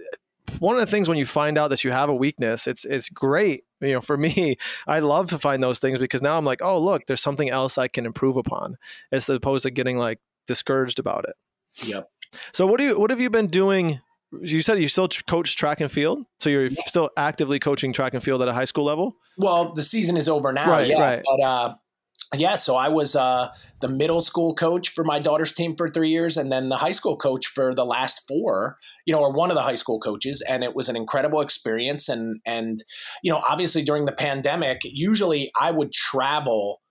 one 0.58 0.76
of 0.76 0.80
the 0.80 0.90
things 0.90 1.08
when 1.08 1.18
you 1.18 1.26
find 1.26 1.58
out 1.58 1.68
that 1.68 1.84
you 1.84 1.90
have 1.90 2.08
a 2.08 2.14
weakness, 2.14 2.66
it's 2.66 2.84
it's 2.84 3.08
great. 3.08 3.64
You 3.80 3.94
know, 3.94 4.00
for 4.00 4.16
me, 4.16 4.56
I 4.86 5.00
love 5.00 5.28
to 5.28 5.38
find 5.38 5.62
those 5.62 5.78
things 5.78 5.98
because 5.98 6.22
now 6.22 6.36
I'm 6.36 6.44
like, 6.44 6.62
oh, 6.62 6.78
look, 6.78 7.06
there's 7.06 7.20
something 7.22 7.50
else 7.50 7.78
I 7.78 7.88
can 7.88 8.06
improve 8.06 8.36
upon, 8.36 8.76
as 9.12 9.28
opposed 9.28 9.64
to 9.64 9.70
getting 9.70 9.98
like 9.98 10.18
discouraged 10.46 10.98
about 10.98 11.26
it. 11.28 11.34
Yep. 11.86 12.06
So 12.52 12.66
what 12.66 12.78
do 12.78 12.84
you 12.84 12.98
what 12.98 13.10
have 13.10 13.20
you 13.20 13.30
been 13.30 13.46
doing? 13.46 14.00
You 14.42 14.60
said 14.60 14.78
you 14.78 14.88
still 14.88 15.08
coach 15.26 15.56
track 15.56 15.80
and 15.80 15.90
field, 15.90 16.24
so 16.38 16.50
you're 16.50 16.70
still 16.70 17.10
actively 17.16 17.58
coaching 17.58 17.92
track 17.92 18.14
and 18.14 18.22
field 18.22 18.42
at 18.42 18.48
a 18.48 18.52
high 18.52 18.64
school 18.64 18.84
level. 18.84 19.16
Well, 19.38 19.72
the 19.72 19.82
season 19.82 20.16
is 20.16 20.28
over 20.28 20.52
now, 20.52 20.70
Right, 20.70 20.88
yeah. 20.88 21.00
right. 21.00 21.22
But 21.24 21.44
uh, 21.44 21.74
yeah, 22.34 22.56
so 22.56 22.76
I 22.76 22.88
was 22.88 23.16
uh, 23.16 23.48
the 23.80 23.88
middle 23.88 24.20
school 24.20 24.54
coach 24.54 24.90
for 24.90 25.02
my 25.02 25.18
daughter's 25.18 25.52
team 25.52 25.74
for 25.76 25.88
three 25.88 26.10
years, 26.10 26.36
and 26.36 26.52
then 26.52 26.68
the 26.68 26.76
high 26.76 26.90
school 26.90 27.16
coach 27.16 27.46
for 27.46 27.74
the 27.74 27.86
last 27.86 28.24
four. 28.28 28.76
You 29.06 29.14
know, 29.14 29.20
or 29.20 29.32
one 29.32 29.50
of 29.50 29.54
the 29.54 29.62
high 29.62 29.76
school 29.76 29.98
coaches, 29.98 30.42
and 30.46 30.62
it 30.62 30.76
was 30.76 30.90
an 30.90 30.96
incredible 30.96 31.40
experience. 31.40 32.08
And 32.08 32.40
and 32.44 32.84
you 33.22 33.32
know, 33.32 33.42
obviously 33.48 33.82
during 33.82 34.04
the 34.04 34.12
pandemic, 34.12 34.80
usually 34.84 35.50
I 35.58 35.70
would 35.70 35.92
travel 35.92 36.82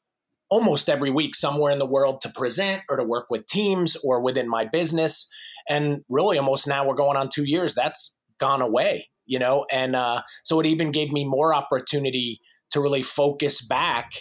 almost 0.49 0.89
every 0.89 1.11
week 1.11 1.35
somewhere 1.35 1.71
in 1.71 1.79
the 1.79 1.85
world 1.85 2.21
to 2.21 2.29
present 2.29 2.81
or 2.89 2.95
to 2.95 3.03
work 3.03 3.27
with 3.29 3.45
teams 3.47 3.95
or 4.03 4.21
within 4.21 4.49
my 4.49 4.65
business. 4.65 5.29
And 5.69 6.03
really, 6.09 6.37
almost 6.37 6.67
now 6.67 6.87
we're 6.87 6.95
going 6.95 7.17
on 7.17 7.29
two 7.29 7.45
years. 7.45 7.73
That's 7.73 8.15
gone 8.39 8.61
away, 8.61 9.09
you 9.25 9.39
know. 9.39 9.65
And 9.71 9.95
uh, 9.95 10.21
so 10.43 10.59
it 10.59 10.65
even 10.65 10.91
gave 10.91 11.11
me 11.11 11.25
more 11.25 11.53
opportunity 11.53 12.39
to 12.71 12.81
really 12.81 13.01
focus 13.01 13.65
back. 13.65 14.11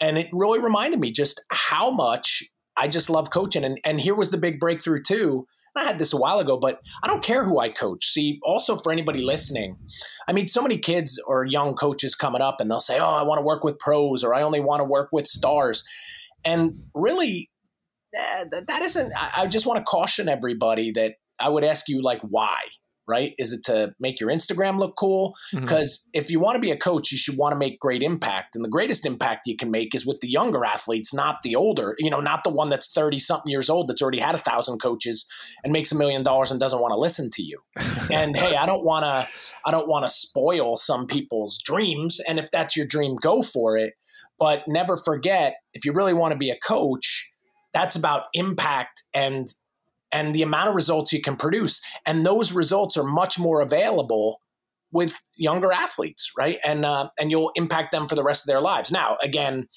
And 0.00 0.18
it 0.18 0.28
really 0.32 0.60
reminded 0.60 1.00
me 1.00 1.12
just 1.12 1.44
how 1.50 1.90
much 1.90 2.42
I 2.76 2.88
just 2.88 3.10
love 3.10 3.30
coaching. 3.30 3.64
And, 3.64 3.78
and 3.84 4.00
here 4.00 4.14
was 4.14 4.30
the 4.30 4.38
big 4.38 4.60
breakthrough, 4.60 5.02
too. 5.02 5.46
I 5.76 5.84
had 5.84 5.98
this 5.98 6.12
a 6.12 6.16
while 6.16 6.40
ago, 6.40 6.58
but 6.58 6.80
I 7.04 7.06
don't 7.06 7.22
care 7.22 7.44
who 7.44 7.60
I 7.60 7.68
coach. 7.68 8.06
See, 8.06 8.40
also 8.42 8.76
for 8.76 8.90
anybody 8.90 9.22
listening, 9.22 9.76
I 10.26 10.32
mean, 10.32 10.48
so 10.48 10.60
many 10.60 10.76
kids 10.76 11.22
or 11.26 11.44
young 11.44 11.74
coaches 11.74 12.14
coming 12.14 12.42
up 12.42 12.60
and 12.60 12.68
they'll 12.70 12.80
say, 12.80 12.98
Oh, 12.98 13.14
I 13.14 13.22
want 13.22 13.38
to 13.38 13.44
work 13.44 13.62
with 13.62 13.78
pros 13.78 14.24
or 14.24 14.34
I 14.34 14.42
only 14.42 14.60
want 14.60 14.80
to 14.80 14.84
work 14.84 15.10
with 15.12 15.26
stars. 15.26 15.84
And 16.44 16.82
really, 16.94 17.50
that, 18.12 18.66
that 18.66 18.82
isn't, 18.82 19.12
I, 19.36 19.46
just 19.46 19.66
want 19.66 19.78
to 19.78 19.84
caution 19.84 20.28
everybody 20.28 20.90
that 20.92 21.14
I 21.38 21.48
would 21.48 21.64
ask 21.64 21.88
you, 21.88 22.02
like, 22.02 22.20
why? 22.22 22.56
Right? 23.06 23.32
Is 23.38 23.54
it 23.54 23.64
to 23.64 23.94
make 23.98 24.20
your 24.20 24.28
Instagram 24.28 24.78
look 24.78 24.94
cool? 24.98 25.34
Mm-hmm. 25.54 25.64
Because 25.64 26.06
if 26.12 26.30
you 26.30 26.40
want 26.40 26.56
to 26.56 26.60
be 26.60 26.70
a 26.70 26.76
coach, 26.76 27.10
you 27.10 27.16
should 27.16 27.38
want 27.38 27.54
to 27.54 27.58
make 27.58 27.80
great 27.80 28.02
impact. 28.02 28.54
And 28.54 28.62
the 28.62 28.68
greatest 28.68 29.06
impact 29.06 29.46
you 29.46 29.56
can 29.56 29.70
make 29.70 29.94
is 29.94 30.04
with 30.04 30.20
the 30.20 30.28
younger 30.28 30.62
athletes, 30.62 31.14
not 31.14 31.36
the 31.42 31.56
older, 31.56 31.94
you 31.98 32.10
know, 32.10 32.20
not 32.20 32.44
the 32.44 32.50
one 32.50 32.68
that's 32.68 32.92
30 32.92 33.18
something 33.18 33.50
years 33.50 33.70
old 33.70 33.88
that's 33.88 34.02
already 34.02 34.20
had 34.20 34.34
a 34.34 34.38
thousand 34.38 34.80
coaches 34.80 35.26
and 35.64 35.72
makes 35.72 35.90
a 35.90 35.96
million 35.96 36.22
dollars 36.22 36.50
and 36.50 36.60
doesn't 36.60 36.82
want 36.82 36.92
to 36.92 36.98
listen 36.98 37.30
to 37.32 37.42
you. 37.42 37.60
and 38.12 38.36
hey, 38.36 38.54
I 38.54 38.66
don't 38.66 38.84
want 38.84 39.04
to, 39.04 39.26
I 39.64 39.70
don't 39.70 39.88
want 39.88 40.06
to 40.06 40.12
spoil 40.12 40.76
some 40.76 41.06
people's 41.06 41.58
dreams. 41.64 42.20
And 42.28 42.38
if 42.38 42.50
that's 42.50 42.76
your 42.76 42.86
dream, 42.86 43.16
go 43.16 43.40
for 43.42 43.78
it. 43.78 43.94
But 44.38 44.68
never 44.68 44.96
forget, 44.96 45.56
if 45.74 45.84
you 45.84 45.92
really 45.92 46.14
want 46.14 46.32
to 46.32 46.38
be 46.38 46.50
a 46.50 46.58
coach, 46.58 47.30
that's 47.72 47.96
about 47.96 48.24
impact 48.34 49.02
and 49.14 49.48
and 50.10 50.34
the 50.34 50.42
amount 50.42 50.68
of 50.70 50.74
results 50.74 51.12
you 51.12 51.20
can 51.20 51.36
produce. 51.36 51.82
And 52.06 52.24
those 52.24 52.52
results 52.52 52.96
are 52.96 53.04
much 53.04 53.38
more 53.38 53.60
available 53.60 54.40
with 54.90 55.12
younger 55.36 55.70
athletes, 55.70 56.32
right? 56.36 56.58
And 56.64 56.84
uh, 56.84 57.10
and 57.18 57.30
you'll 57.30 57.52
impact 57.56 57.92
them 57.92 58.08
for 58.08 58.14
the 58.14 58.24
rest 58.24 58.44
of 58.44 58.46
their 58.46 58.60
lives. 58.60 58.90
Now, 58.90 59.16
again, 59.22 59.68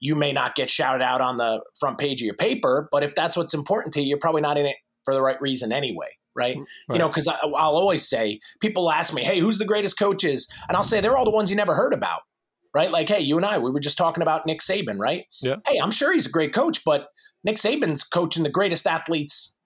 you 0.00 0.14
may 0.14 0.32
not 0.32 0.54
get 0.54 0.68
shouted 0.68 1.02
out 1.02 1.20
on 1.20 1.36
the 1.36 1.62
front 1.78 1.98
page 1.98 2.20
of 2.20 2.26
your 2.26 2.34
paper, 2.34 2.88
but 2.90 3.02
if 3.02 3.14
that's 3.14 3.36
what's 3.36 3.54
important 3.54 3.94
to 3.94 4.02
you, 4.02 4.08
you're 4.08 4.18
probably 4.18 4.42
not 4.42 4.58
in 4.58 4.66
it 4.66 4.76
for 5.04 5.14
the 5.14 5.22
right 5.22 5.40
reason 5.40 5.72
anyway, 5.72 6.08
right? 6.34 6.56
You 6.90 6.98
know, 6.98 7.08
because 7.08 7.28
I'll 7.28 7.54
always 7.54 8.06
say 8.06 8.40
people 8.60 8.90
ask 8.90 9.14
me, 9.14 9.24
"Hey, 9.24 9.38
who's 9.38 9.58
the 9.58 9.64
greatest 9.64 9.98
coaches?" 9.98 10.48
And 10.68 10.76
I'll 10.76 10.82
say 10.82 11.00
they're 11.00 11.16
all 11.16 11.24
the 11.24 11.30
ones 11.30 11.48
you 11.48 11.56
never 11.56 11.74
heard 11.74 11.94
about, 11.94 12.22
right? 12.74 12.90
Like, 12.90 13.08
hey, 13.08 13.20
you 13.20 13.36
and 13.36 13.46
I, 13.46 13.58
we 13.58 13.70
were 13.70 13.80
just 13.80 13.96
talking 13.96 14.22
about 14.22 14.46
Nick 14.46 14.60
Saban, 14.60 14.98
right? 14.98 15.26
Yeah. 15.40 15.56
Hey, 15.66 15.78
I'm 15.78 15.92
sure 15.92 16.12
he's 16.12 16.26
a 16.26 16.30
great 16.30 16.52
coach, 16.52 16.84
but 16.84 17.06
Nick 17.46 17.56
Saban's 17.56 18.02
coaching 18.02 18.42
the 18.42 18.50
greatest 18.50 18.86
athletes 18.86 19.56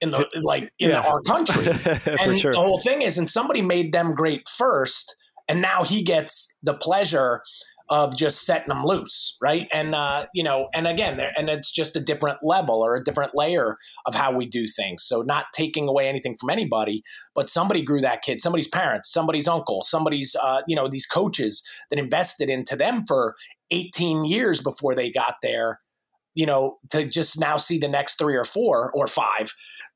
in 0.00 0.10
the 0.10 0.26
like 0.42 0.70
in 0.78 0.90
Yeah. 0.90 1.00
our 1.00 1.20
country. 1.22 1.66
and 2.20 2.38
sure. 2.38 2.52
the 2.52 2.58
whole 2.58 2.80
thing 2.80 3.02
is, 3.02 3.18
and 3.18 3.28
somebody 3.28 3.60
made 3.60 3.92
them 3.92 4.14
great 4.14 4.48
first, 4.48 5.16
and 5.48 5.60
now 5.60 5.82
he 5.84 6.02
gets 6.02 6.54
the 6.62 6.74
pleasure 6.74 7.42
of 7.90 8.14
just 8.16 8.44
setting 8.44 8.68
them 8.68 8.84
loose, 8.84 9.36
right? 9.42 9.66
And 9.72 9.94
uh, 9.94 10.26
you 10.32 10.44
know, 10.44 10.68
and 10.74 10.86
again, 10.86 11.16
there, 11.16 11.32
and 11.36 11.48
it's 11.48 11.72
just 11.72 11.96
a 11.96 12.00
different 12.00 12.38
level 12.42 12.76
or 12.76 12.94
a 12.94 13.02
different 13.02 13.32
layer 13.34 13.76
of 14.06 14.14
how 14.14 14.30
we 14.30 14.46
do 14.46 14.66
things. 14.68 15.02
So 15.02 15.22
not 15.22 15.46
taking 15.54 15.88
away 15.88 16.06
anything 16.06 16.36
from 16.38 16.50
anybody, 16.50 17.02
but 17.34 17.48
somebody 17.48 17.82
grew 17.82 18.00
that 18.02 18.22
kid, 18.22 18.40
somebody's 18.40 18.68
parents, 18.68 19.10
somebody's 19.12 19.48
uncle, 19.48 19.82
somebody's 19.82 20.36
uh, 20.40 20.60
you 20.68 20.76
know 20.76 20.86
these 20.88 21.06
coaches 21.06 21.66
that 21.90 21.98
invested 21.98 22.48
into 22.48 22.76
them 22.76 23.04
for 23.08 23.34
18 23.72 24.24
years 24.24 24.62
before 24.62 24.94
they 24.94 25.10
got 25.10 25.36
there. 25.42 25.80
You 26.38 26.46
know, 26.46 26.62
to 26.90 27.04
just 27.04 27.40
now 27.40 27.56
see 27.56 27.78
the 27.78 27.88
next 27.88 28.14
three 28.18 28.36
or 28.36 28.44
four 28.44 28.92
or 28.94 29.06
five 29.06 29.46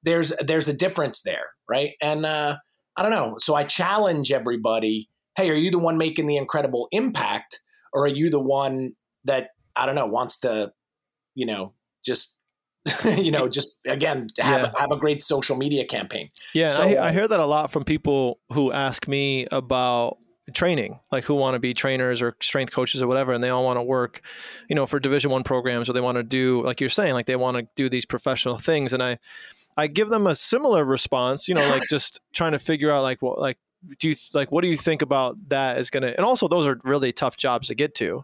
there's 0.02 0.32
there's 0.40 0.68
a 0.68 0.74
difference 0.74 1.22
there, 1.22 1.46
right? 1.68 1.92
And 2.00 2.26
uh, 2.26 2.56
I 2.96 3.02
don't 3.02 3.12
know. 3.12 3.36
So 3.38 3.54
I 3.54 3.64
challenge 3.64 4.32
everybody. 4.32 5.08
Hey, 5.36 5.48
are 5.50 5.54
you 5.54 5.70
the 5.70 5.78
one 5.78 5.96
making 5.96 6.26
the 6.26 6.36
incredible 6.36 6.88
impact, 6.90 7.60
or 7.92 8.04
are 8.04 8.14
you 8.20 8.28
the 8.30 8.40
one 8.40 8.92
that 9.24 9.50
I 9.76 9.86
don't 9.86 9.94
know 9.94 10.06
wants 10.06 10.40
to, 10.40 10.72
you 11.34 11.46
know, 11.46 11.74
just 12.04 12.38
you 13.04 13.30
know, 13.30 13.46
just 13.48 13.76
again 13.86 14.26
have 14.38 14.62
Yeah. 14.62 14.72
have 14.76 14.90
a 14.90 14.96
great 14.96 15.22
social 15.22 15.56
media 15.56 15.86
campaign? 15.86 16.30
Yeah, 16.52 16.68
So, 16.68 16.82
I, 16.82 17.08
I 17.08 17.12
hear 17.12 17.28
that 17.28 17.40
a 17.40 17.46
lot 17.46 17.70
from 17.70 17.84
people 17.84 18.40
who 18.52 18.72
ask 18.72 19.06
me 19.06 19.46
about 19.52 20.18
training, 20.52 20.98
like 21.10 21.24
who 21.24 21.34
want 21.34 21.54
to 21.54 21.60
be 21.60 21.72
trainers 21.72 22.20
or 22.20 22.36
strength 22.40 22.72
coaches 22.72 23.02
or 23.02 23.06
whatever, 23.06 23.32
and 23.32 23.42
they 23.42 23.50
all 23.50 23.64
want 23.64 23.76
to 23.76 23.82
work, 23.82 24.20
you 24.68 24.74
know, 24.74 24.86
for 24.86 24.98
Division 24.98 25.30
One 25.30 25.44
programs, 25.44 25.88
or 25.88 25.92
they 25.92 26.00
want 26.00 26.16
to 26.16 26.22
do, 26.22 26.62
like 26.64 26.80
you're 26.80 26.90
saying, 26.90 27.14
like 27.14 27.26
they 27.26 27.36
want 27.36 27.56
to 27.56 27.66
do 27.76 27.88
these 27.88 28.04
professional 28.04 28.56
things, 28.56 28.92
and 28.92 29.02
I, 29.02 29.18
I 29.76 29.86
give 29.86 30.08
them 30.08 30.26
a 30.26 30.34
similar 30.34 30.84
response, 30.84 31.48
you 31.48 31.54
know, 31.54 31.62
like 31.62 31.84
just 31.88 32.20
trying 32.32 32.52
to 32.52 32.58
figure 32.58 32.90
out, 32.90 33.02
like, 33.02 33.22
what, 33.22 33.38
like, 33.38 33.58
do 33.98 34.08
you 34.08 34.14
like, 34.34 34.52
what 34.52 34.62
do 34.62 34.68
you 34.68 34.76
think 34.76 35.02
about 35.02 35.36
that 35.48 35.78
is 35.78 35.90
gonna, 35.90 36.08
and 36.08 36.20
also 36.20 36.48
those 36.48 36.66
are 36.66 36.78
really 36.84 37.12
tough 37.12 37.36
jobs 37.36 37.68
to 37.68 37.74
get 37.74 37.94
to, 37.96 38.22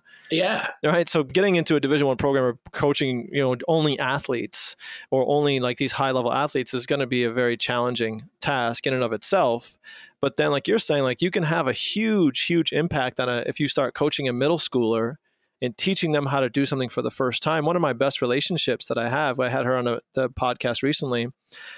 Yeah, 0.82 0.92
right? 0.92 1.08
So 1.08 1.24
getting 1.24 1.56
into 1.56 1.76
a 1.76 1.80
division 1.80 2.06
one 2.06 2.16
program 2.16 2.44
or 2.44 2.58
coaching 2.72 3.28
you 3.32 3.42
know 3.42 3.56
only 3.66 3.98
athletes 3.98 4.76
or 5.10 5.24
only 5.28 5.60
like 5.60 5.78
these 5.78 5.92
high 5.92 6.12
level 6.12 6.32
athletes 6.32 6.74
is 6.74 6.86
going 6.86 7.00
to 7.00 7.06
be 7.06 7.24
a 7.24 7.30
very 7.30 7.56
challenging 7.56 8.22
task 8.40 8.86
in 8.86 8.94
and 8.94 9.02
of 9.02 9.12
itself. 9.12 9.78
But 10.20 10.36
then 10.36 10.50
like 10.50 10.68
you're 10.68 10.78
saying 10.78 11.02
like 11.02 11.22
you 11.22 11.30
can 11.30 11.42
have 11.42 11.68
a 11.68 11.72
huge 11.72 12.42
huge 12.42 12.72
impact 12.72 13.20
on 13.20 13.28
a 13.28 13.42
if 13.46 13.60
you 13.60 13.68
start 13.68 13.94
coaching 13.94 14.28
a 14.28 14.32
middle 14.32 14.58
schooler 14.58 15.16
and 15.60 15.76
teaching 15.76 16.12
them 16.12 16.26
how 16.26 16.40
to 16.40 16.48
do 16.48 16.64
something 16.64 16.88
for 16.88 17.02
the 17.02 17.10
first 17.10 17.42
time 17.42 17.64
one 17.64 17.76
of 17.76 17.82
my 17.82 17.92
best 17.92 18.22
relationships 18.22 18.86
that 18.86 18.98
i 18.98 19.08
have 19.08 19.40
i 19.40 19.48
had 19.48 19.64
her 19.64 19.76
on 19.76 19.86
a, 19.86 20.00
the 20.14 20.28
podcast 20.30 20.82
recently 20.82 21.28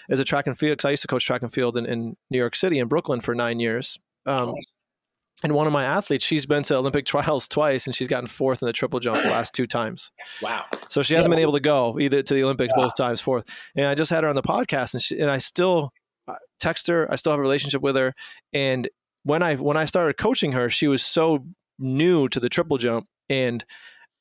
is 0.08 0.20
a 0.20 0.24
track 0.24 0.46
and 0.46 0.58
field 0.58 0.72
because 0.72 0.84
i 0.86 0.90
used 0.90 1.02
to 1.02 1.08
coach 1.08 1.24
track 1.24 1.42
and 1.42 1.52
field 1.52 1.76
in, 1.76 1.86
in 1.86 2.16
new 2.30 2.38
york 2.38 2.54
city 2.54 2.78
in 2.78 2.88
brooklyn 2.88 3.20
for 3.20 3.34
nine 3.34 3.60
years 3.60 3.98
um, 4.26 4.54
and 5.42 5.54
one 5.54 5.66
of 5.66 5.72
my 5.72 5.84
athletes, 5.84 6.24
she's 6.24 6.46
been 6.46 6.62
to 6.64 6.76
Olympic 6.76 7.06
trials 7.06 7.48
twice, 7.48 7.86
and 7.86 7.94
she's 7.94 8.08
gotten 8.08 8.26
fourth 8.26 8.62
in 8.62 8.66
the 8.66 8.72
triple 8.72 9.00
jump 9.00 9.22
the 9.22 9.30
last 9.30 9.54
two 9.54 9.66
times. 9.66 10.12
wow, 10.42 10.64
So 10.88 11.02
she 11.02 11.14
hasn't 11.14 11.30
been 11.30 11.40
able 11.40 11.52
to 11.52 11.60
go 11.60 11.98
either 11.98 12.22
to 12.22 12.34
the 12.34 12.44
Olympics 12.44 12.74
both 12.74 12.94
times, 12.96 13.20
fourth. 13.20 13.44
And 13.76 13.86
I 13.86 13.94
just 13.94 14.10
had 14.10 14.24
her 14.24 14.30
on 14.30 14.36
the 14.36 14.42
podcast, 14.42 14.94
and 14.94 15.02
she, 15.02 15.18
and 15.18 15.30
I 15.30 15.38
still 15.38 15.92
uh, 16.28 16.34
text 16.58 16.88
her. 16.88 17.10
I 17.10 17.16
still 17.16 17.32
have 17.32 17.38
a 17.38 17.42
relationship 17.42 17.80
with 17.82 17.96
her. 17.96 18.12
And 18.52 18.88
when 19.22 19.42
I 19.42 19.56
when 19.56 19.76
I 19.76 19.84
started 19.84 20.16
coaching 20.16 20.52
her, 20.52 20.68
she 20.68 20.88
was 20.88 21.02
so 21.02 21.46
new 21.78 22.28
to 22.28 22.40
the 22.40 22.48
triple 22.48 22.78
jump, 22.78 23.06
and 23.30 23.64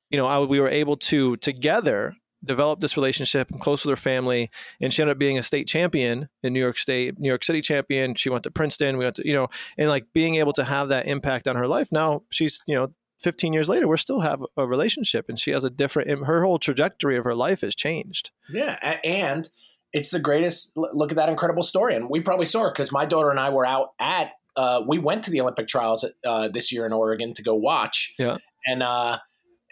you 0.10 0.18
know, 0.18 0.26
I, 0.26 0.40
we 0.40 0.60
were 0.60 0.70
able 0.70 0.96
to 0.98 1.36
together 1.36 2.16
develop 2.44 2.80
this 2.80 2.96
relationship 2.96 3.52
and 3.52 3.60
close 3.60 3.84
with 3.84 3.92
her 3.92 4.02
family. 4.02 4.50
And 4.82 4.94
she 4.94 5.02
ended 5.02 5.16
up 5.16 5.20
being 5.20 5.38
a 5.38 5.44
state 5.44 5.68
champion 5.68 6.30
in 6.42 6.54
New 6.54 6.62
York 6.62 6.78
State, 6.78 7.20
New 7.20 7.28
York 7.28 7.44
City 7.44 7.62
champion. 7.62 8.16
She 8.16 8.30
went 8.30 8.44
to 8.44 8.52
Princeton. 8.52 8.98
We 8.98 9.04
went 9.04 9.18
to 9.18 9.28
you 9.28 9.34
know, 9.34 9.50
and 9.78 9.90
like 9.90 10.06
being 10.14 10.36
able 10.36 10.54
to 10.54 10.64
have 10.64 10.88
that 10.88 11.06
impact 11.08 11.48
on 11.48 11.58
her 11.58 11.68
life. 11.68 11.92
Now 11.92 12.24
she's 12.32 12.62
you 12.66 12.76
know 12.76 12.94
15 13.20 13.52
years 13.52 13.68
later, 13.68 13.88
we 13.88 13.98
still 13.98 14.22
have 14.22 14.44
a 14.56 14.66
relationship 14.66 15.28
and 15.28 15.38
she 15.38 15.52
has 15.52 15.66
a 15.66 15.70
different, 15.70 16.10
her 16.26 16.44
whole 16.44 16.58
trajectory 16.58 17.18
of 17.18 17.26
her 17.26 17.36
life 17.36 17.62
has 17.62 17.76
changed. 17.76 18.32
yeah, 18.50 18.98
and 19.04 19.50
it's 19.92 20.12
the 20.12 20.20
greatest. 20.20 20.72
Look 20.76 21.12
at 21.12 21.18
that 21.18 21.30
incredible 21.30 21.64
story, 21.64 21.96
and 21.96 22.10
we 22.10 22.20
probably 22.20 22.46
saw 22.46 22.68
it 22.68 22.74
because 22.74 22.92
my 22.92 23.06
daughter 23.06 23.32
and 23.32 23.40
I 23.40 23.50
were 23.50 23.66
out 23.66 23.94
at. 24.00 24.34
Uh, 24.56 24.82
we 24.88 25.00
went 25.00 25.24
to 25.24 25.32
the 25.32 25.42
Olympic 25.42 25.68
trials 25.68 26.06
uh, 26.26 26.48
this 26.50 26.72
year 26.72 26.86
in 26.86 26.94
Oregon 26.94 27.34
to 27.34 27.44
go 27.44 27.56
watch. 27.56 28.14
Yeah. 28.20 28.38
And 28.70 28.84
uh, 28.84 29.18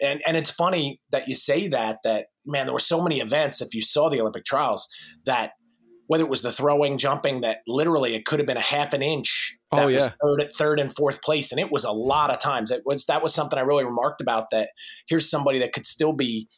and 0.00 0.22
and 0.26 0.36
it's 0.36 0.50
funny 0.50 1.00
that 1.10 1.28
you 1.28 1.34
say 1.34 1.68
that 1.68 1.98
that 2.04 2.26
man, 2.46 2.66
there 2.66 2.72
were 2.72 2.78
so 2.78 3.02
many 3.02 3.20
events. 3.20 3.60
If 3.60 3.74
you 3.74 3.82
saw 3.82 4.08
the 4.10 4.20
Olympic 4.20 4.44
trials, 4.44 4.88
that 5.26 5.52
whether 6.06 6.24
it 6.24 6.30
was 6.30 6.40
the 6.40 6.50
throwing, 6.52 6.96
jumping, 6.96 7.42
that 7.42 7.58
literally 7.66 8.14
it 8.14 8.24
could 8.24 8.38
have 8.38 8.46
been 8.46 8.56
a 8.56 8.62
half 8.62 8.94
an 8.94 9.02
inch. 9.02 9.54
That 9.72 9.84
Oh, 9.84 9.88
yeah. 9.88 9.98
was 9.98 10.10
third, 10.22 10.52
third 10.56 10.80
and 10.80 10.94
fourth 10.94 11.20
place, 11.22 11.52
and 11.52 11.60
it 11.60 11.70
was 11.70 11.84
a 11.84 11.92
lot 11.92 12.30
of 12.30 12.38
times. 12.38 12.70
It 12.70 12.82
was 12.86 13.04
that 13.06 13.22
was 13.22 13.34
something 13.34 13.58
I 13.58 13.62
really 13.62 13.84
remarked 13.84 14.20
about. 14.22 14.46
That 14.50 14.70
here's 15.08 15.28
somebody 15.28 15.58
that 15.58 15.72
could 15.74 15.86
still 15.86 16.14
be 16.14 16.48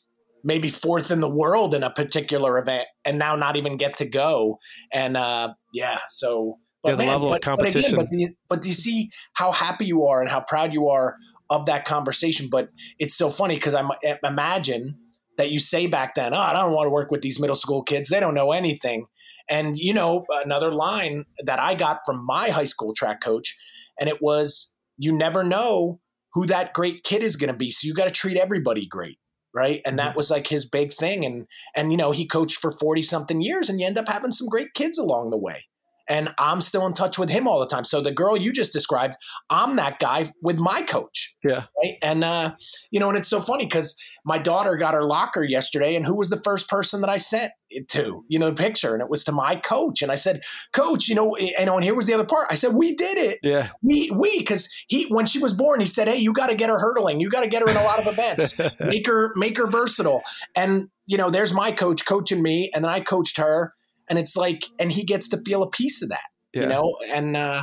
maybe 0.44 0.70
fourth 0.70 1.10
in 1.10 1.20
the 1.20 1.28
world 1.28 1.74
in 1.74 1.82
a 1.82 1.90
particular 1.90 2.58
event, 2.58 2.86
and 3.04 3.18
now 3.18 3.36
not 3.36 3.56
even 3.56 3.76
get 3.76 3.96
to 3.96 4.08
go. 4.08 4.58
And 4.92 5.16
uh, 5.16 5.54
yeah, 5.74 5.98
so 6.06 6.58
Yeah, 6.86 6.94
the 6.94 7.04
level 7.04 7.34
of 7.34 7.40
competition. 7.40 7.96
But, 7.96 8.10
do 8.10 8.18
you, 8.18 8.28
but 8.48 8.62
do 8.62 8.68
you 8.68 8.74
see 8.74 9.10
how 9.34 9.52
happy 9.52 9.86
you 9.86 10.06
are 10.06 10.20
and 10.22 10.30
how 10.30 10.40
proud 10.40 10.72
you 10.72 10.88
are 10.88 11.16
of 11.50 11.66
that 11.66 11.84
conversation? 11.84 12.48
But 12.50 12.70
it's 12.98 13.14
so 13.14 13.28
funny 13.28 13.56
because 13.56 13.74
I 13.74 13.84
imagine 14.24 14.96
that 15.36 15.50
you 15.50 15.58
say 15.58 15.86
back 15.86 16.14
then, 16.14 16.32
"Oh, 16.34 16.38
I 16.38 16.52
don't 16.52 16.72
want 16.72 16.86
to 16.86 16.90
work 16.90 17.10
with 17.10 17.22
these 17.22 17.40
middle 17.40 17.56
school 17.56 17.82
kids. 17.82 18.08
They 18.08 18.20
don't 18.20 18.34
know 18.34 18.52
anything." 18.52 19.06
And 19.48 19.76
you 19.76 19.92
know, 19.92 20.24
another 20.30 20.72
line 20.72 21.24
that 21.44 21.58
I 21.58 21.74
got 21.74 22.00
from 22.06 22.24
my 22.24 22.50
high 22.50 22.64
school 22.64 22.94
track 22.94 23.20
coach, 23.20 23.56
and 23.98 24.08
it 24.08 24.22
was, 24.22 24.74
"You 24.96 25.12
never 25.12 25.42
know 25.44 26.00
who 26.34 26.46
that 26.46 26.72
great 26.72 27.02
kid 27.02 27.22
is 27.22 27.36
going 27.36 27.50
to 27.50 27.56
be, 27.56 27.70
so 27.70 27.86
you 27.86 27.94
got 27.94 28.04
to 28.04 28.10
treat 28.10 28.36
everybody 28.36 28.86
great." 28.86 29.18
Right. 29.52 29.80
And 29.84 29.98
that 29.98 30.10
mm-hmm. 30.10 30.16
was 30.16 30.30
like 30.30 30.46
his 30.46 30.64
big 30.64 30.92
thing. 30.92 31.24
And, 31.24 31.48
and, 31.74 31.90
you 31.90 31.96
know, 31.96 32.12
he 32.12 32.24
coached 32.24 32.58
for 32.58 32.70
40 32.70 33.02
something 33.02 33.40
years 33.40 33.68
and 33.68 33.80
you 33.80 33.86
end 33.88 33.98
up 33.98 34.06
having 34.06 34.30
some 34.30 34.46
great 34.46 34.74
kids 34.74 34.96
along 34.96 35.30
the 35.30 35.36
way. 35.36 35.64
And 36.08 36.34
I'm 36.38 36.60
still 36.60 36.86
in 36.86 36.94
touch 36.94 37.18
with 37.18 37.30
him 37.30 37.46
all 37.46 37.60
the 37.60 37.66
time. 37.66 37.84
So 37.84 38.00
the 38.00 38.12
girl 38.12 38.36
you 38.36 38.52
just 38.52 38.72
described, 38.72 39.16
I'm 39.48 39.76
that 39.76 39.98
guy 39.98 40.26
with 40.42 40.58
my 40.58 40.82
coach. 40.82 41.34
Yeah. 41.44 41.64
Right. 41.82 41.96
And, 42.02 42.24
uh, 42.24 42.54
you 42.90 43.00
know, 43.00 43.08
and 43.08 43.18
it's 43.18 43.28
so 43.28 43.40
funny 43.40 43.64
because 43.64 43.96
my 44.24 44.38
daughter 44.38 44.76
got 44.76 44.94
her 44.94 45.04
locker 45.04 45.42
yesterday, 45.42 45.94
and 45.96 46.04
who 46.04 46.14
was 46.14 46.30
the 46.30 46.40
first 46.42 46.68
person 46.68 47.00
that 47.00 47.10
I 47.10 47.16
sent 47.16 47.52
it 47.68 47.88
to? 47.88 48.24
You 48.28 48.38
know, 48.38 48.50
the 48.50 48.56
picture, 48.56 48.92
and 48.92 49.02
it 49.02 49.08
was 49.08 49.24
to 49.24 49.32
my 49.32 49.56
coach. 49.56 50.02
And 50.02 50.12
I 50.12 50.14
said, 50.14 50.42
"Coach, 50.72 51.08
you 51.08 51.14
know," 51.14 51.36
and, 51.36 51.70
and 51.70 51.84
here 51.84 51.94
was 51.94 52.06
the 52.06 52.14
other 52.14 52.26
part. 52.26 52.48
I 52.50 52.54
said, 52.54 52.74
"We 52.74 52.94
did 52.94 53.16
it. 53.16 53.38
Yeah. 53.42 53.68
We 53.82 54.10
we 54.10 54.40
because 54.40 54.68
he 54.88 55.06
when 55.08 55.26
she 55.26 55.38
was 55.38 55.54
born, 55.54 55.80
he 55.80 55.86
said, 55.86 56.08
"Hey, 56.08 56.18
you 56.18 56.32
got 56.32 56.48
to 56.48 56.54
get 56.54 56.70
her 56.70 56.78
hurdling. 56.78 57.20
You 57.20 57.30
got 57.30 57.42
to 57.42 57.48
get 57.48 57.62
her 57.62 57.70
in 57.70 57.76
a 57.76 57.82
lot 57.82 57.98
of 57.98 58.06
events. 58.06 58.54
make 58.80 59.06
her 59.06 59.32
make 59.36 59.56
her 59.56 59.66
versatile." 59.66 60.22
And 60.54 60.88
you 61.06 61.16
know, 61.16 61.30
there's 61.30 61.52
my 61.52 61.72
coach 61.72 62.06
coaching 62.06 62.42
me, 62.42 62.70
and 62.74 62.84
then 62.84 62.92
I 62.92 63.00
coached 63.00 63.38
her, 63.38 63.74
and 64.10 64.18
it's 64.18 64.36
like, 64.36 64.64
and 64.78 64.92
he 64.92 65.04
gets 65.04 65.28
to 65.28 65.40
feel 65.46 65.62
a 65.62 65.70
piece 65.70 66.02
of 66.02 66.10
that 66.10 66.28
Yeah. 66.52 66.62
you 66.62 66.68
know? 66.68 66.96
And 67.12 67.36
uh, 67.36 67.62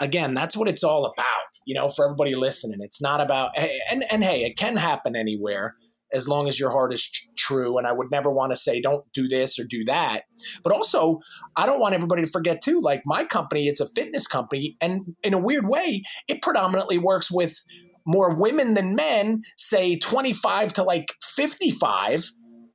again 0.00 0.34
that's 0.34 0.54
what 0.56 0.68
it's 0.68 0.84
all 0.84 1.06
about 1.06 1.48
you 1.64 1.74
know 1.74 1.88
for 1.88 2.04
everybody 2.04 2.34
listening. 2.36 2.78
It's 2.82 3.00
not 3.00 3.20
about 3.20 3.56
hey, 3.56 3.78
and 3.90 4.04
and 4.12 4.22
hey 4.22 4.44
it 4.44 4.56
can 4.58 4.76
happen 4.76 5.16
anywhere 5.16 5.74
as 6.12 6.28
long 6.28 6.46
as 6.48 6.60
your 6.60 6.70
heart 6.70 6.92
is 6.92 7.02
tr- 7.10 7.22
true. 7.36 7.78
And 7.78 7.86
i 7.86 7.92
would 7.92 8.10
never 8.10 8.30
want 8.30 8.52
to 8.52 8.56
say 8.56 8.80
don't 8.80 9.04
do 9.14 9.26
this 9.26 9.58
or 9.58 9.64
do 9.64 9.84
that. 9.86 10.24
But 10.62 10.72
also 10.74 11.20
i 11.56 11.64
don't 11.66 11.80
want 11.80 11.94
everybody 11.94 12.22
to 12.24 12.30
forget 12.30 12.60
too 12.62 12.78
like 12.82 13.02
my 13.06 13.24
company 13.24 13.68
it's 13.68 13.80
a 13.80 13.86
fitness 13.86 14.26
company. 14.26 14.76
And 14.82 15.16
in 15.22 15.32
a 15.32 15.38
weird 15.38 15.66
way 15.66 16.02
it 16.28 16.42
predominantly 16.42 16.98
works 16.98 17.30
with 17.30 17.64
more 18.06 18.34
women 18.36 18.74
than 18.74 18.94
men 18.94 19.42
say 19.56 19.96
25 19.98 20.74
to 20.74 20.82
like 20.84 21.06
55 21.22 22.30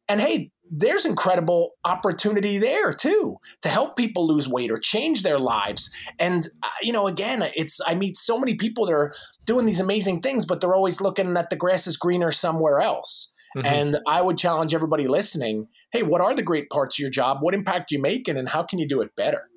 and 0.09 0.19
hey 0.19 0.49
there's 0.73 1.05
incredible 1.05 1.73
opportunity 1.83 2.57
there 2.57 2.93
too 2.93 3.37
to 3.61 3.67
help 3.67 3.97
people 3.97 4.25
lose 4.25 4.47
weight 4.47 4.71
or 4.71 4.77
change 4.77 5.21
their 5.21 5.37
lives. 5.37 5.93
And 6.17 6.47
uh, 6.63 6.69
you 6.81 6.93
know, 6.93 7.07
again, 7.07 7.43
it's 7.55 7.81
I 7.85 7.93
meet 7.93 8.17
so 8.17 8.39
many 8.39 8.55
people 8.55 8.85
that 8.85 8.93
are 8.93 9.13
doing 9.45 9.65
these 9.65 9.81
amazing 9.81 10.21
things, 10.21 10.45
but 10.45 10.61
they're 10.61 10.73
always 10.73 11.01
looking 11.01 11.33
that 11.33 11.49
the 11.49 11.57
grass 11.57 11.87
is 11.87 11.97
greener 11.97 12.31
somewhere 12.31 12.79
else. 12.79 13.33
Mhm. 13.55 13.65
And 13.65 13.99
I 14.07 14.21
would 14.21 14.37
challenge 14.37 14.73
everybody 14.73 15.09
listening: 15.09 15.67
Hey, 15.91 16.03
what 16.03 16.21
are 16.21 16.33
the 16.33 16.41
great 16.41 16.69
parts 16.69 16.95
of 16.95 16.99
your 16.99 17.11
job? 17.11 17.39
What 17.41 17.53
impact 17.53 17.91
are 17.91 17.95
you 17.95 18.01
making, 18.01 18.37
and 18.37 18.47
how 18.47 18.63
can 18.63 18.79
you 18.79 18.87
do 18.87 19.01
it 19.01 19.13
better? 19.17 19.49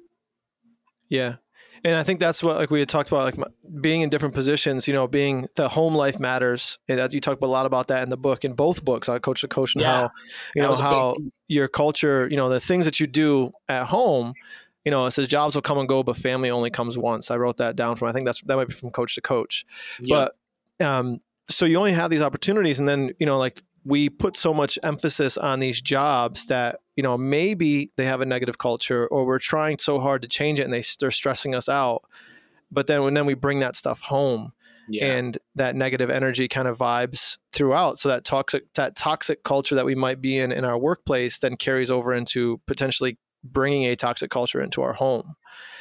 Yeah. 1.08 1.36
And 1.84 1.96
I 1.96 2.02
think 2.02 2.18
that's 2.18 2.42
what 2.42 2.56
like 2.56 2.70
we 2.70 2.80
had 2.80 2.88
talked 2.88 3.10
about, 3.10 3.36
like 3.36 3.46
being 3.80 4.00
in 4.00 4.08
different 4.08 4.34
positions. 4.34 4.88
You 4.88 4.94
know, 4.94 5.06
being 5.06 5.48
the 5.54 5.68
home 5.68 5.94
life 5.94 6.18
matters. 6.18 6.78
And 6.88 7.12
you 7.12 7.20
talk 7.20 7.42
a 7.42 7.46
lot 7.46 7.66
about 7.66 7.88
that 7.88 8.02
in 8.02 8.08
the 8.08 8.16
book, 8.16 8.44
in 8.44 8.54
both 8.54 8.84
books, 8.84 9.08
on 9.08 9.18
Coach 9.20 9.42
to 9.42 9.48
Coach, 9.48 9.74
and 9.74 9.82
Yeah. 9.82 9.90
how 9.90 10.10
you 10.54 10.62
know 10.62 10.72
a 10.72 10.76
big 10.76 10.80
how 10.80 11.16
your 11.48 11.68
culture, 11.68 12.26
you 12.30 12.38
know, 12.38 12.48
the 12.48 12.58
things 12.60 12.86
that 12.86 13.00
you 13.00 13.06
do 13.06 13.52
at 13.68 13.86
home. 13.86 14.32
You 14.86 14.90
know, 14.90 15.06
it 15.06 15.12
says 15.12 15.28
jobs 15.28 15.54
will 15.54 15.62
come 15.62 15.78
and 15.78 15.88
go, 15.88 16.02
but 16.02 16.16
family 16.16 16.50
only 16.50 16.70
comes 16.70 16.98
once. 16.98 17.30
I 17.30 17.36
wrote 17.36 17.56
that 17.58 17.74
down 17.76 17.96
from. 17.96 18.08
I 18.08 18.12
think 18.12 18.26
that's 18.26 18.40
that 18.42 18.56
might 18.56 18.68
be 18.68 18.74
from 18.74 18.90
Coach 18.90 19.14
to 19.14 19.20
Coach. 19.22 19.64
But 20.78 20.86
um, 20.86 21.20
so 21.48 21.64
you 21.66 21.76
only 21.76 21.92
have 21.92 22.10
these 22.10 22.22
opportunities, 22.22 22.78
and 22.80 22.88
then 22.88 23.12
you 23.18 23.26
know, 23.26 23.38
like 23.38 23.62
we 23.84 24.08
put 24.08 24.36
so 24.36 24.54
much 24.54 24.78
emphasis 24.82 25.36
on 25.36 25.60
these 25.60 25.80
jobs 25.80 26.46
that 26.46 26.80
you 26.96 27.02
know 27.02 27.18
maybe 27.18 27.90
they 27.96 28.04
have 28.04 28.20
a 28.20 28.26
negative 28.26 28.58
culture, 28.58 29.06
or 29.06 29.26
we're 29.26 29.38
trying 29.38 29.78
so 29.78 30.00
hard 30.00 30.22
to 30.22 30.28
change 30.28 30.60
it, 30.60 30.64
and 30.64 30.72
they 30.72 30.82
they're 31.00 31.10
stressing 31.10 31.54
us 31.54 31.68
out. 31.68 32.02
But 32.70 32.86
then 32.86 33.02
when 33.02 33.14
then 33.14 33.26
we 33.26 33.34
bring 33.34 33.60
that 33.60 33.76
stuff 33.76 34.02
home, 34.02 34.52
yeah, 34.88 35.06
and 35.06 35.38
that 35.54 35.76
negative 35.76 36.10
energy 36.10 36.48
kind 36.48 36.66
of 36.68 36.78
vibes 36.78 37.38
throughout. 37.52 37.98
So 37.98 38.08
that 38.08 38.24
toxic 38.24 38.72
that 38.74 38.96
toxic 38.96 39.42
culture 39.42 39.74
that 39.74 39.84
we 39.84 39.94
might 39.94 40.20
be 40.20 40.38
in 40.38 40.50
in 40.50 40.64
our 40.64 40.78
workplace 40.78 41.38
then 41.38 41.56
carries 41.56 41.90
over 41.90 42.12
into 42.12 42.60
potentially 42.66 43.18
bringing 43.44 43.84
a 43.84 43.94
toxic 43.94 44.30
culture 44.30 44.60
into 44.62 44.80
our 44.80 44.94
home. 44.94 45.36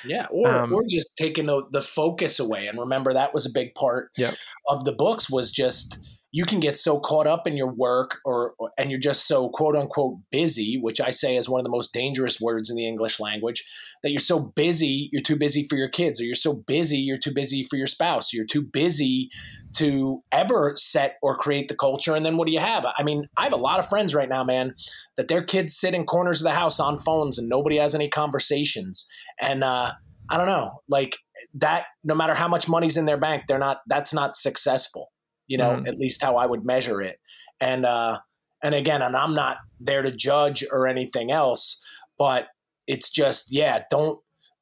Yeah, 0.05 0.27
or 0.29 0.47
Um, 0.49 0.73
or 0.73 0.83
just 0.89 1.15
taking 1.17 1.45
the, 1.45 1.63
the 1.71 1.81
focus 1.81 2.39
away. 2.39 2.67
And 2.67 2.77
remember, 2.77 3.13
that 3.13 3.33
was 3.33 3.45
a 3.45 3.49
big 3.49 3.73
part 3.73 4.11
Yep. 4.17 4.35
of 4.67 4.83
the 4.83 4.91
books 4.91 5.29
was 5.29 5.51
just 5.51 5.97
you 6.35 6.45
can 6.45 6.59
get 6.59 6.75
so 6.75 6.99
caught 6.99 7.27
up 7.27 7.45
in 7.45 7.55
your 7.55 7.71
work 7.71 8.17
or, 8.25 8.55
or 8.57 8.71
and 8.75 8.89
you're 8.89 8.99
just 8.99 9.27
so 9.27 9.49
quote 9.49 9.75
unquote 9.75 10.17
busy, 10.31 10.79
which 10.81 10.99
I 10.99 11.11
say 11.11 11.37
is 11.37 11.47
one 11.47 11.59
of 11.59 11.63
the 11.63 11.69
most 11.69 11.93
dangerous 11.93 12.41
words 12.41 12.71
in 12.71 12.75
the 12.75 12.87
English 12.87 13.19
language, 13.19 13.63
that 14.01 14.09
you're 14.09 14.17
so 14.17 14.39
busy, 14.39 15.09
you're 15.13 15.21
too 15.21 15.35
busy 15.35 15.67
for 15.69 15.77
your 15.77 15.89
kids, 15.89 16.19
or 16.19 16.23
you're 16.23 16.33
so 16.33 16.53
busy, 16.53 16.97
you're 16.97 17.19
too 17.19 17.31
busy 17.31 17.61
for 17.61 17.77
your 17.77 17.85
spouse, 17.85 18.33
you're 18.33 18.47
too 18.47 18.63
busy 18.63 19.29
to 19.75 20.23
ever 20.31 20.73
set 20.75 21.17
or 21.21 21.37
create 21.37 21.67
the 21.67 21.75
culture. 21.75 22.15
And 22.15 22.25
then 22.25 22.35
what 22.35 22.47
do 22.47 22.51
you 22.51 22.59
have? 22.59 22.83
I 22.97 23.03
mean, 23.03 23.27
I 23.37 23.43
have 23.43 23.53
a 23.53 23.57
lot 23.57 23.77
of 23.77 23.87
friends 23.87 24.15
right 24.15 24.27
now, 24.27 24.43
man, 24.43 24.73
that 25.17 25.27
their 25.27 25.43
kids 25.43 25.77
sit 25.77 25.93
in 25.93 26.03
corners 26.03 26.41
of 26.41 26.45
the 26.45 26.51
house 26.51 26.79
on 26.79 26.97
phones 26.97 27.37
and 27.37 27.47
nobody 27.47 27.77
has 27.77 27.93
any 27.93 28.09
conversations. 28.09 29.07
And 29.39 29.63
uh, 29.63 29.91
I 30.29 30.37
don't 30.37 30.47
know, 30.47 30.81
like 30.89 31.17
that. 31.53 31.85
No 32.03 32.15
matter 32.15 32.33
how 32.33 32.47
much 32.47 32.67
money's 32.67 32.97
in 32.97 33.05
their 33.05 33.17
bank, 33.17 33.43
they're 33.47 33.59
not. 33.59 33.81
That's 33.87 34.13
not 34.15 34.35
successful. 34.35 35.12
You 35.47 35.57
know, 35.57 35.71
Mhm. 35.77 35.87
at 35.87 35.99
least 35.99 36.21
how 36.21 36.37
I 36.37 36.45
would 36.45 36.65
measure 36.65 37.01
it. 37.01 37.19
And 37.59 37.85
uh, 37.85 38.19
and 38.63 38.73
again, 38.75 39.01
and 39.01 39.15
I'm 39.15 39.33
not 39.33 39.57
there 39.79 40.01
to 40.01 40.11
judge 40.11 40.65
or 40.71 40.87
anything 40.87 41.31
else, 41.31 41.81
but 42.17 42.47
it's 42.87 43.09
just 43.09 43.51
yeah, 43.51 43.83
don't 43.91 44.19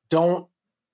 don't 0.10 0.48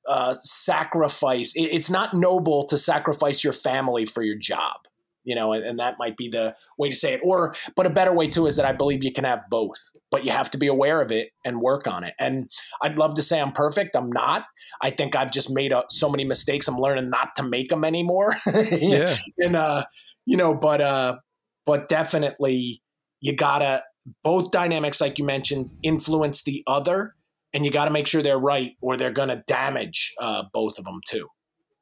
uh, 0.08 0.34
sacrifice. 0.42 1.54
It, 1.56 1.64
it's 1.74 1.90
not 1.90 2.14
noble 2.14 2.66
to 2.68 2.78
sacrifice 2.78 3.44
your 3.44 3.54
family 3.54 4.06
for 4.06 4.24
your 4.24 4.38
job. 4.38 4.87
You 5.28 5.36
know, 5.36 5.52
and, 5.52 5.62
and 5.66 5.78
that 5.80 5.96
might 6.00 6.16
be 6.16 6.30
the 6.30 6.56
way 6.78 6.90
to 6.90 6.96
say 6.96 7.14
it. 7.14 7.20
Or, 7.22 7.54
but 7.76 7.86
a 7.86 7.90
better 7.90 8.14
way 8.14 8.30
too 8.30 8.48
is 8.48 8.56
that 8.56 8.64
I 8.64 8.72
believe 8.72 9.04
you 9.04 9.12
can 9.12 9.26
have 9.26 9.42
both, 9.50 9.78
but 10.10 10.24
you 10.24 10.32
have 10.32 10.50
to 10.52 10.58
be 10.58 10.68
aware 10.68 11.02
of 11.02 11.12
it 11.12 11.32
and 11.44 11.60
work 11.60 11.86
on 11.86 12.06
it. 12.06 12.14
And 12.18 12.50
I'd 12.82 12.98
love 12.98 13.14
to 13.16 13.22
say 13.22 13.42
I'm 13.42 13.52
perfect. 13.52 13.98
I'm 13.98 14.10
not. 14.10 14.46
I 14.82 14.90
think 14.90 15.18
I've 15.18 15.32
just 15.32 15.52
made 15.52 15.74
uh, 15.74 15.84
so 15.90 16.10
many 16.10 16.24
mistakes. 16.24 16.70
I'm 16.70 16.78
learning 16.78 17.10
not 17.10 17.36
to 17.36 17.44
make 17.44 17.70
them 17.70 17.84
anymore. 17.84 18.36
Yeah. 18.72 19.18
and 19.38 19.56
uh, 19.58 19.84
you 20.26 20.38
know, 20.38 20.54
but 20.54 20.80
uh, 20.80 21.18
but 21.66 21.90
definitely 21.90 22.82
you 23.20 23.36
gotta 23.36 23.84
both 24.24 24.52
dynamics, 24.52 25.02
like 25.02 25.18
you 25.20 25.26
mentioned, 25.26 25.72
influence 25.84 26.44
the 26.44 26.64
other, 26.68 27.16
and 27.54 27.66
you 27.66 27.72
got 27.72 27.86
to 27.86 27.92
make 27.92 28.08
sure 28.08 28.22
they're 28.22 28.40
right, 28.40 28.72
or 28.82 28.96
they're 28.96 29.12
gonna 29.12 29.44
damage 29.48 30.14
uh, 30.22 30.44
both 30.54 30.80
of 30.80 30.86
them 30.86 31.02
too. 31.08 31.28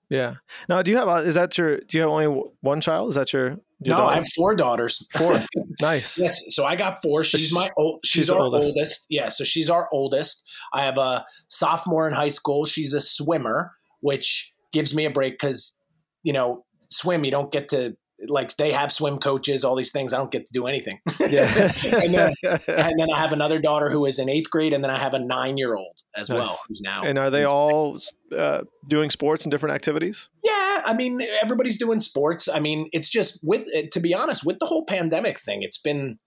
Yeah. 0.09 0.35
Now, 0.69 0.81
do 0.81 0.91
you 0.91 0.97
have? 0.97 1.07
Uh, 1.07 1.15
is 1.15 1.35
that 1.35 1.57
your? 1.57 1.77
Do 1.77 1.97
you 1.97 2.01
have 2.01 2.11
only 2.11 2.43
one 2.61 2.81
child? 2.81 3.09
Is 3.09 3.15
that 3.15 3.33
your? 3.33 3.49
your 3.49 3.57
no, 3.87 3.97
daughter? 3.97 4.11
I 4.11 4.15
have 4.15 4.27
four 4.35 4.55
daughters. 4.55 5.07
Four. 5.17 5.39
nice. 5.81 6.19
Yes, 6.19 6.37
so 6.51 6.65
I 6.65 6.75
got 6.75 7.01
four. 7.01 7.23
She's 7.23 7.53
my 7.53 7.69
old. 7.77 8.01
She's, 8.05 8.25
she's 8.25 8.29
our 8.29 8.39
oldest. 8.39 8.67
oldest. 8.67 9.05
Yeah, 9.09 9.29
so 9.29 9.43
she's 9.43 9.69
our 9.69 9.89
oldest. 9.91 10.47
I 10.73 10.83
have 10.83 10.97
a 10.97 11.25
sophomore 11.47 12.07
in 12.07 12.13
high 12.13 12.29
school. 12.29 12.65
She's 12.65 12.93
a 12.93 13.01
swimmer, 13.01 13.71
which 14.01 14.51
gives 14.71 14.93
me 14.93 15.05
a 15.05 15.09
break 15.09 15.33
because 15.33 15.77
you 16.23 16.33
know 16.33 16.65
swim. 16.89 17.25
You 17.25 17.31
don't 17.31 17.51
get 17.51 17.69
to 17.69 17.97
like 18.27 18.57
they 18.57 18.71
have 18.71 18.91
swim 18.91 19.17
coaches, 19.19 19.63
all 19.63 19.75
these 19.75 19.91
things. 19.91 20.13
I 20.13 20.17
don't 20.17 20.31
get 20.31 20.45
to 20.45 20.53
do 20.53 20.67
anything. 20.67 20.99
Yeah. 21.19 21.71
and, 21.85 22.13
then, 22.13 22.33
and 22.43 22.93
then 22.99 23.07
I 23.13 23.19
have 23.19 23.31
another 23.31 23.59
daughter 23.59 23.89
who 23.89 24.05
is 24.05 24.19
in 24.19 24.29
eighth 24.29 24.49
grade, 24.49 24.73
and 24.73 24.83
then 24.83 24.91
I 24.91 24.97
have 24.99 25.13
a 25.13 25.19
nine 25.19 25.57
year 25.57 25.75
old 25.75 25.97
as 26.15 26.29
Nice. 26.29 26.37
well 26.47 26.59
who's 26.67 26.81
now. 26.81 27.01
and 27.03 27.17
are 27.17 27.29
they 27.29 27.45
all 27.45 27.97
uh, 28.35 28.61
doing 28.87 29.09
sports 29.09 29.43
and 29.45 29.51
different 29.51 29.75
activities? 29.75 30.29
Yeah, 30.43 30.83
I 30.85 30.93
mean, 30.93 31.21
everybody's 31.41 31.77
doing 31.79 32.01
sports. 32.01 32.47
I 32.47 32.59
mean, 32.59 32.89
it's 32.91 33.09
just 33.09 33.39
with 33.43 33.67
to 33.91 33.99
be 33.99 34.13
honest, 34.13 34.45
with 34.45 34.59
the 34.59 34.65
whole 34.67 34.85
pandemic 34.85 35.39
thing, 35.41 35.63
it's 35.63 35.77
been 35.79 36.19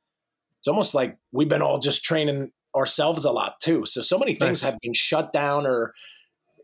it's 0.59 0.68
almost 0.68 0.94
like 0.94 1.16
we've 1.32 1.49
been 1.49 1.62
all 1.62 1.78
just 1.78 2.05
training 2.05 2.51
ourselves 2.74 3.24
a 3.24 3.30
lot 3.30 3.61
too. 3.61 3.86
So 3.86 4.03
so 4.03 4.18
many 4.18 4.34
things 4.34 4.62
Nice. 4.62 4.70
have 4.72 4.78
been 4.82 4.92
shut 4.94 5.32
down 5.32 5.66
or 5.66 5.94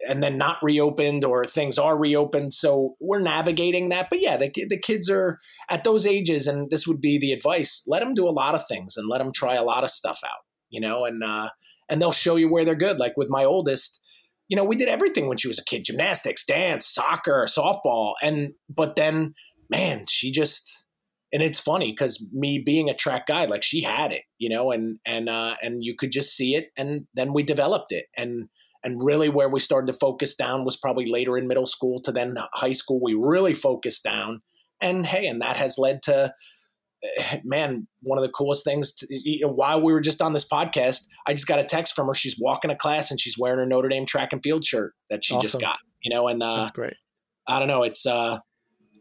and 0.09 0.23
then 0.23 0.39
not 0.39 0.59
reopened 0.63 1.25
or 1.25 1.45
things 1.45 1.79
are 1.79 1.97
reopened. 1.97 2.53
So 2.53 2.97
we're 3.01 3.21
navigating 3.21 3.89
that. 3.89 4.09
But 4.11 4.21
yeah, 4.21 4.37
the, 4.37 4.51
the 4.69 4.79
kids 4.79 5.11
are 5.11 5.39
at 5.69 5.85
those 5.85 6.07
ages, 6.07 6.47
and 6.47 6.71
this 6.71 6.87
would 6.87 7.01
be 7.01 7.19
the 7.19 7.33
advice 7.33 7.85
let 7.87 8.01
them 8.01 8.15
do 8.15 8.27
a 8.27 8.31
lot 8.31 8.55
of 8.55 8.67
things 8.67 8.97
and 8.97 9.09
let 9.09 9.19
them 9.19 9.33
try 9.33 9.55
a 9.55 9.65
lot 9.65 9.85
of 9.85 9.91
stuff 9.91 10.21
out, 10.25 10.45
you 10.71 10.81
know, 10.81 11.05
and, 11.05 11.23
uh, 11.23 11.51
and 11.89 12.01
they'll 12.01 12.13
show 12.13 12.37
you 12.37 12.49
where 12.49 12.65
they're 12.65 12.75
good. 12.75 12.99
Like 12.99 13.17
with 13.17 13.29
my 13.29 13.45
oldest, 13.45 14.01
you 14.49 14.57
know, 14.57 14.65
we 14.65 14.77
did 14.77 14.89
everything 14.89 15.29
when 15.29 15.37
she 15.37 15.49
was 15.49 15.59
a 15.59 15.65
kid 15.65 15.85
gymnastics, 15.85 16.45
dance, 16.45 16.87
soccer, 16.87 17.47
softball. 17.49 18.15
And, 18.23 18.53
but 18.69 18.97
then, 18.97 19.35
man, 19.71 20.05
she 20.09 20.31
just, 20.31 20.85
and 21.33 21.43
it's 21.43 21.61
funny 21.61 21.93
because 21.93 22.27
me 22.33 22.63
being 22.65 22.89
a 22.89 22.95
track 22.95 23.27
guy, 23.27 23.47
like 23.47 23.63
she 23.63 23.83
had 23.83 24.13
it, 24.13 24.23
you 24.39 24.49
know, 24.49 24.71
and, 24.71 24.99
and, 25.05 25.29
uh, 25.29 25.57
and 25.63 25.83
you 25.83 25.95
could 25.99 26.13
just 26.13 26.37
see 26.37 26.55
it. 26.55 26.71
And 26.77 27.07
then 27.15 27.33
we 27.33 27.43
developed 27.43 27.93
it. 27.93 28.07
And, 28.17 28.49
and 28.85 29.03
really 29.03 29.31
where 29.31 29.49
we 29.49 29.59
started 29.61 29.87
to 29.87 29.99
focus 29.99 30.35
down 30.35 30.65
was 30.65 30.77
probably 30.77 31.07
later 31.11 31.39
in 31.39 31.49
middle 31.49 31.67
school 31.67 32.01
to 32.03 32.13
then 32.13 32.37
high 32.53 32.73
school. 32.73 33.01
We 33.03 33.15
really 33.15 33.55
focused 33.55 34.05
down. 34.05 34.43
And 34.81 35.07
hey, 35.07 35.27
and 35.27 35.41
that 35.41 35.57
has 35.57 35.79
led 35.79 36.03
to, 36.03 36.35
man, 37.43 37.89
one 38.03 38.19
of 38.19 38.23
the 38.23 38.31
coolest 38.31 38.63
things. 38.63 38.95
To, 38.97 39.07
you 39.11 39.47
know, 39.47 39.53
while 39.53 39.81
we 39.81 39.93
were 39.93 40.03
just 40.03 40.21
on 40.21 40.35
this 40.35 40.47
podcast, 40.47 41.07
I 41.27 41.33
just 41.33 41.47
got 41.47 41.59
a 41.59 41.65
text 41.65 41.95
from 41.97 42.09
her. 42.09 42.15
She's 42.15 42.39
walking 42.39 42.71
a 42.71 42.77
class 42.77 43.11
and 43.11 43.19
she's 43.19 43.39
wearing 43.39 43.59
her 43.59 43.67
Notre 43.67 43.89
Dame 43.89 44.05
track 44.05 44.33
and 44.33 44.43
field 44.43 44.65
shirt 44.65 44.93
that 45.09 45.25
she 45.25 45.35
awesome. 45.35 45.47
just 45.47 45.61
got. 45.61 45.77
You 46.03 46.15
know, 46.15 46.29
and 46.29 46.43
uh, 46.43 46.57
that's 46.57 46.71
great. 46.71 46.95
I 47.49 47.59
don't 47.59 47.69
know. 47.69 47.83
It's 47.83 48.05
uh, 48.05 48.39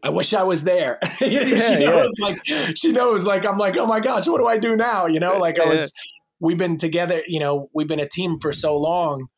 I 0.02 0.08
wish 0.08 0.32
I 0.32 0.44
was 0.44 0.64
there. 0.64 0.98
yeah, 1.20 1.44
she 1.44 1.84
knows, 1.84 2.10
yeah. 2.18 2.24
like 2.24 2.42
she 2.76 2.92
knows, 2.92 3.26
like 3.26 3.46
I'm 3.46 3.58
like, 3.58 3.76
oh 3.76 3.86
my 3.86 4.00
gosh, 4.00 4.26
what 4.26 4.38
do 4.38 4.46
I 4.46 4.56
do 4.56 4.76
now? 4.76 5.04
You 5.06 5.20
know, 5.20 5.38
like 5.38 5.60
I 5.60 5.66
was. 5.66 5.92
We've 6.40 6.58
been 6.58 6.78
together. 6.78 7.22
You 7.26 7.40
know, 7.40 7.68
we've 7.74 7.88
been 7.88 8.00
a 8.00 8.08
team 8.08 8.38
for 8.40 8.52
so 8.52 8.76
long. 8.76 9.28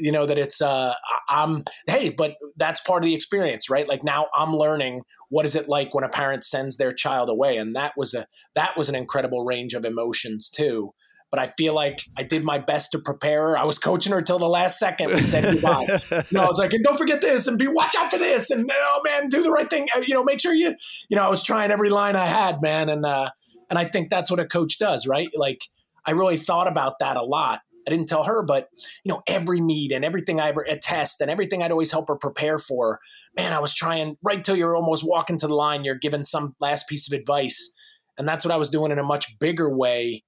You 0.00 0.12
know 0.12 0.26
that 0.26 0.38
it's 0.38 0.60
uh, 0.62 0.94
I'm 1.28 1.64
hey, 1.86 2.10
but 2.10 2.36
that's 2.56 2.80
part 2.80 3.02
of 3.02 3.06
the 3.06 3.14
experience, 3.14 3.70
right? 3.70 3.88
Like 3.88 4.04
now 4.04 4.26
I'm 4.34 4.54
learning 4.54 5.02
what 5.28 5.46
is 5.46 5.56
it 5.56 5.68
like 5.68 5.94
when 5.94 6.04
a 6.04 6.08
parent 6.08 6.44
sends 6.44 6.76
their 6.76 6.92
child 6.92 7.30
away 7.30 7.56
and 7.56 7.74
that 7.74 7.94
was 7.96 8.12
a 8.12 8.26
that 8.54 8.76
was 8.76 8.90
an 8.90 8.94
incredible 8.94 9.46
range 9.46 9.72
of 9.72 9.84
emotions 9.84 10.50
too 10.50 10.92
but 11.32 11.40
I 11.40 11.46
feel 11.46 11.74
like 11.74 12.02
I 12.14 12.24
did 12.24 12.44
my 12.44 12.58
best 12.58 12.92
to 12.92 12.98
prepare 12.98 13.40
her. 13.40 13.58
I 13.58 13.64
was 13.64 13.78
coaching 13.78 14.12
her 14.12 14.20
till 14.20 14.38
the 14.38 14.46
last 14.46 14.78
second. 14.78 15.12
We 15.14 15.22
said 15.22 15.44
goodbye. 15.44 15.86
no, 16.30 16.42
I 16.42 16.46
was 16.46 16.58
like, 16.58 16.74
and 16.74 16.84
don't 16.84 16.98
forget 16.98 17.22
this, 17.22 17.46
and 17.46 17.56
be 17.56 17.66
watch 17.66 17.94
out 17.96 18.10
for 18.10 18.18
this, 18.18 18.50
and 18.50 18.70
oh 18.70 19.00
man, 19.02 19.30
do 19.30 19.42
the 19.42 19.50
right 19.50 19.68
thing. 19.68 19.88
Uh, 19.96 20.00
you 20.06 20.12
know, 20.12 20.22
make 20.22 20.40
sure 20.40 20.52
you, 20.52 20.74
you 21.08 21.16
know, 21.16 21.24
I 21.24 21.30
was 21.30 21.42
trying 21.42 21.70
every 21.70 21.88
line 21.88 22.16
I 22.16 22.26
had, 22.26 22.60
man, 22.60 22.90
and 22.90 23.06
uh, 23.06 23.30
and 23.70 23.78
I 23.78 23.86
think 23.86 24.10
that's 24.10 24.30
what 24.30 24.40
a 24.40 24.46
coach 24.46 24.78
does, 24.78 25.06
right? 25.06 25.30
Like 25.34 25.62
I 26.04 26.10
really 26.10 26.36
thought 26.36 26.68
about 26.68 26.98
that 26.98 27.16
a 27.16 27.22
lot, 27.22 27.62
I 27.86 27.90
didn't 27.90 28.08
tell 28.08 28.24
her, 28.24 28.44
but 28.44 28.68
you 29.04 29.12
know, 29.12 29.22
every 29.26 29.60
meet 29.60 29.92
and 29.92 30.04
everything 30.04 30.40
I 30.40 30.48
ever 30.48 30.62
attest 30.62 31.20
and 31.20 31.30
everything 31.30 31.62
I'd 31.62 31.70
always 31.70 31.92
help 31.92 32.08
her 32.08 32.16
prepare 32.16 32.58
for, 32.58 33.00
man, 33.36 33.52
I 33.52 33.60
was 33.60 33.74
trying 33.74 34.16
right 34.22 34.44
till 34.44 34.56
you're 34.56 34.76
almost 34.76 35.06
walking 35.06 35.38
to 35.38 35.46
the 35.46 35.54
line, 35.54 35.84
you're 35.84 35.94
giving 35.94 36.24
some 36.24 36.54
last 36.60 36.88
piece 36.88 37.10
of 37.10 37.18
advice. 37.18 37.72
And 38.18 38.28
that's 38.28 38.44
what 38.44 38.52
I 38.52 38.56
was 38.56 38.70
doing 38.70 38.92
in 38.92 38.98
a 38.98 39.02
much 39.02 39.38
bigger 39.38 39.74
way 39.74 40.24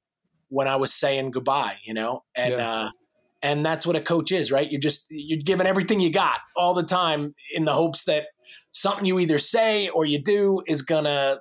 when 0.49 0.69
I 0.69 0.77
was 0.77 0.93
saying 0.93 1.31
goodbye, 1.33 1.77
you 1.85 1.95
know? 1.95 2.25
And 2.35 2.55
yeah. 2.55 2.73
uh 2.73 2.89
and 3.43 3.65
that's 3.65 3.87
what 3.87 3.95
a 3.95 4.01
coach 4.01 4.33
is, 4.33 4.51
right? 4.51 4.71
You're 4.71 4.81
just 4.81 5.07
you're 5.11 5.43
giving 5.43 5.67
everything 5.67 6.01
you 6.01 6.11
got 6.11 6.41
all 6.57 6.73
the 6.73 6.83
time 6.83 7.35
in 7.55 7.67
the 7.67 7.75
hopes 7.75 8.05
that 8.05 8.25
something 8.71 9.05
you 9.05 9.19
either 9.19 9.39
say 9.39 9.89
or 9.91 10.07
you 10.07 10.21
do 10.21 10.63
is 10.67 10.83
gonna 10.83 11.41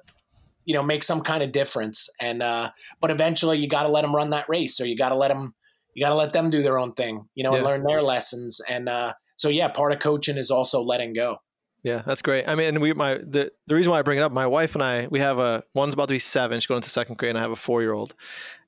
you 0.66 0.74
know 0.74 0.84
make 0.84 1.03
some 1.03 1.22
kind 1.22 1.43
of 1.43 1.51
difference 1.51 2.07
and 2.22 2.41
uh 2.41 2.70
but 3.01 3.11
eventually 3.11 3.57
you 3.57 3.68
got 3.68 3.84
to 3.84 3.89
let 3.89 4.01
them 4.03 4.16
run 4.16 4.30
that 4.30 4.47
race 4.47 4.80
or 4.80 4.86
you 4.86 4.95
got 4.95 5.09
to 5.09 5.16
let 5.16 5.28
them 5.28 5.53
you 5.94 6.06
got 6.06 6.10
to 6.10 6.16
let 6.16 6.34
them 6.34 6.50
do 6.50 6.64
their 6.64 6.80
own 6.80 6.94
thing, 6.94 7.28
you 7.36 7.44
know, 7.44 7.52
yeah. 7.52 7.58
and 7.58 7.66
learn 7.66 7.84
their 7.84 8.02
lessons. 8.02 8.62
And 8.68 8.89
uh, 8.89 9.14
so, 9.36 9.50
yeah, 9.50 9.68
part 9.68 9.91
of 9.91 10.00
coaching 10.00 10.38
is 10.38 10.52
also 10.52 10.82
letting 10.82 11.14
go. 11.14 11.38
Yeah, 11.84 12.02
that's 12.06 12.22
great. 12.22 12.48
I 12.48 12.56
mean, 12.56 12.70
and 12.70 12.82
we 12.82 12.94
my 12.94 13.16
the 13.16 13.52
the 13.68 13.76
reason 13.76 13.91
why 13.91 14.00
I 14.00 14.04
bring 14.04 14.18
it 14.18 14.22
up, 14.22 14.32
my 14.32 14.48
wife 14.48 14.74
and 14.74 14.82
I, 14.82 15.08
we 15.08 15.20
have 15.20 15.38
a 15.38 15.64
one's 15.76 15.94
about 15.94 16.08
to 16.08 16.14
be 16.14 16.20
seven, 16.20 16.60
she's 16.60 16.68
going 16.68 16.78
into 16.78 16.89
second 16.89 17.18
grade, 17.18 17.32
and 17.32 17.38
I 17.38 17.41
have 17.41 17.52
a 17.52 17.58
four 17.58 17.82
year 17.82 17.91
old, 17.91 18.16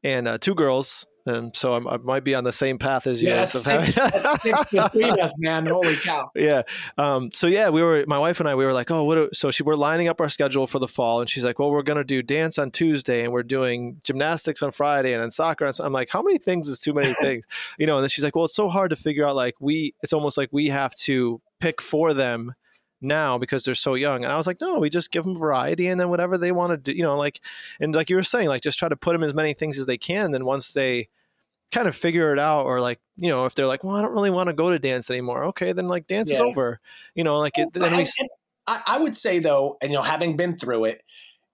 and 0.03 0.27
uh, 0.27 0.37
two 0.37 0.53
girls, 0.53 1.05
and 1.25 1.55
so 1.55 1.73
I'm, 1.73 1.87
i 1.87 1.97
might 1.97 2.23
be 2.23 2.35
on 2.35 2.43
the 2.43 2.51
same 2.51 2.77
path 2.77 3.07
as 3.07 3.21
you. 3.21 3.29
Yeah, 3.29 3.37
that's 3.37 3.51
six, 3.51 3.93
that's 3.93 4.43
six 4.43 4.71
between 4.71 5.19
us, 5.19 5.37
man. 5.39 5.65
Holy 5.65 5.95
cow! 5.95 6.31
Yeah. 6.35 6.63
Um, 6.97 7.31
so 7.33 7.47
yeah, 7.47 7.69
we 7.69 7.81
were 7.81 8.03
my 8.07 8.19
wife 8.19 8.39
and 8.39 8.47
I. 8.47 8.55
We 8.55 8.65
were 8.65 8.73
like, 8.73 8.91
oh, 8.91 9.03
what? 9.03 9.17
Are, 9.17 9.29
so 9.33 9.51
she 9.51 9.63
we're 9.63 9.75
lining 9.75 10.07
up 10.07 10.21
our 10.21 10.29
schedule 10.29 10.67
for 10.67 10.79
the 10.79 10.87
fall, 10.87 11.21
and 11.21 11.29
she's 11.29 11.43
like, 11.43 11.57
well, 11.59 11.71
we're 11.71 11.81
gonna 11.81 12.03
do 12.03 12.21
dance 12.21 12.59
on 12.59 12.71
Tuesday, 12.71 13.23
and 13.23 13.33
we're 13.33 13.43
doing 13.43 13.99
gymnastics 14.03 14.61
on 14.61 14.71
Friday, 14.71 15.13
and 15.13 15.21
then 15.21 15.31
soccer. 15.31 15.65
And 15.65 15.75
so 15.75 15.83
I'm 15.83 15.93
like, 15.93 16.09
how 16.09 16.21
many 16.21 16.37
things 16.37 16.67
is 16.67 16.79
too 16.79 16.93
many 16.93 17.13
things? 17.21 17.45
you 17.77 17.87
know. 17.87 17.95
And 17.95 18.03
then 18.03 18.09
she's 18.09 18.23
like, 18.23 18.35
well, 18.35 18.45
it's 18.45 18.55
so 18.55 18.69
hard 18.69 18.91
to 18.91 18.95
figure 18.95 19.25
out. 19.25 19.35
Like 19.35 19.55
we, 19.59 19.95
it's 20.03 20.13
almost 20.13 20.37
like 20.37 20.49
we 20.51 20.67
have 20.67 20.93
to 20.95 21.41
pick 21.59 21.81
for 21.81 22.13
them 22.13 22.53
now 23.01 23.37
because 23.37 23.63
they're 23.63 23.75
so 23.75 23.95
young. 23.95 24.23
And 24.23 24.31
I 24.31 24.37
was 24.37 24.47
like, 24.47 24.61
no, 24.61 24.79
we 24.79 24.89
just 24.89 25.11
give 25.11 25.23
them 25.23 25.35
variety 25.35 25.87
and 25.87 25.99
then 25.99 26.09
whatever 26.09 26.37
they 26.37 26.51
want 26.51 26.71
to 26.71 26.77
do, 26.77 26.91
you 26.91 27.03
know, 27.03 27.17
like, 27.17 27.41
and 27.79 27.95
like 27.95 28.09
you 28.09 28.15
were 28.15 28.23
saying, 28.23 28.49
like 28.49 28.61
just 28.61 28.79
try 28.79 28.89
to 28.89 28.95
put 28.95 29.13
them 29.13 29.23
as 29.23 29.33
many 29.33 29.53
things 29.53 29.79
as 29.79 29.85
they 29.85 29.97
can. 29.97 30.31
Then 30.31 30.45
once 30.45 30.73
they 30.73 31.09
kind 31.75 31.87
of 31.89 31.95
figure 31.95 32.31
it 32.31 32.39
out 32.39 32.65
or 32.65 32.79
like, 32.79 32.99
you 33.17 33.29
know, 33.29 33.45
if 33.45 33.53
they're 33.53 33.67
like, 33.67 33.83
well, 33.83 33.97
I 33.97 34.01
don't 34.01 34.13
really 34.13 34.29
want 34.29 34.47
to 34.47 34.53
go 34.53 34.69
to 34.69 34.79
dance 34.79 35.11
anymore. 35.11 35.45
Okay. 35.47 35.73
Then 35.73 35.89
like 35.89 36.07
dance 36.07 36.29
yeah. 36.29 36.35
is 36.35 36.41
over, 36.41 36.79
you 37.15 37.23
know, 37.25 37.37
like 37.37 37.57
it, 37.57 37.73
then 37.73 37.91
we, 37.91 38.07
I, 38.65 38.81
I 38.87 38.99
would 38.99 39.15
say 39.15 39.39
though, 39.39 39.77
and 39.81 39.91
you 39.91 39.97
know, 39.97 40.03
having 40.03 40.37
been 40.37 40.57
through 40.57 40.85
it, 40.85 41.01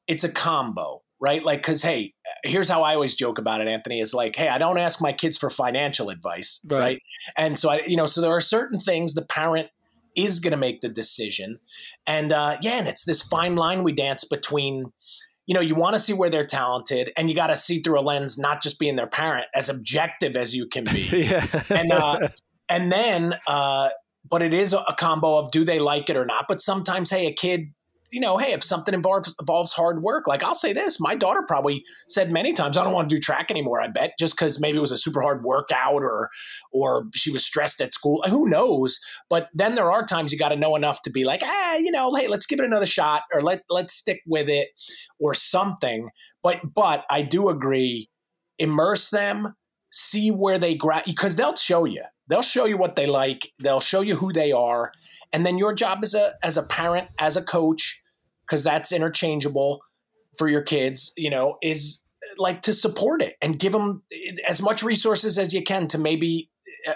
it's 0.08 0.24
a 0.24 0.32
combo 0.32 1.02
right? 1.24 1.46
Like, 1.46 1.62
cause 1.62 1.84
hey, 1.84 2.16
here's 2.44 2.68
how 2.68 2.82
I 2.82 2.96
always 2.96 3.14
joke 3.14 3.38
about 3.38 3.62
it, 3.62 3.68
Anthony, 3.68 4.00
is 4.00 4.12
like, 4.12 4.36
hey, 4.36 4.48
I 4.48 4.58
don't 4.58 4.80
ask 4.80 5.00
my 5.00 5.14
kids 5.14 5.38
for 5.38 5.52
financial 5.52 6.10
advice, 6.10 6.60
right? 6.66 6.80
right? 6.80 7.02
And 7.38 7.60
so 7.60 7.70
I, 7.70 7.82
you 7.86 7.96
know, 7.96 8.08
so 8.08 8.22
there 8.22 8.32
are 8.32 8.42
certain 8.42 8.80
things 8.80 9.14
the 9.14 9.24
parent 9.24 9.70
is 10.16 10.40
going 10.40 10.52
to 10.52 10.58
make 10.58 10.82
the 10.82 10.90
decision. 10.90 11.60
And 12.08 12.34
uh, 12.34 12.58
yeah, 12.62 12.80
and 12.80 12.88
it's 12.88 13.06
this 13.06 13.22
fine 13.22 13.56
line 13.56 13.84
we 13.84 13.92
dance 13.94 14.24
between, 14.24 14.94
you 15.48 15.56
know, 15.56 15.62
you 15.62 15.76
want 15.76 15.94
to 15.94 16.00
see 16.00 16.14
where 16.14 16.30
they're 16.30 16.46
talented 16.46 17.12
and 17.18 17.30
you 17.30 17.36
got 17.36 17.48
to 17.48 17.58
see 17.58 17.82
through 17.82 18.00
a 18.00 18.02
lens, 18.02 18.38
not 18.38 18.62
just 18.62 18.80
being 18.80 18.96
their 18.96 19.08
parent, 19.08 19.48
as 19.56 19.70
objective 19.70 20.36
as 20.36 20.56
you 20.56 20.68
can 20.68 20.84
be. 20.86 21.10
yeah. 21.12 21.46
and, 21.70 21.92
uh, 21.92 22.30
and 22.70 22.92
then, 22.92 23.36
uh, 23.48 23.90
but 24.30 24.42
it 24.42 24.54
is 24.54 24.74
a 24.74 24.96
combo 24.98 25.38
of 25.38 25.52
do 25.52 25.66
they 25.66 25.80
like 25.80 26.10
it 26.10 26.16
or 26.16 26.26
not. 26.26 26.46
But 26.48 26.62
sometimes, 26.62 27.10
hey, 27.10 27.26
a 27.26 27.34
kid 27.34 27.74
you 28.12 28.20
know, 28.20 28.38
hey, 28.38 28.52
if 28.52 28.62
something 28.64 28.94
involves 28.94 29.34
involves 29.40 29.72
hard 29.72 30.04
work, 30.04 30.28
like 30.28 30.44
I'll 30.44 30.56
say 30.56 30.74
this, 30.74 31.00
my 31.00 31.16
daughter 31.16 31.44
probably 31.48 31.86
said 32.10 32.32
many 32.32 32.54
times, 32.54 32.76
I 32.76 32.84
don't 32.84 32.94
want 32.94 33.10
to 33.10 33.16
do 33.16 33.22
track 33.22 33.50
anymore. 33.50 33.82
I 33.82 33.88
bet 33.88 34.14
just 34.20 34.36
because 34.36 34.60
maybe 34.60 34.78
it 34.78 34.82
was 34.82 34.92
a 34.92 34.98
super 34.98 35.22
hard 35.22 35.44
workout 35.44 36.04
or 36.04 36.30
or 36.72 37.08
she 37.16 37.32
was 37.32 37.46
stressed 37.46 37.80
at 37.82 37.94
school. 37.94 38.22
Who 38.28 38.50
knows? 38.50 39.00
But 39.30 39.50
then 39.54 39.76
there 39.76 39.92
are 39.92 40.06
times 40.06 40.32
you 40.32 40.38
got 40.38 40.50
to 40.50 40.58
know 40.58 40.76
enough 40.76 41.02
to 41.04 41.10
be 41.10 41.24
like, 41.24 41.42
ah, 41.44 41.76
you 41.76 41.92
know, 41.92 42.14
hey, 42.14 42.28
let's 42.28 42.46
give 42.46 42.60
it 42.60 42.66
another 42.66 42.86
shot 42.86 43.24
or 43.34 43.42
let 43.42 43.64
let's 43.70 43.94
stick 43.94 44.22
with 44.28 44.50
it 44.50 44.70
or 45.20 45.34
something. 45.34 46.10
But 46.44 46.74
but 46.74 47.06
I 47.10 47.22
do 47.22 47.50
agree, 47.50 48.10
immerse 48.60 49.10
them, 49.10 49.56
see 49.90 50.32
where 50.32 50.58
they 50.58 50.76
grab 50.76 51.06
because 51.06 51.36
they'll 51.36 51.56
show 51.56 51.86
you. 51.86 52.04
They'll 52.28 52.42
show 52.42 52.66
you 52.66 52.78
what 52.78 52.96
they 52.96 53.08
like. 53.08 53.52
They'll 53.60 53.82
show 53.82 54.02
you 54.02 54.16
who 54.16 54.32
they 54.34 54.52
are. 54.52 54.92
And 55.34 55.46
then 55.46 55.58
your 55.58 55.74
job 55.74 56.00
as 56.04 56.14
a 56.14 56.34
as 56.44 56.58
a 56.58 56.64
parent, 56.64 57.10
as 57.20 57.38
a 57.38 57.44
coach, 57.44 58.01
because 58.52 58.66
that's 58.66 58.92
interchangeable 58.92 59.80
for 60.38 60.50
your 60.50 60.62
kids, 60.62 61.14
you 61.16 61.30
know, 61.30 61.56
is 61.64 62.04
like 62.38 62.62
to 62.64 62.74
support 62.74 63.22
it 63.22 63.36
and 63.42 63.58
give 63.58 63.72
them 63.72 64.04
as 64.48 64.62
much 64.62 64.84
resources 64.84 65.38
as 65.38 65.54
you 65.54 65.64
can 65.64 65.88
to 65.88 65.98
maybe 65.98 66.50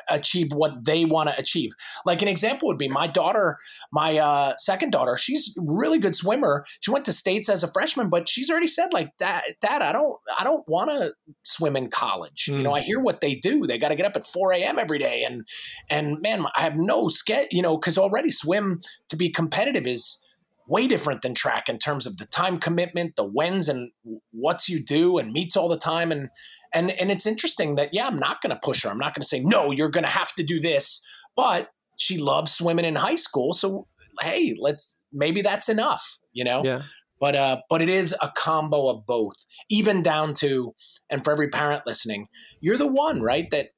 achieve 0.09 0.47
what 0.53 0.83
they 0.85 1.05
want 1.05 1.29
to 1.29 1.37
achieve. 1.37 1.69
Like 2.05 2.21
an 2.21 2.27
example 2.27 2.67
would 2.67 2.77
be 2.77 2.89
my 2.89 3.07
daughter, 3.07 3.57
my 3.93 4.17
uh, 4.17 4.55
second 4.57 4.91
daughter. 4.91 5.15
She's 5.15 5.55
a 5.57 5.61
really 5.65 5.97
good 5.97 6.15
swimmer. 6.15 6.65
She 6.81 6.91
went 6.91 7.05
to 7.05 7.13
states 7.13 7.47
as 7.47 7.63
a 7.63 7.71
freshman, 7.71 8.09
but 8.09 8.27
she's 8.27 8.49
already 8.49 8.67
said 8.67 8.91
like 8.91 9.11
that. 9.19 9.43
Dad, 9.61 9.81
I 9.81 9.93
don't, 9.93 10.15
I 10.37 10.43
don't 10.43 10.67
want 10.67 10.89
to 10.89 11.13
swim 11.45 11.77
in 11.77 11.89
college. 11.89 12.47
Mm. 12.49 12.57
You 12.57 12.63
know, 12.63 12.73
I 12.73 12.81
hear 12.81 12.99
what 12.99 13.21
they 13.21 13.35
do. 13.35 13.65
They 13.65 13.77
got 13.77 13.89
to 13.89 13.95
get 13.95 14.05
up 14.05 14.17
at 14.17 14.25
4 14.25 14.53
a.m. 14.53 14.77
every 14.77 14.99
day, 14.99 15.23
and 15.23 15.43
and 15.89 16.21
man, 16.21 16.45
I 16.55 16.63
have 16.63 16.75
no 16.75 17.07
sketch. 17.07 17.47
You 17.51 17.61
know, 17.61 17.77
because 17.77 17.97
already 17.97 18.29
swim 18.29 18.81
to 19.09 19.15
be 19.15 19.29
competitive 19.29 19.87
is 19.87 20.24
way 20.67 20.87
different 20.87 21.21
than 21.21 21.35
track 21.35 21.69
in 21.69 21.77
terms 21.77 22.07
of 22.07 22.17
the 22.17 22.25
time 22.25 22.59
commitment, 22.59 23.15
the 23.15 23.23
whens 23.23 23.69
and 23.69 23.91
what's 24.31 24.67
you 24.67 24.83
do 24.83 25.17
and 25.17 25.31
meets 25.31 25.55
all 25.55 25.69
the 25.69 25.77
time. 25.77 26.11
And, 26.11 26.29
and, 26.73 26.91
and 26.91 27.11
it's 27.11 27.25
interesting 27.25 27.75
that, 27.75 27.93
yeah, 27.93 28.07
I'm 28.07 28.17
not 28.17 28.41
going 28.41 28.49
to 28.49 28.59
push 28.63 28.83
her. 28.83 28.89
I'm 28.89 28.97
not 28.97 29.13
going 29.13 29.21
to 29.21 29.27
say, 29.27 29.41
no, 29.41 29.71
you're 29.71 29.89
going 29.89 30.03
to 30.03 30.09
have 30.09 30.33
to 30.35 30.43
do 30.43 30.59
this. 30.59 31.05
But 31.35 31.71
she 31.97 32.17
loves 32.17 32.53
swimming 32.53 32.85
in 32.85 32.95
high 32.95 33.15
school. 33.15 33.53
So, 33.53 33.87
hey, 34.21 34.55
let's, 34.59 34.97
maybe 35.13 35.41
that's 35.41 35.69
enough, 35.69 36.19
you 36.33 36.43
know? 36.43 36.63
Yeah. 36.63 36.81
But, 37.19 37.35
uh, 37.35 37.57
but 37.69 37.81
it 37.81 37.89
is 37.89 38.15
a 38.21 38.31
combo 38.35 38.89
of 38.89 39.05
both, 39.05 39.35
even 39.69 40.01
down 40.01 40.33
to, 40.35 40.75
and 41.09 41.23
for 41.23 41.31
every 41.31 41.49
parent 41.49 41.83
listening, 41.85 42.25
you're 42.59 42.77
the 42.77 42.87
one, 42.87 43.21
right? 43.21 43.49
That 43.51 43.69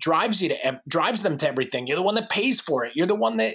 drives 0.00 0.42
you 0.42 0.50
to, 0.50 0.80
drives 0.88 1.22
them 1.22 1.36
to 1.38 1.48
everything. 1.48 1.86
You're 1.86 1.96
the 1.96 2.02
one 2.02 2.16
that 2.16 2.28
pays 2.28 2.60
for 2.60 2.84
it. 2.84 2.92
You're 2.94 3.06
the 3.06 3.14
one 3.14 3.38
that 3.38 3.54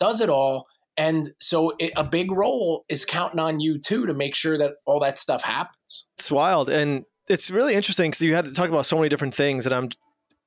does 0.00 0.20
it 0.20 0.28
all 0.28 0.66
and 0.96 1.30
so 1.40 1.72
it, 1.78 1.92
a 1.96 2.04
big 2.04 2.30
role 2.30 2.84
is 2.88 3.04
counting 3.04 3.40
on 3.40 3.60
you 3.60 3.78
too 3.78 4.06
to 4.06 4.14
make 4.14 4.34
sure 4.34 4.58
that 4.58 4.74
all 4.84 5.00
that 5.00 5.18
stuff 5.18 5.42
happens. 5.42 6.06
It's 6.18 6.30
wild. 6.30 6.68
And 6.68 7.04
it's 7.28 7.50
really 7.50 7.74
interesting 7.74 8.10
because 8.10 8.22
you 8.22 8.34
had 8.34 8.44
to 8.44 8.52
talk 8.52 8.68
about 8.68 8.86
so 8.86 8.96
many 8.96 9.08
different 9.08 9.34
things 9.34 9.66
and 9.66 9.74
I'm 9.74 9.88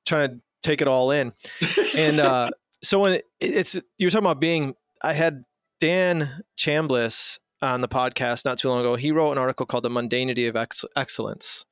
trying 0.06 0.28
to 0.28 0.40
take 0.62 0.80
it 0.80 0.88
all 0.88 1.10
in. 1.10 1.32
and 1.96 2.20
uh, 2.20 2.50
so 2.82 3.00
when 3.00 3.14
it, 3.14 3.24
it's 3.40 3.74
you 3.98 4.06
were 4.06 4.10
talking 4.10 4.26
about 4.26 4.40
being, 4.40 4.74
I 5.02 5.12
had 5.12 5.42
Dan 5.80 6.28
Chambliss 6.56 7.38
on 7.62 7.80
the 7.80 7.88
podcast 7.88 8.44
not 8.44 8.58
too 8.58 8.68
long 8.68 8.80
ago. 8.80 8.96
He 8.96 9.10
wrote 9.10 9.32
an 9.32 9.38
article 9.38 9.66
called 9.66 9.84
"The 9.84 9.90
Mundanity 9.90 10.48
of 10.48 10.56
Ex- 10.56 10.84
Excellence," 10.96 11.66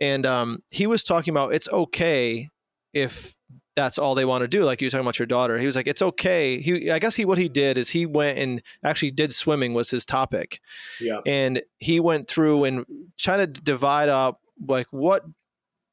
and 0.00 0.26
um, 0.26 0.60
he 0.70 0.86
was 0.86 1.04
talking 1.04 1.32
about 1.32 1.54
it's 1.54 1.68
okay 1.68 2.48
if 2.92 3.36
that's 3.78 3.96
all 3.96 4.16
they 4.16 4.24
want 4.24 4.42
to 4.42 4.48
do. 4.48 4.64
Like 4.64 4.80
you 4.82 4.86
were 4.86 4.90
talking 4.90 5.04
about 5.06 5.20
your 5.20 5.26
daughter, 5.26 5.56
he 5.56 5.64
was 5.64 5.76
like, 5.76 5.86
it's 5.86 6.02
okay. 6.02 6.60
He, 6.60 6.90
I 6.90 6.98
guess 6.98 7.14
he, 7.14 7.24
what 7.24 7.38
he 7.38 7.48
did 7.48 7.78
is 7.78 7.88
he 7.88 8.06
went 8.06 8.36
and 8.36 8.60
actually 8.82 9.12
did 9.12 9.32
swimming 9.32 9.72
was 9.72 9.88
his 9.88 10.04
topic, 10.04 10.60
Yeah. 11.00 11.20
and 11.24 11.62
he 11.78 12.00
went 12.00 12.26
through 12.26 12.64
and 12.64 12.84
trying 13.16 13.38
to 13.38 13.46
divide 13.46 14.08
up 14.08 14.40
like 14.66 14.88
what 14.90 15.24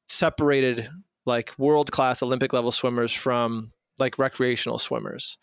separated 0.08 0.88
like 1.26 1.52
world 1.58 1.90
class 1.92 2.22
Olympic 2.22 2.52
level 2.52 2.72
swimmers 2.72 3.12
from 3.12 3.72
like 3.98 4.18
recreational 4.18 4.78
swimmers, 4.78 5.38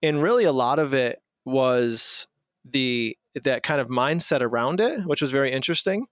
and 0.00 0.22
really 0.22 0.44
a 0.44 0.52
lot 0.52 0.78
of 0.78 0.94
it 0.94 1.20
was 1.44 2.28
the 2.64 3.16
that 3.42 3.62
kind 3.62 3.80
of 3.80 3.88
mindset 3.88 4.40
around 4.40 4.80
it, 4.80 5.04
which 5.04 5.20
was 5.20 5.30
very 5.30 5.50
interesting. 5.52 6.06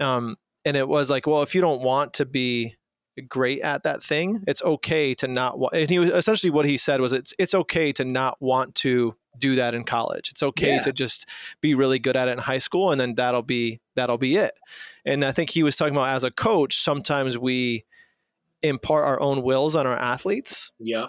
Um, 0.00 0.36
and 0.64 0.76
it 0.76 0.86
was 0.88 1.10
like, 1.10 1.26
well, 1.26 1.42
if 1.42 1.54
you 1.54 1.60
don't 1.60 1.82
want 1.82 2.14
to 2.14 2.26
be 2.26 2.74
great 3.28 3.60
at 3.60 3.82
that 3.82 4.02
thing, 4.02 4.42
it's 4.46 4.62
okay 4.62 5.14
to 5.14 5.28
not. 5.28 5.58
Wa- 5.58 5.70
and 5.72 5.88
he 5.90 5.98
was 5.98 6.10
essentially 6.10 6.50
what 6.50 6.66
he 6.66 6.76
said 6.76 7.00
was 7.00 7.12
it's 7.12 7.34
it's 7.38 7.54
okay 7.54 7.92
to 7.92 8.04
not 8.04 8.40
want 8.40 8.74
to 8.76 9.16
do 9.38 9.54
that 9.56 9.74
in 9.74 9.84
college. 9.84 10.30
It's 10.30 10.42
okay 10.42 10.74
Yeah. 10.74 10.80
to 10.82 10.92
just 10.92 11.28
be 11.60 11.74
really 11.74 11.98
good 11.98 12.16
at 12.16 12.28
it 12.28 12.32
in 12.32 12.38
high 12.38 12.58
school, 12.58 12.90
and 12.90 13.00
then 13.00 13.14
that'll 13.14 13.42
be 13.42 13.80
that'll 13.96 14.18
be 14.18 14.36
it. 14.36 14.52
And 15.04 15.24
I 15.24 15.32
think 15.32 15.50
he 15.50 15.62
was 15.62 15.76
talking 15.76 15.94
about 15.94 16.08
as 16.08 16.24
a 16.24 16.30
coach, 16.30 16.76
sometimes 16.76 17.36
we 17.38 17.84
impart 18.62 19.04
our 19.04 19.20
own 19.20 19.42
wills 19.42 19.74
on 19.76 19.86
our 19.86 19.96
athletes 19.98 20.70
Yeah. 20.78 21.06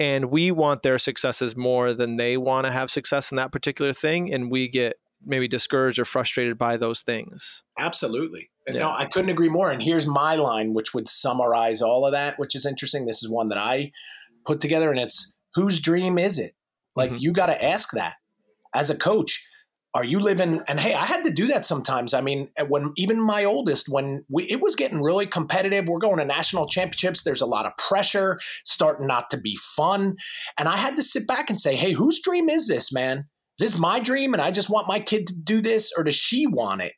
and 0.00 0.26
we 0.32 0.50
want 0.50 0.82
their 0.82 0.98
successes 0.98 1.56
more 1.56 1.92
than 1.92 2.16
they 2.16 2.36
want 2.36 2.66
to 2.66 2.72
have 2.72 2.90
success 2.90 3.30
in 3.30 3.36
that 3.36 3.52
particular 3.52 3.92
thing 3.92 4.34
and 4.34 4.50
we 4.50 4.66
get 4.68 4.96
maybe 5.24 5.46
discouraged 5.46 6.00
or 6.00 6.04
frustrated 6.04 6.58
by 6.58 6.76
those 6.76 7.02
things 7.02 7.62
Absolutely. 7.78 8.50
Yeah. 8.70 8.80
No, 8.80 8.90
I 8.90 9.06
couldn't 9.06 9.30
agree 9.30 9.48
more. 9.48 9.70
And 9.70 9.82
here's 9.82 10.06
my 10.06 10.36
line, 10.36 10.74
which 10.74 10.92
would 10.94 11.08
summarize 11.08 11.80
all 11.82 12.04
of 12.06 12.12
that, 12.12 12.38
which 12.38 12.54
is 12.54 12.66
interesting. 12.66 13.06
This 13.06 13.22
is 13.22 13.28
one 13.30 13.48
that 13.48 13.58
I 13.58 13.92
put 14.46 14.60
together, 14.60 14.90
and 14.90 15.00
it's 15.00 15.34
whose 15.54 15.80
dream 15.80 16.18
is 16.18 16.38
it? 16.38 16.52
Like, 16.96 17.12
Mhm. 17.12 17.20
you 17.20 17.32
got 17.32 17.46
to 17.46 17.64
ask 17.64 17.90
that 17.92 18.14
as 18.74 18.90
a 18.90 18.96
coach. 18.96 19.46
Are 19.94 20.04
you 20.04 20.20
living? 20.20 20.60
And 20.68 20.78
hey, 20.78 20.92
I 20.94 21.06
had 21.06 21.24
to 21.24 21.30
do 21.30 21.46
that 21.46 21.64
sometimes. 21.64 22.12
I 22.12 22.20
mean, 22.20 22.50
when 22.68 22.92
even 22.96 23.20
my 23.20 23.44
oldest, 23.44 23.88
when 23.88 24.24
we, 24.28 24.44
it 24.44 24.60
was 24.60 24.76
getting 24.76 25.02
really 25.02 25.24
competitive, 25.26 25.88
we're 25.88 25.98
going 25.98 26.18
to 26.18 26.24
national 26.26 26.66
championships. 26.68 27.22
There's 27.22 27.40
a 27.40 27.46
lot 27.46 27.64
of 27.64 27.72
pressure, 27.78 28.38
starting 28.64 29.06
not 29.06 29.30
to 29.30 29.38
be 29.38 29.56
fun, 29.56 30.16
and 30.58 30.68
I 30.68 30.76
had 30.76 30.94
to 30.96 31.02
sit 31.02 31.26
back 31.26 31.48
and 31.48 31.58
say, 31.58 31.74
"Hey, 31.74 31.92
whose 31.92 32.20
dream 32.20 32.50
is 32.50 32.68
this, 32.68 32.92
man? 32.92 33.28
Is 33.60 33.72
this 33.72 33.78
my 33.78 34.00
dream, 34.00 34.32
and 34.34 34.42
I 34.42 34.50
just 34.50 34.70
want 34.70 34.88
my 34.88 35.00
kid 35.00 35.26
to 35.28 35.34
do 35.34 35.60
this, 35.60 35.92
or 35.96 36.04
does 36.04 36.14
she 36.14 36.46
want 36.46 36.82
it?" 36.82 36.92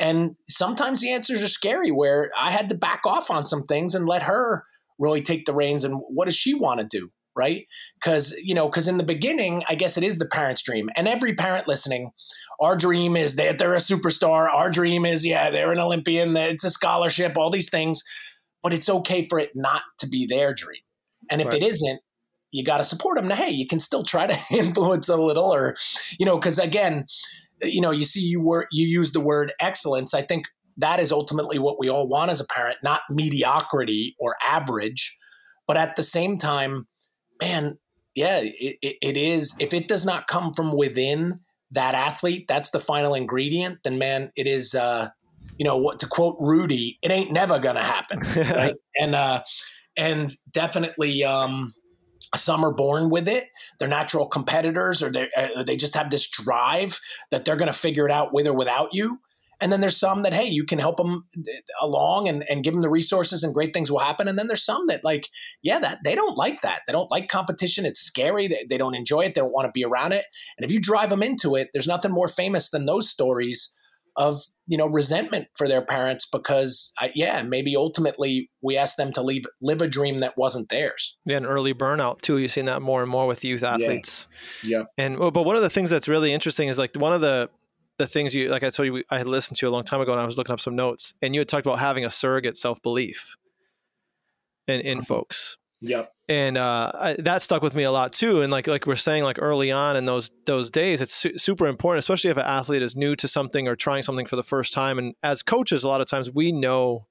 And 0.00 0.36
sometimes 0.48 1.00
the 1.00 1.12
answers 1.12 1.42
are 1.42 1.48
scary 1.48 1.90
where 1.90 2.30
I 2.38 2.50
had 2.50 2.68
to 2.70 2.74
back 2.74 3.02
off 3.04 3.30
on 3.30 3.44
some 3.44 3.64
things 3.64 3.94
and 3.94 4.06
let 4.06 4.22
her 4.22 4.64
really 4.98 5.22
take 5.22 5.46
the 5.46 5.54
reins 5.54 5.84
and 5.84 6.00
what 6.08 6.26
does 6.26 6.36
she 6.36 6.54
want 6.54 6.80
to 6.80 6.86
do? 6.86 7.10
Right. 7.36 7.66
Cause, 8.02 8.34
you 8.42 8.54
know, 8.54 8.68
cause 8.68 8.88
in 8.88 8.96
the 8.98 9.04
beginning, 9.04 9.62
I 9.68 9.74
guess 9.74 9.96
it 9.96 10.04
is 10.04 10.18
the 10.18 10.26
parent's 10.26 10.62
dream. 10.62 10.90
And 10.96 11.06
every 11.06 11.34
parent 11.34 11.68
listening, 11.68 12.10
our 12.60 12.76
dream 12.76 13.16
is 13.16 13.36
that 13.36 13.58
they're 13.58 13.74
a 13.74 13.78
superstar. 13.78 14.52
Our 14.52 14.68
dream 14.68 15.06
is, 15.06 15.24
yeah, 15.24 15.50
they're 15.50 15.72
an 15.72 15.78
Olympian, 15.78 16.34
that 16.34 16.50
it's 16.50 16.64
a 16.64 16.70
scholarship, 16.70 17.38
all 17.38 17.50
these 17.50 17.70
things. 17.70 18.02
But 18.62 18.74
it's 18.74 18.90
okay 18.90 19.22
for 19.22 19.38
it 19.38 19.52
not 19.54 19.82
to 20.00 20.08
be 20.08 20.26
their 20.26 20.52
dream. 20.52 20.82
And 21.30 21.40
if 21.40 21.48
Right. 21.48 21.62
it 21.62 21.66
isn't, 21.66 22.00
you 22.52 22.64
got 22.64 22.78
to 22.78 22.84
support 22.84 23.16
them. 23.16 23.28
Now, 23.28 23.36
hey, 23.36 23.50
you 23.50 23.66
can 23.66 23.80
still 23.80 24.02
try 24.02 24.26
to 24.26 24.38
influence 24.56 25.08
a 25.08 25.16
little, 25.16 25.52
or 25.52 25.74
you 26.18 26.26
know, 26.26 26.38
because 26.38 26.58
again, 26.58 27.06
you 27.62 27.80
know, 27.80 27.90
you 27.90 28.04
see 28.04 28.20
you 28.20 28.40
were 28.40 28.66
you 28.70 28.86
use 28.86 29.12
the 29.12 29.20
word 29.20 29.52
excellence. 29.60 30.14
I 30.14 30.22
think 30.22 30.46
that 30.76 31.00
is 31.00 31.12
ultimately 31.12 31.58
what 31.58 31.78
we 31.78 31.88
all 31.88 32.08
want 32.08 32.30
as 32.30 32.40
a 32.40 32.46
parent, 32.46 32.78
not 32.82 33.02
mediocrity 33.10 34.16
or 34.18 34.36
average, 34.42 35.16
but 35.66 35.76
at 35.76 35.96
the 35.96 36.02
same 36.02 36.38
time, 36.38 36.86
man, 37.40 37.78
yeah, 38.14 38.38
it, 38.38 38.76
it, 38.82 38.96
it 39.02 39.16
is. 39.16 39.54
If 39.58 39.74
it 39.74 39.88
does 39.88 40.06
not 40.06 40.26
come 40.26 40.54
from 40.54 40.76
within 40.76 41.40
that 41.70 41.94
athlete, 41.94 42.46
that's 42.48 42.70
the 42.70 42.80
final 42.80 43.14
ingredient. 43.14 43.78
Then, 43.84 43.98
man, 43.98 44.32
it 44.36 44.46
is. 44.46 44.74
Uh, 44.74 45.10
you 45.58 45.64
know 45.64 45.76
what 45.76 46.00
to 46.00 46.06
quote 46.06 46.38
Rudy, 46.40 46.98
it 47.02 47.10
ain't 47.10 47.32
never 47.32 47.58
gonna 47.58 47.82
happen, 47.82 48.20
right? 48.50 48.74
and 48.98 49.14
uh, 49.14 49.42
and 49.94 50.30
definitely, 50.50 51.22
um, 51.22 51.74
some 52.36 52.64
are 52.64 52.72
born 52.72 53.10
with 53.10 53.28
it. 53.28 53.48
They're 53.78 53.88
natural 53.88 54.26
competitors, 54.26 55.02
or 55.02 55.10
they 55.10 55.28
uh, 55.36 55.62
they 55.62 55.76
just 55.76 55.94
have 55.94 56.10
this 56.10 56.28
drive 56.28 57.00
that 57.30 57.44
they're 57.44 57.56
going 57.56 57.72
to 57.72 57.76
figure 57.76 58.06
it 58.06 58.12
out 58.12 58.32
with 58.32 58.46
or 58.46 58.52
without 58.52 58.90
you. 58.92 59.20
And 59.62 59.70
then 59.70 59.82
there's 59.82 59.96
some 59.96 60.22
that 60.22 60.32
hey, 60.32 60.48
you 60.48 60.64
can 60.64 60.78
help 60.78 60.96
them 60.96 61.26
along 61.82 62.28
and, 62.28 62.44
and 62.48 62.64
give 62.64 62.72
them 62.72 62.82
the 62.82 62.88
resources, 62.88 63.42
and 63.42 63.52
great 63.52 63.74
things 63.74 63.90
will 63.90 63.98
happen. 63.98 64.28
And 64.28 64.38
then 64.38 64.46
there's 64.46 64.64
some 64.64 64.86
that 64.86 65.04
like, 65.04 65.28
yeah, 65.62 65.78
that 65.80 65.98
they 66.04 66.14
don't 66.14 66.38
like 66.38 66.62
that. 66.62 66.80
They 66.86 66.92
don't 66.92 67.10
like 67.10 67.28
competition. 67.28 67.84
It's 67.84 68.00
scary. 68.00 68.46
They, 68.46 68.64
they 68.68 68.78
don't 68.78 68.94
enjoy 68.94 69.22
it. 69.22 69.34
They 69.34 69.40
don't 69.40 69.52
want 69.52 69.66
to 69.66 69.72
be 69.72 69.84
around 69.84 70.12
it. 70.12 70.24
And 70.56 70.64
if 70.64 70.70
you 70.70 70.80
drive 70.80 71.10
them 71.10 71.22
into 71.22 71.56
it, 71.56 71.70
there's 71.72 71.88
nothing 71.88 72.12
more 72.12 72.28
famous 72.28 72.70
than 72.70 72.86
those 72.86 73.10
stories 73.10 73.74
of 74.20 74.44
you 74.66 74.76
know 74.76 74.86
resentment 74.86 75.48
for 75.56 75.66
their 75.66 75.80
parents 75.80 76.28
because 76.30 76.92
I, 76.98 77.10
yeah 77.14 77.42
maybe 77.42 77.74
ultimately 77.74 78.50
we 78.60 78.76
asked 78.76 78.98
them 78.98 79.12
to 79.14 79.22
leave 79.22 79.44
live 79.62 79.80
a 79.80 79.88
dream 79.88 80.20
that 80.20 80.36
wasn't 80.36 80.68
theirs. 80.68 81.16
Yeah 81.24 81.38
and 81.38 81.46
early 81.46 81.72
burnout 81.72 82.20
too. 82.20 82.36
You've 82.36 82.52
seen 82.52 82.66
that 82.66 82.82
more 82.82 83.02
and 83.02 83.10
more 83.10 83.26
with 83.26 83.42
youth 83.44 83.62
athletes. 83.62 84.28
Yeah. 84.62 84.84
And 84.98 85.18
but 85.18 85.32
one 85.32 85.56
of 85.56 85.62
the 85.62 85.70
things 85.70 85.88
that's 85.88 86.06
really 86.06 86.32
interesting 86.34 86.68
is 86.68 86.78
like 86.78 86.94
one 86.96 87.14
of 87.14 87.22
the 87.22 87.48
the 87.96 88.06
things 88.06 88.34
you 88.34 88.48
like 88.48 88.64
i 88.64 88.70
told 88.70 88.86
you 88.86 89.04
i 89.10 89.18
had 89.18 89.26
listened 89.26 89.58
to 89.58 89.68
a 89.68 89.70
long 89.70 89.82
time 89.82 90.00
ago 90.00 90.12
and 90.12 90.20
i 90.22 90.24
was 90.24 90.38
looking 90.38 90.54
up 90.54 90.60
some 90.60 90.74
notes 90.74 91.12
and 91.20 91.34
you 91.34 91.40
had 91.42 91.48
talked 91.48 91.66
about 91.66 91.78
having 91.78 92.02
a 92.02 92.08
surrogate 92.08 92.56
self-belief 92.56 93.36
in 94.66 94.80
in 94.80 94.98
uh-huh. 94.98 95.04
folks. 95.04 95.58
Yep 95.82 96.10
and 96.30 96.56
uh, 96.56 96.92
I, 96.94 97.16
that 97.18 97.42
stuck 97.42 97.60
with 97.60 97.74
me 97.74 97.82
a 97.82 97.90
lot 97.90 98.12
too. 98.12 98.40
And 98.40 98.52
like 98.52 98.68
like 98.68 98.86
we're 98.86 98.94
saying, 98.94 99.24
like 99.24 99.38
early 99.42 99.72
on 99.72 99.96
in 99.96 100.04
those 100.04 100.30
those 100.46 100.70
days, 100.70 101.00
it's 101.00 101.12
su- 101.12 101.36
super 101.36 101.66
important, 101.66 101.98
especially 101.98 102.30
if 102.30 102.36
an 102.36 102.44
athlete 102.46 102.82
is 102.82 102.94
new 102.94 103.16
to 103.16 103.26
something 103.26 103.66
or 103.66 103.74
trying 103.74 104.04
something 104.04 104.26
for 104.26 104.36
the 104.36 104.44
first 104.44 104.72
time. 104.72 105.00
And 105.00 105.16
as 105.24 105.42
coaches, 105.42 105.82
a 105.82 105.88
lot 105.88 106.00
of 106.00 106.06
times 106.06 106.30
we 106.30 106.52
know 106.52 107.08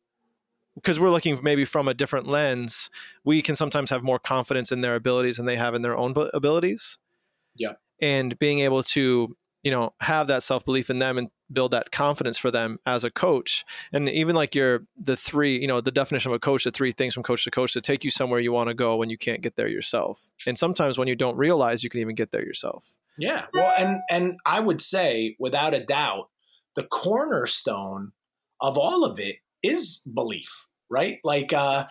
because 0.76 1.02
we're 1.02 1.10
looking 1.10 1.38
maybe 1.44 1.66
from 1.66 1.90
a 1.90 1.94
different 1.94 2.28
lens, 2.28 2.90
we 3.26 3.42
can 3.42 3.58
sometimes 3.58 3.90
have 3.90 4.04
more 4.04 4.20
confidence 4.20 4.72
in 4.72 4.80
their 4.80 4.96
abilities 4.96 5.36
than 5.36 5.46
they 5.46 5.58
have 5.58 5.76
in 5.76 5.82
their 5.82 5.98
own 5.98 6.16
abilities. 6.34 6.98
Yeah. 7.56 7.74
And 8.02 8.40
being 8.40 8.60
able 8.60 8.84
to 8.84 9.36
you 9.64 9.72
know 9.72 9.94
have 10.00 10.28
that 10.28 10.44
self 10.44 10.64
belief 10.64 10.90
in 10.90 11.00
them 11.00 11.18
and 11.18 11.28
build 11.52 11.72
that 11.72 11.92
confidence 11.92 12.38
for 12.38 12.52
them 12.52 12.80
as 12.86 13.04
a 13.04 13.12
coach. 13.12 13.66
And 13.92 14.08
even 14.10 14.36
like 14.36 14.56
your 14.56 14.86
the 14.98 15.16
three 15.16 15.60
you 15.60 15.68
know 15.68 15.82
the 15.82 15.92
definition 15.92 16.32
of 16.32 16.36
a 16.36 16.40
coach 16.40 16.64
the 16.64 16.72
three 16.72 16.92
things 16.92 17.14
from 17.14 17.24
coach 17.24 17.44
to 17.44 17.52
coach 17.52 17.74
to 17.74 17.82
take 17.82 18.04
you 18.04 18.12
somewhere 18.12 18.40
you 18.40 18.52
want 18.52 18.70
to 18.70 18.74
go 18.74 18.96
when 18.96 19.10
you 19.10 19.18
can't 19.18 19.42
get 19.42 19.56
there 19.56 19.68
yourself. 19.68 20.30
And 20.46 20.58
sometimes 20.58 20.98
when 20.98 21.08
you 21.08 21.16
don't 21.16 21.38
realize 21.38 21.84
you 21.84 21.90
can 21.90 22.02
even 22.02 22.16
get 22.16 22.32
there 22.32 22.46
yourself. 22.46 22.98
Yeah. 23.18 23.46
Well 23.54 23.74
and 23.78 24.02
and 24.10 24.40
i 24.46 24.60
would 24.60 24.82
say 24.82 25.36
without 25.40 25.74
a 25.74 25.84
doubt 25.84 26.30
the 26.76 26.84
cornerstone 26.84 28.14
of 28.62 28.78
all 28.78 29.04
of 29.04 29.20
it 29.20 29.38
is 29.62 30.02
belief 30.14 30.66
right? 30.90 31.20
Like 31.24 31.54
uh 31.54 31.86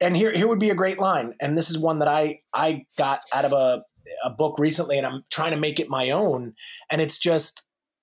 and 0.00 0.16
here 0.16 0.32
here 0.32 0.48
would 0.48 0.58
be 0.58 0.70
a 0.70 0.74
great 0.74 0.98
line 0.98 1.34
and 1.40 1.56
this 1.56 1.70
is 1.70 1.78
one 1.78 2.00
that 2.00 2.08
i 2.08 2.40
i 2.52 2.84
got 2.98 3.20
out 3.32 3.44
of 3.44 3.52
a 3.52 3.82
a 4.24 4.30
book 4.30 4.58
recently 4.58 4.98
and 4.98 5.06
i'm 5.06 5.22
trying 5.30 5.52
to 5.52 5.56
make 5.56 5.78
it 5.78 5.88
my 5.88 6.10
own 6.10 6.54
and 6.90 7.00
it's 7.00 7.20
just 7.20 7.62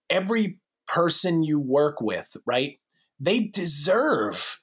every 0.09 0.57
person 0.93 1.43
you 1.43 1.59
work 1.59 2.01
with, 2.01 2.35
right? 2.45 2.79
They 3.19 3.41
deserve 3.41 4.59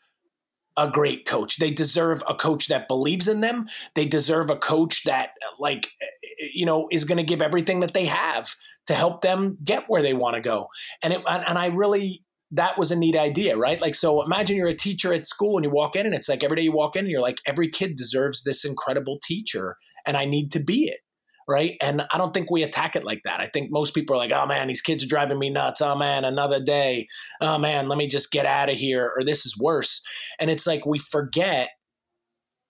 a 0.77 0.91
great 0.91 1.25
coach. 1.27 1.57
They 1.57 1.71
deserve 1.71 2.23
a 2.29 2.35
coach 2.35 2.69
that 2.69 2.89
believes 2.89 3.29
in 3.29 3.41
them. 3.41 3.67
They 3.95 4.07
deserve 4.07 4.51
a 4.51 4.57
coach 4.57 5.05
that, 5.05 5.31
like, 5.59 5.89
eh, 6.03 6.07
eh, 6.07 6.49
you 6.53 6.67
know, 6.67 6.87
is 6.91 7.05
going 7.05 7.17
to 7.17 7.25
give 7.25 7.41
everything 7.41 7.81
that 7.81 7.95
they 7.95 8.07
have 8.07 8.55
to 8.87 8.95
help 8.95 9.23
them 9.23 9.57
get 9.65 9.85
where 9.89 10.03
they 10.03 10.15
want 10.15 10.37
to 10.37 10.43
go. 10.43 10.69
And 11.03 11.15
it, 11.15 11.23
and 11.27 11.59
I 11.59 11.67
really, 11.67 12.23
that 12.51 12.79
was 12.79 12.93
a 12.93 12.97
neat 12.97 13.17
idea, 13.17 13.57
right? 13.57 13.81
Like, 13.81 13.95
so 13.95 14.23
imagine 14.23 14.57
you're 14.57 14.69
a 14.69 14.75
teacher 14.75 15.13
at 15.15 15.27
school 15.27 15.57
and 15.57 15.65
you 15.65 15.71
walk 15.71 15.97
in, 15.97 16.07
and 16.07 16.15
it's 16.15 16.29
like 16.29 16.45
every 16.45 16.57
day 16.57 16.63
you 16.63 16.73
walk 16.73 16.95
in, 16.95 17.01
and 17.01 17.11
you're 17.11 17.23
like, 17.23 17.39
every 17.47 17.69
kid 17.69 17.97
deserves 17.97 18.43
this 18.43 18.65
incredible 18.65 19.19
teacher, 19.23 19.77
and 20.07 20.17
I 20.17 20.25
need 20.27 20.53
to 20.53 20.61
be 20.61 20.85
it 20.85 21.01
right? 21.49 21.77
And 21.81 22.03
I 22.13 22.19
don't 22.19 22.35
think 22.35 22.51
we 22.51 22.63
attack 22.63 22.97
it 22.97 23.05
like 23.05 23.23
that. 23.25 23.41
I 23.41 23.47
think 23.47 23.71
most 23.71 23.95
people 23.95 24.15
are 24.17 24.19
like, 24.19 24.33
oh 24.33 24.47
man, 24.47 24.69
these 24.69 24.83
kids 24.83 25.05
are 25.05 25.09
driving 25.09 25.39
me 25.39 25.51
nuts. 25.51 25.81
Oh 25.81 25.95
man, 25.97 26.25
another 26.25 26.63
day. 26.63 27.07
Oh 27.41 27.59
man, 27.59 27.89
let 27.89 27.99
me 27.99 28.07
just 28.07 28.33
get 28.33 28.47
out 28.47 28.71
of 28.71 28.77
here, 28.77 29.13
or 29.17 29.25
this 29.25 29.47
is 29.47 29.57
worse. 29.59 30.03
And 30.41 30.51
it's 30.51 30.67
like 30.67 30.87
we 30.87 30.99
forget 30.99 31.71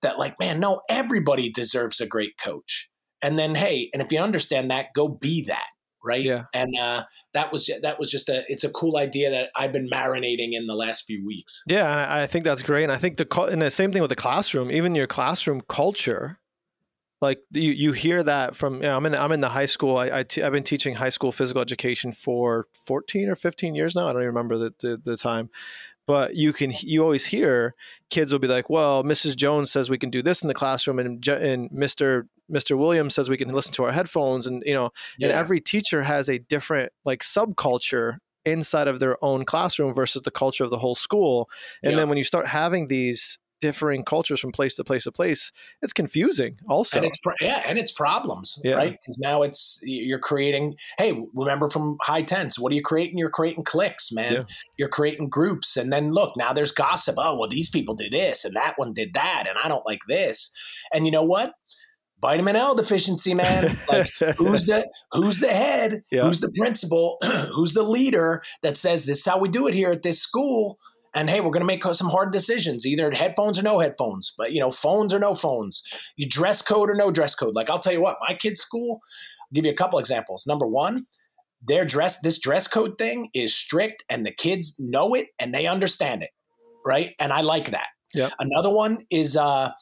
that, 0.02 0.18
like, 0.18 0.38
man, 0.38 0.60
no, 0.60 0.82
everybody 0.90 1.50
deserves 1.50 2.00
a 2.00 2.06
great 2.06 2.38
coach. 2.38 2.88
And 3.22 3.38
then, 3.38 3.54
hey, 3.54 3.88
and 3.92 4.02
if 4.02 4.12
you 4.12 4.20
understand 4.20 4.70
that, 4.70 4.86
go 4.94 5.08
be 5.08 5.42
that, 5.44 5.68
right? 6.04 6.22
Yeah. 6.22 6.44
And 6.52 6.74
uh, 6.78 7.04
that 7.36 7.52
was 7.52 7.70
that 7.82 7.98
was 7.98 8.10
just 8.10 8.28
a 8.28 8.44
it's 8.48 8.64
a 8.64 8.70
cool 8.70 8.96
idea 8.96 9.30
that 9.30 9.50
I've 9.56 9.72
been 9.72 9.88
marinating 9.88 10.50
in 10.52 10.66
the 10.66 10.74
last 10.74 11.04
few 11.06 11.24
weeks. 11.24 11.62
yeah 11.68 11.90
and 11.90 12.00
I, 12.00 12.22
I 12.22 12.26
think 12.26 12.44
that's 12.44 12.62
great 12.62 12.84
and 12.84 12.92
i 12.92 12.96
think 12.96 13.18
the 13.18 13.42
and 13.52 13.60
the 13.60 13.70
same 13.70 13.92
thing 13.92 14.00
with 14.00 14.08
the 14.08 14.16
classroom 14.16 14.70
even 14.70 14.94
your 14.94 15.06
classroom 15.06 15.60
culture 15.68 16.36
like 17.26 17.40
you, 17.52 17.72
you 17.72 17.92
hear 17.92 18.22
that 18.22 18.56
from 18.56 18.76
you 18.76 18.82
know, 18.82 18.96
I'm 18.96 19.06
in 19.06 19.14
I'm 19.14 19.32
in 19.32 19.40
the 19.40 19.48
high 19.58 19.66
school 19.66 19.96
I, 19.98 20.18
I 20.18 20.22
t- 20.22 20.42
I've 20.42 20.52
been 20.52 20.62
teaching 20.72 20.94
high 20.96 21.10
school 21.16 21.32
physical 21.32 21.60
education 21.62 22.12
for 22.12 22.66
14 22.84 23.28
or 23.28 23.34
15 23.36 23.74
years 23.74 23.94
now 23.94 24.06
I 24.08 24.12
don't 24.12 24.22
even 24.22 24.34
remember 24.34 24.56
the, 24.58 24.74
the, 24.80 24.96
the 24.96 25.16
time 25.16 25.50
but 26.06 26.36
you 26.36 26.52
can 26.52 26.72
you 26.82 27.02
always 27.02 27.26
hear 27.26 27.74
kids 28.10 28.32
will 28.32 28.38
be 28.38 28.48
like 28.48 28.70
well 28.70 29.02
Mrs. 29.04 29.36
Jones 29.36 29.70
says 29.70 29.90
we 29.90 29.98
can 29.98 30.10
do 30.10 30.22
this 30.22 30.42
in 30.42 30.48
the 30.48 30.54
classroom 30.54 30.98
and, 30.98 31.26
and 31.28 31.70
Mr. 31.70 32.28
Mr. 32.50 32.78
Williams 32.78 33.14
says 33.14 33.28
we 33.28 33.36
can 33.36 33.52
listen 33.52 33.72
to 33.74 33.84
our 33.84 33.92
headphones 33.92 34.46
and 34.46 34.62
you 34.64 34.74
know 34.74 34.90
and 35.20 35.32
every 35.32 35.60
teacher 35.60 36.02
has 36.04 36.28
a 36.28 36.38
different 36.38 36.92
like 37.04 37.20
subculture 37.22 38.18
inside 38.44 38.86
of 38.86 39.00
their 39.00 39.16
own 39.24 39.44
classroom 39.44 39.92
versus 39.92 40.22
the 40.22 40.30
culture 40.30 40.62
of 40.62 40.70
the 40.70 40.78
whole 40.78 40.94
school 40.94 41.50
and 41.82 41.92
Yeah. 41.92 41.98
then 41.98 42.08
when 42.08 42.18
you 42.18 42.24
start 42.24 42.46
having 42.46 42.86
these 42.86 43.38
differing 43.60 44.04
cultures 44.04 44.38
from 44.40 44.52
place 44.52 44.76
to 44.76 44.84
place 44.84 45.04
to 45.04 45.12
place 45.12 45.50
it's 45.80 45.92
confusing 45.92 46.58
also 46.68 46.98
and 46.98 47.06
it's 47.06 47.18
pro- 47.22 47.32
yeah, 47.40 47.62
and 47.66 47.78
it's 47.78 47.92
problems, 47.92 48.60
Yeah. 48.64 48.74
right? 48.74 48.92
Because 48.92 49.18
now 49.18 49.42
it's 49.42 49.80
you're 49.82 50.18
creating. 50.18 50.76
Hey, 50.98 51.18
remember 51.34 51.68
from 51.68 51.96
high 52.02 52.22
tense? 52.22 52.58
What 52.58 52.72
are 52.72 52.74
you 52.74 52.82
creating? 52.82 53.18
You're 53.18 53.30
creating 53.30 53.64
cliques, 53.64 54.12
man. 54.12 54.32
Yeah. 54.32 54.42
You're 54.78 54.88
creating 54.88 55.28
groups, 55.28 55.76
and 55.76 55.92
then 55.92 56.12
look, 56.12 56.36
now 56.36 56.52
there's 56.52 56.72
gossip. 56.72 57.16
Oh, 57.18 57.38
well, 57.38 57.48
these 57.48 57.70
people 57.70 57.94
do 57.94 58.08
this, 58.10 58.44
and 58.44 58.54
that 58.54 58.74
one 58.76 58.92
did 58.92 59.14
that, 59.14 59.46
and 59.48 59.58
I 59.62 59.68
don't 59.68 59.86
like 59.86 60.00
this. 60.08 60.52
And 60.92 61.06
you 61.06 61.12
know 61.12 61.24
what? 61.24 61.54
Vitamin 62.20 62.56
L 62.56 62.74
deficiency, 62.74 63.34
man. 63.34 63.76
Like 63.88 64.10
who's 64.36 64.66
the 64.66 64.88
who's 65.12 65.38
the 65.38 65.48
head? 65.48 66.02
Yeah. 66.10 66.22
Who's 66.22 66.40
the 66.40 66.52
principal? 66.58 67.18
who's 67.54 67.74
the 67.74 67.82
leader 67.82 68.42
that 68.62 68.76
says 68.76 69.04
this 69.04 69.18
is 69.18 69.24
how 69.24 69.38
we 69.38 69.48
do 69.48 69.66
it 69.68 69.74
here 69.74 69.90
at 69.92 70.02
this 70.02 70.20
school? 70.20 70.78
And 71.16 71.30
hey, 71.30 71.40
we're 71.40 71.50
going 71.50 71.62
to 71.62 71.66
make 71.66 71.82
some 71.82 72.10
hard 72.10 72.30
decisions, 72.30 72.86
either 72.86 73.10
headphones 73.10 73.58
or 73.58 73.62
no 73.62 73.80
headphones, 73.80 74.34
but 74.36 74.52
you 74.52 74.60
know, 74.60 74.70
phones 74.70 75.14
or 75.14 75.18
no 75.18 75.34
phones, 75.34 75.82
you 76.16 76.28
dress 76.28 76.62
code 76.62 76.90
or 76.90 76.94
no 76.94 77.10
dress 77.10 77.34
code. 77.34 77.54
Like 77.54 77.70
I'll 77.70 77.80
tell 77.80 77.94
you 77.94 78.02
what, 78.02 78.18
my 78.28 78.34
kids' 78.34 78.60
school. 78.60 79.00
I'll 79.40 79.54
give 79.54 79.64
you 79.64 79.72
a 79.72 79.76
couple 79.76 79.98
examples. 79.98 80.46
Number 80.46 80.66
one, 80.66 81.06
their 81.66 81.84
dress, 81.84 82.20
this 82.20 82.38
dress 82.38 82.68
code 82.68 82.98
thing 82.98 83.30
is 83.34 83.54
strict, 83.54 84.04
and 84.08 84.24
the 84.26 84.30
kids 84.30 84.76
know 84.78 85.14
it 85.14 85.28
and 85.38 85.54
they 85.54 85.66
understand 85.66 86.22
it, 86.22 86.30
right? 86.84 87.14
And 87.18 87.32
I 87.32 87.40
like 87.40 87.70
that. 87.70 87.88
Yep. 88.14 88.32
Another 88.38 88.70
one 88.70 89.06
is 89.10 89.36
uh, 89.36 89.72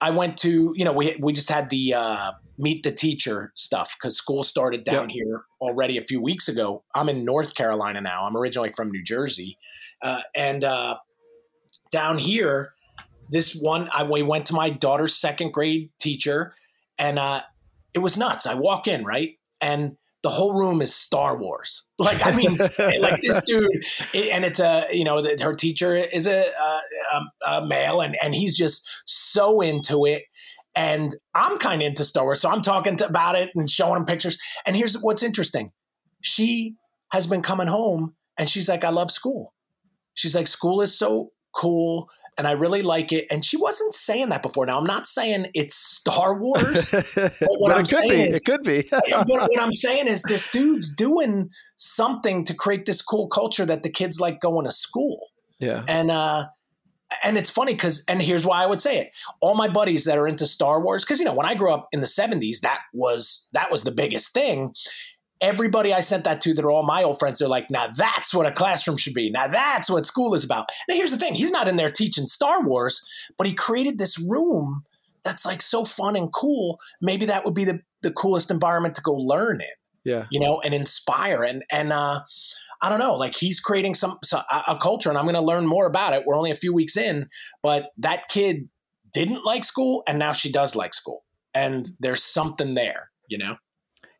I 0.00 0.10
went 0.10 0.36
to, 0.38 0.72
you 0.74 0.84
know, 0.84 0.92
we 0.92 1.16
we 1.20 1.32
just 1.32 1.50
had 1.50 1.68
the 1.70 1.94
uh, 1.94 2.32
meet 2.58 2.82
the 2.82 2.92
teacher 2.92 3.52
stuff 3.56 3.96
because 3.98 4.16
school 4.16 4.42
started 4.42 4.84
down 4.84 5.08
here 5.08 5.42
already 5.60 5.96
a 5.96 6.02
few 6.02 6.20
weeks 6.20 6.48
ago. 6.48 6.84
I'm 6.94 7.08
in 7.08 7.24
North 7.24 7.54
Carolina 7.54 8.00
now. 8.00 8.24
I'm 8.24 8.36
originally 8.36 8.70
from 8.70 8.90
New 8.90 9.02
Jersey, 9.02 9.56
uh, 10.02 10.20
and 10.34 10.64
uh, 10.64 10.96
down 11.90 12.18
here, 12.18 12.72
this 13.30 13.54
one 13.54 13.88
I 13.92 14.02
we 14.02 14.22
went 14.22 14.46
to 14.46 14.54
my 14.54 14.70
daughter's 14.70 15.14
second 15.14 15.52
grade 15.52 15.90
teacher, 16.00 16.54
and 16.98 17.18
uh, 17.18 17.42
it 17.94 18.00
was 18.00 18.16
nuts. 18.16 18.46
I 18.46 18.54
walk 18.54 18.88
in 18.88 19.04
right, 19.04 19.38
and 19.60 19.96
the 20.22 20.28
whole 20.28 20.58
room 20.58 20.82
is 20.82 20.94
Star 20.94 21.36
Wars. 21.36 21.88
Like 22.00 22.24
I 22.26 22.34
mean, 22.34 22.56
like 22.98 23.20
this 23.20 23.42
dude, 23.46 23.70
and 24.32 24.44
it's 24.44 24.58
a 24.58 24.86
you 24.90 25.04
know 25.04 25.22
her 25.22 25.54
teacher 25.54 25.94
is 25.94 26.26
a, 26.26 26.46
a, 27.12 27.22
a 27.46 27.66
male, 27.66 28.00
and 28.00 28.16
and 28.22 28.34
he's 28.34 28.56
just 28.56 28.88
so 29.04 29.60
into 29.60 30.06
it. 30.06 30.24
And 30.74 31.14
I'm 31.34 31.58
kind 31.58 31.82
of 31.82 31.86
into 31.88 32.04
Star 32.04 32.24
Wars, 32.24 32.40
so 32.40 32.48
I'm 32.48 32.62
talking 32.62 32.96
to, 32.96 33.06
about 33.06 33.36
it 33.36 33.50
and 33.54 33.68
showing 33.68 33.96
him 33.96 34.06
pictures. 34.06 34.38
And 34.66 34.74
here's 34.74 34.94
what's 34.94 35.22
interesting: 35.22 35.72
she 36.22 36.76
has 37.12 37.26
been 37.26 37.42
coming 37.42 37.66
home, 37.66 38.14
and 38.38 38.48
she's 38.48 38.68
like, 38.68 38.82
"I 38.82 38.90
love 38.90 39.10
school." 39.10 39.52
She's 40.14 40.34
like, 40.34 40.46
"School 40.48 40.80
is 40.80 40.96
so 40.96 41.32
cool." 41.54 42.08
And 42.38 42.46
I 42.46 42.52
really 42.52 42.80
like 42.80 43.12
it. 43.12 43.26
And 43.30 43.44
she 43.44 43.56
wasn't 43.58 43.92
saying 43.92 44.30
that 44.30 44.40
before. 44.40 44.64
Now, 44.64 44.78
I'm 44.78 44.84
not 44.86 45.06
saying 45.06 45.48
it's 45.52 45.74
Star 45.74 46.38
Wars, 46.38 46.90
but 47.14 47.32
what 47.58 47.72
I'm 47.72 47.82
it 47.82 47.90
could 47.90 48.02
be 48.02 48.08
saying 48.08 48.32
is- 48.32 48.40
it 48.40 48.44
could 48.46 48.62
be 48.62 48.88
but 48.90 49.28
what 49.28 49.62
I'm 49.62 49.74
saying 49.74 50.06
is 50.06 50.22
this 50.22 50.50
dude's 50.50 50.94
doing 50.94 51.50
something 51.76 52.44
to 52.46 52.54
create 52.54 52.86
this 52.86 53.02
cool 53.02 53.28
culture 53.28 53.66
that 53.66 53.82
the 53.82 53.90
kids 53.90 54.20
like 54.20 54.40
going 54.40 54.64
to 54.64 54.70
school. 54.70 55.28
yeah 55.58 55.84
And 55.88 56.10
uh 56.10 56.46
and 57.24 57.36
it's 57.36 57.50
funny 57.50 57.74
because 57.74 58.04
and 58.08 58.22
here's 58.22 58.46
why 58.46 58.62
I 58.62 58.66
would 58.66 58.80
say 58.80 58.98
it. 59.00 59.10
All 59.40 59.54
my 59.56 59.68
buddies 59.68 60.04
that 60.04 60.16
are 60.16 60.28
into 60.28 60.46
Star 60.46 60.80
Wars, 60.80 61.04
because 61.04 61.18
you 61.18 61.26
know, 61.26 61.34
when 61.34 61.44
I 61.46 61.54
grew 61.56 61.72
up 61.72 61.88
in 61.92 62.00
the 62.00 62.06
70s, 62.06 62.60
that 62.60 62.80
was 62.94 63.48
that 63.52 63.70
was 63.70 63.82
the 63.82 63.90
biggest 63.92 64.32
thing. 64.32 64.72
Everybody 65.40 65.94
I 65.94 66.00
sent 66.00 66.24
that 66.24 66.40
to 66.42 66.54
that 66.54 66.64
are 66.64 66.70
all 66.70 66.82
my 66.82 67.02
old 67.02 67.18
friends, 67.18 67.38
they're 67.38 67.48
like, 67.48 67.70
now 67.70 67.86
that's 67.96 68.34
what 68.34 68.46
a 68.46 68.52
classroom 68.52 68.96
should 68.98 69.14
be. 69.14 69.30
Now 69.30 69.48
that's 69.48 69.88
what 69.90 70.04
school 70.04 70.34
is 70.34 70.44
about. 70.44 70.68
Now 70.88 70.96
here's 70.96 71.10
the 71.10 71.16
thing, 71.16 71.34
he's 71.34 71.50
not 71.50 71.68
in 71.68 71.76
there 71.76 71.90
teaching 71.90 72.26
Star 72.26 72.62
Wars, 72.62 73.00
but 73.38 73.46
he 73.46 73.54
created 73.54 73.98
this 73.98 74.18
room 74.18 74.84
that's 75.24 75.46
like 75.46 75.62
so 75.62 75.84
fun 75.84 76.16
and 76.16 76.32
cool. 76.32 76.78
Maybe 77.00 77.26
that 77.26 77.44
would 77.44 77.54
be 77.54 77.64
the, 77.64 77.80
the 78.02 78.10
coolest 78.10 78.50
environment 78.50 78.94
to 78.96 79.02
go 79.02 79.12
learn 79.12 79.60
in 79.60 79.68
yeah 80.04 80.24
you 80.30 80.40
know, 80.40 80.60
and 80.60 80.74
inspire. 80.74 81.42
And 81.42 81.64
and 81.70 81.92
uh, 81.92 82.20
I 82.82 82.88
don't 82.88 82.98
know, 82.98 83.14
like 83.14 83.34
he's 83.36 83.60
creating 83.60 83.94
some, 83.94 84.18
so- 84.24 84.42
a, 84.50 84.62
a 84.68 84.78
culture, 84.78 85.08
and 85.10 85.18
I'm 85.18 85.24
going 85.24 85.34
to 85.34 85.40
learn 85.40 85.66
more 85.66 85.86
about 85.86 86.14
it. 86.14 86.24
We're 86.26 86.36
only 86.36 86.50
a 86.50 86.54
few 86.54 86.72
weeks 86.72 86.96
in, 86.96 87.28
but 87.62 87.90
that 87.98 88.28
kid 88.28 88.68
didn't 89.12 89.44
like 89.44 89.64
school, 89.64 90.02
and 90.08 90.18
now 90.18 90.32
she 90.32 90.50
does 90.50 90.74
like 90.74 90.94
school, 90.94 91.24
and 91.54 91.90
there's 92.00 92.22
something 92.22 92.74
there, 92.74 93.10
you 93.28 93.38
know. 93.38 93.56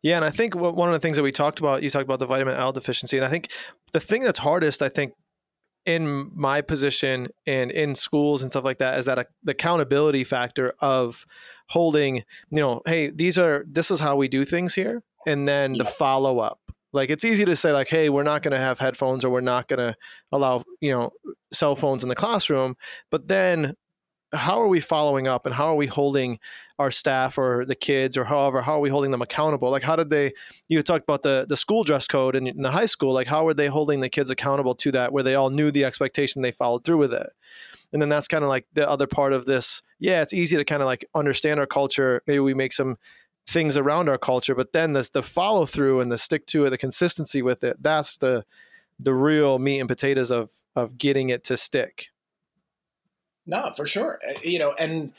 Yeah, 0.03 0.15
and 0.15 0.25
I 0.25 0.31
think 0.31 0.55
one 0.55 0.89
of 0.89 0.93
the 0.93 0.99
things 0.99 1.17
that 1.17 1.23
we 1.23 1.31
talked 1.31 1.59
about, 1.59 1.83
you 1.83 1.89
talked 1.89 2.05
about 2.05 2.19
the 2.19 2.25
vitamin 2.25 2.55
L 2.55 2.71
deficiency, 2.71 3.17
and 3.17 3.25
I 3.25 3.29
think 3.29 3.49
the 3.93 3.99
thing 3.99 4.23
that's 4.23 4.39
hardest, 4.39 4.81
I 4.81 4.89
think, 4.89 5.13
in 5.85 6.31
my 6.35 6.61
position 6.61 7.27
and 7.47 7.71
in 7.71 7.95
schools 7.95 8.43
and 8.43 8.51
stuff 8.51 8.63
like 8.63 8.79
that, 8.79 8.99
is 8.99 9.05
that 9.05 9.19
a, 9.19 9.25
the 9.43 9.51
accountability 9.51 10.23
factor 10.23 10.73
of 10.79 11.25
holding, 11.69 12.17
you 12.17 12.59
know, 12.59 12.81
hey, 12.85 13.09
these 13.09 13.37
are 13.37 13.63
this 13.67 13.91
is 13.91 13.99
how 13.99 14.15
we 14.15 14.27
do 14.27 14.43
things 14.43 14.73
here, 14.73 15.03
and 15.27 15.47
then 15.47 15.73
the 15.73 15.85
follow 15.85 16.39
up. 16.39 16.59
Like 16.93 17.09
it's 17.09 17.23
easy 17.23 17.45
to 17.45 17.55
say 17.55 17.71
like, 17.71 17.87
hey, 17.87 18.09
we're 18.09 18.23
not 18.23 18.41
going 18.41 18.51
to 18.51 18.59
have 18.59 18.79
headphones 18.79 19.23
or 19.23 19.29
we're 19.29 19.41
not 19.41 19.67
going 19.67 19.79
to 19.79 19.95
allow 20.31 20.63
you 20.81 20.91
know 20.91 21.11
cell 21.53 21.75
phones 21.75 22.03
in 22.03 22.09
the 22.09 22.15
classroom, 22.15 22.75
but 23.11 23.27
then 23.27 23.75
how 24.33 24.59
are 24.59 24.67
we 24.67 24.79
following 24.79 25.27
up 25.27 25.45
and 25.45 25.53
how 25.53 25.65
are 25.65 25.75
we 25.75 25.87
holding 25.87 26.39
our 26.79 26.89
staff 26.89 27.37
or 27.37 27.65
the 27.65 27.75
kids 27.75 28.17
or 28.17 28.23
however 28.23 28.61
how 28.61 28.73
are 28.73 28.79
we 28.79 28.89
holding 28.89 29.11
them 29.11 29.21
accountable? 29.21 29.69
Like 29.69 29.83
how 29.83 29.95
did 29.95 30.09
they 30.09 30.33
you 30.67 30.81
talked 30.81 31.03
about 31.03 31.21
the 31.21 31.45
the 31.47 31.57
school 31.57 31.83
dress 31.83 32.07
code 32.07 32.35
in, 32.35 32.47
in 32.47 32.61
the 32.61 32.71
high 32.71 32.85
school 32.85 33.13
like 33.13 33.27
how 33.27 33.43
were 33.43 33.53
they 33.53 33.67
holding 33.67 33.99
the 33.99 34.09
kids 34.09 34.29
accountable 34.29 34.75
to 34.75 34.91
that 34.93 35.11
where 35.11 35.23
they 35.23 35.35
all 35.35 35.49
knew 35.49 35.71
the 35.71 35.85
expectation 35.85 36.41
they 36.41 36.51
followed 36.51 36.83
through 36.83 36.97
with 36.97 37.13
it? 37.13 37.27
And 37.93 38.01
then 38.01 38.09
that's 38.09 38.27
kind 38.27 38.43
of 38.43 38.49
like 38.49 38.65
the 38.73 38.89
other 38.89 39.07
part 39.07 39.33
of 39.33 39.45
this 39.45 39.81
yeah 39.99 40.21
it's 40.21 40.33
easy 40.33 40.55
to 40.57 40.65
kind 40.65 40.81
of 40.81 40.85
like 40.85 41.05
understand 41.13 41.59
our 41.59 41.67
culture. 41.67 42.21
Maybe 42.25 42.39
we 42.39 42.53
make 42.53 42.73
some 42.73 42.97
things 43.47 43.75
around 43.75 44.07
our 44.07 44.19
culture 44.19 44.55
but 44.55 44.71
then 44.71 44.93
this 44.93 45.09
the 45.09 45.23
follow 45.23 45.65
through 45.65 45.99
and 45.99 46.11
the 46.11 46.17
stick 46.17 46.45
to 46.45 46.65
it 46.65 46.69
the 46.69 46.77
consistency 46.77 47.41
with 47.41 47.63
it 47.63 47.75
that's 47.81 48.17
the 48.17 48.45
the 48.99 49.13
real 49.13 49.57
meat 49.57 49.79
and 49.79 49.89
potatoes 49.89 50.31
of 50.31 50.51
of 50.75 50.95
getting 50.97 51.29
it 51.29 51.43
to 51.43 51.57
stick 51.57 52.10
No, 53.45 53.71
for 53.75 53.85
sure. 53.85 54.19
Uh, 54.27 54.39
You 54.43 54.59
know, 54.59 54.73
and 54.77 55.13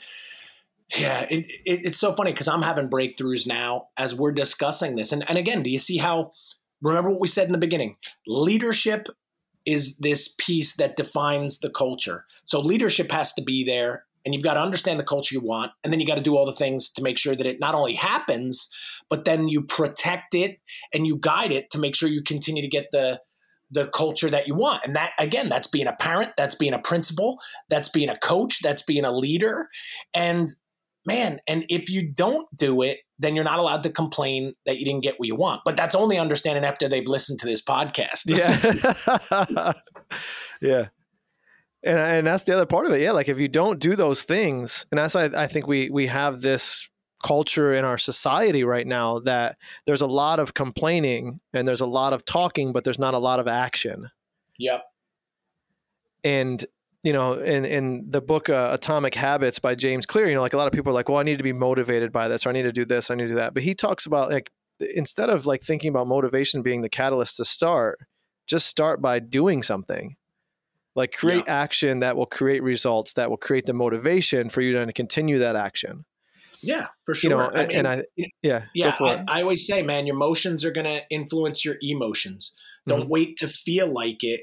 yeah, 0.95 1.25
it, 1.29 1.47
it, 1.65 1.85
it's 1.85 1.97
so 1.97 2.13
funny 2.13 2.31
because 2.31 2.47
I'm 2.47 2.61
having 2.61 2.89
breakthroughs 2.89 3.47
now 3.47 3.87
as 3.97 4.13
we're 4.13 4.31
discussing 4.31 4.95
this. 4.95 5.11
And, 5.11 5.27
and 5.27 5.37
again, 5.37 5.63
do 5.63 5.69
you 5.69 5.79
see 5.79 5.97
how, 5.97 6.33
remember 6.81 7.09
what 7.09 7.19
we 7.19 7.27
said 7.27 7.47
in 7.47 7.51
the 7.51 7.57
beginning? 7.57 7.97
Leadership 8.27 9.07
is 9.65 9.95
this 9.97 10.35
piece 10.37 10.75
that 10.75 10.95
defines 10.95 11.59
the 11.59 11.69
culture. 11.69 12.25
So 12.43 12.59
leadership 12.59 13.11
has 13.11 13.33
to 13.33 13.41
be 13.41 13.63
there, 13.63 14.05
and 14.25 14.33
you've 14.33 14.43
got 14.43 14.55
to 14.55 14.59
understand 14.59 14.99
the 14.99 15.05
culture 15.05 15.33
you 15.33 15.41
want. 15.41 15.71
And 15.83 15.91
then 15.91 15.99
you 15.99 16.05
got 16.05 16.15
to 16.15 16.21
do 16.21 16.35
all 16.35 16.45
the 16.45 16.51
things 16.51 16.91
to 16.93 17.01
make 17.01 17.17
sure 17.17 17.35
that 17.35 17.45
it 17.45 17.59
not 17.59 17.75
only 17.75 17.95
happens, 17.95 18.71
but 19.09 19.25
then 19.25 19.47
you 19.47 19.61
protect 19.61 20.35
it 20.35 20.59
and 20.93 21.07
you 21.07 21.17
guide 21.17 21.51
it 21.51 21.69
to 21.71 21.79
make 21.79 21.95
sure 21.95 22.09
you 22.09 22.21
continue 22.21 22.61
to 22.61 22.67
get 22.69 22.87
the, 22.91 23.21
the 23.73 23.87
culture 23.87 24.29
that 24.29 24.47
you 24.47 24.55
want. 24.55 24.85
And 24.85 24.95
that, 24.95 25.11
again, 25.19 25.49
that's 25.49 25.67
being 25.67 25.87
a 25.87 25.93
parent, 25.93 26.33
that's 26.37 26.55
being 26.55 26.73
a 26.73 26.79
principal, 26.79 27.39
that's 27.69 27.89
being 27.89 28.09
a 28.09 28.17
coach, 28.17 28.61
that's 28.61 28.83
being 28.83 29.03
a 29.03 29.11
leader. 29.11 29.67
And 30.13 30.49
man, 31.05 31.39
and 31.47 31.65
if 31.69 31.89
you 31.89 32.07
don't 32.07 32.47
do 32.55 32.81
it, 32.81 32.99
then 33.19 33.35
you're 33.35 33.43
not 33.43 33.59
allowed 33.59 33.83
to 33.83 33.89
complain 33.89 34.53
that 34.65 34.77
you 34.77 34.85
didn't 34.85 35.03
get 35.03 35.15
what 35.17 35.27
you 35.27 35.35
want. 35.35 35.61
But 35.65 35.75
that's 35.75 35.95
only 35.95 36.17
understanding 36.17 36.63
after 36.63 36.87
they've 36.87 37.07
listened 37.07 37.39
to 37.39 37.45
this 37.45 37.61
podcast. 37.61 38.23
Yeah. 38.25 39.73
yeah. 40.61 40.87
And 41.85 41.99
and 41.99 42.27
that's 42.27 42.45
the 42.45 42.53
other 42.53 42.65
part 42.65 42.85
of 42.85 42.93
it. 42.93 43.01
Yeah, 43.01 43.11
like 43.11 43.27
if 43.27 43.39
you 43.39 43.49
don't 43.49 43.77
do 43.77 43.97
those 43.97 44.23
things, 44.23 44.85
and 44.89 44.97
that's 44.97 45.15
why 45.15 45.25
I, 45.25 45.43
I 45.43 45.47
think 45.47 45.67
we 45.67 45.89
we 45.89 46.07
have 46.07 46.39
this 46.39 46.89
culture 47.23 47.73
in 47.73 47.85
our 47.85 47.97
society 47.97 48.63
right 48.63 48.85
now 48.85 49.19
that 49.19 49.57
there's 49.85 50.01
a 50.01 50.07
lot 50.07 50.39
of 50.39 50.53
complaining 50.53 51.39
and 51.53 51.67
there's 51.67 51.81
a 51.81 51.87
lot 51.87 52.13
of 52.13 52.25
talking, 52.25 52.73
but 52.73 52.83
there's 52.83 52.99
not 52.99 53.13
a 53.13 53.19
lot 53.19 53.39
of 53.39 53.47
action. 53.47 54.09
Yep. 54.59 54.83
And 56.23 56.65
you 57.03 57.11
know, 57.11 57.33
in 57.33 57.65
in 57.65 58.05
the 58.09 58.21
book 58.21 58.49
uh, 58.49 58.69
Atomic 58.71 59.13
Habits 59.13 59.59
by 59.59 59.75
James 59.75 60.05
Clear, 60.05 60.27
you 60.27 60.35
know, 60.35 60.41
like 60.41 60.53
a 60.53 60.57
lot 60.57 60.67
of 60.67 60.73
people 60.73 60.91
are 60.91 60.93
like, 60.93 61.09
well, 61.09 61.17
I 61.17 61.23
need 61.23 61.37
to 61.37 61.43
be 61.43 61.51
motivated 61.51 62.13
by 62.13 62.27
this, 62.27 62.45
or 62.45 62.49
I 62.49 62.53
need 62.53 62.63
to 62.63 62.71
do 62.71 62.85
this, 62.85 63.11
I 63.11 63.15
need 63.15 63.23
to 63.23 63.29
do 63.29 63.35
that. 63.35 63.53
But 63.53 63.63
he 63.63 63.73
talks 63.73 64.05
about 64.05 64.29
like 64.29 64.51
instead 64.95 65.29
of 65.29 65.45
like 65.45 65.61
thinking 65.61 65.89
about 65.89 66.07
motivation 66.07 66.61
being 66.61 66.81
the 66.81 66.89
catalyst 66.89 67.37
to 67.37 67.45
start, 67.45 67.97
just 68.47 68.67
start 68.67 69.01
by 69.01 69.19
doing 69.19 69.63
something. 69.63 70.15
Like 70.95 71.11
create 71.11 71.47
action 71.47 71.99
that 71.99 72.15
will 72.15 72.27
create 72.27 72.61
results, 72.61 73.13
that 73.13 73.29
will 73.29 73.37
create 73.37 73.65
the 73.65 73.73
motivation 73.73 74.49
for 74.49 74.61
you 74.61 74.73
to 74.73 74.93
continue 74.93 75.39
that 75.39 75.55
action. 75.55 76.05
Yeah, 76.63 76.87
for 77.05 77.13
sure. 77.15 77.31
You 77.31 77.37
know, 77.37 77.51
I 77.53 77.65
mean, 77.67 77.77
and 77.77 77.87
I 77.87 78.03
yeah, 78.41 78.63
yeah, 78.73 78.95
I. 78.99 79.23
I 79.27 79.41
always 79.41 79.67
say, 79.67 79.81
man, 79.81 80.07
your 80.07 80.15
emotions 80.15 80.63
are 80.65 80.71
going 80.71 80.85
to 80.85 81.01
influence 81.09 81.63
your 81.65 81.75
emotions. 81.81 82.55
Mm-hmm. 82.87 82.99
Don't 82.99 83.09
wait 83.09 83.37
to 83.37 83.47
feel 83.47 83.87
like 83.87 84.23
it. 84.23 84.41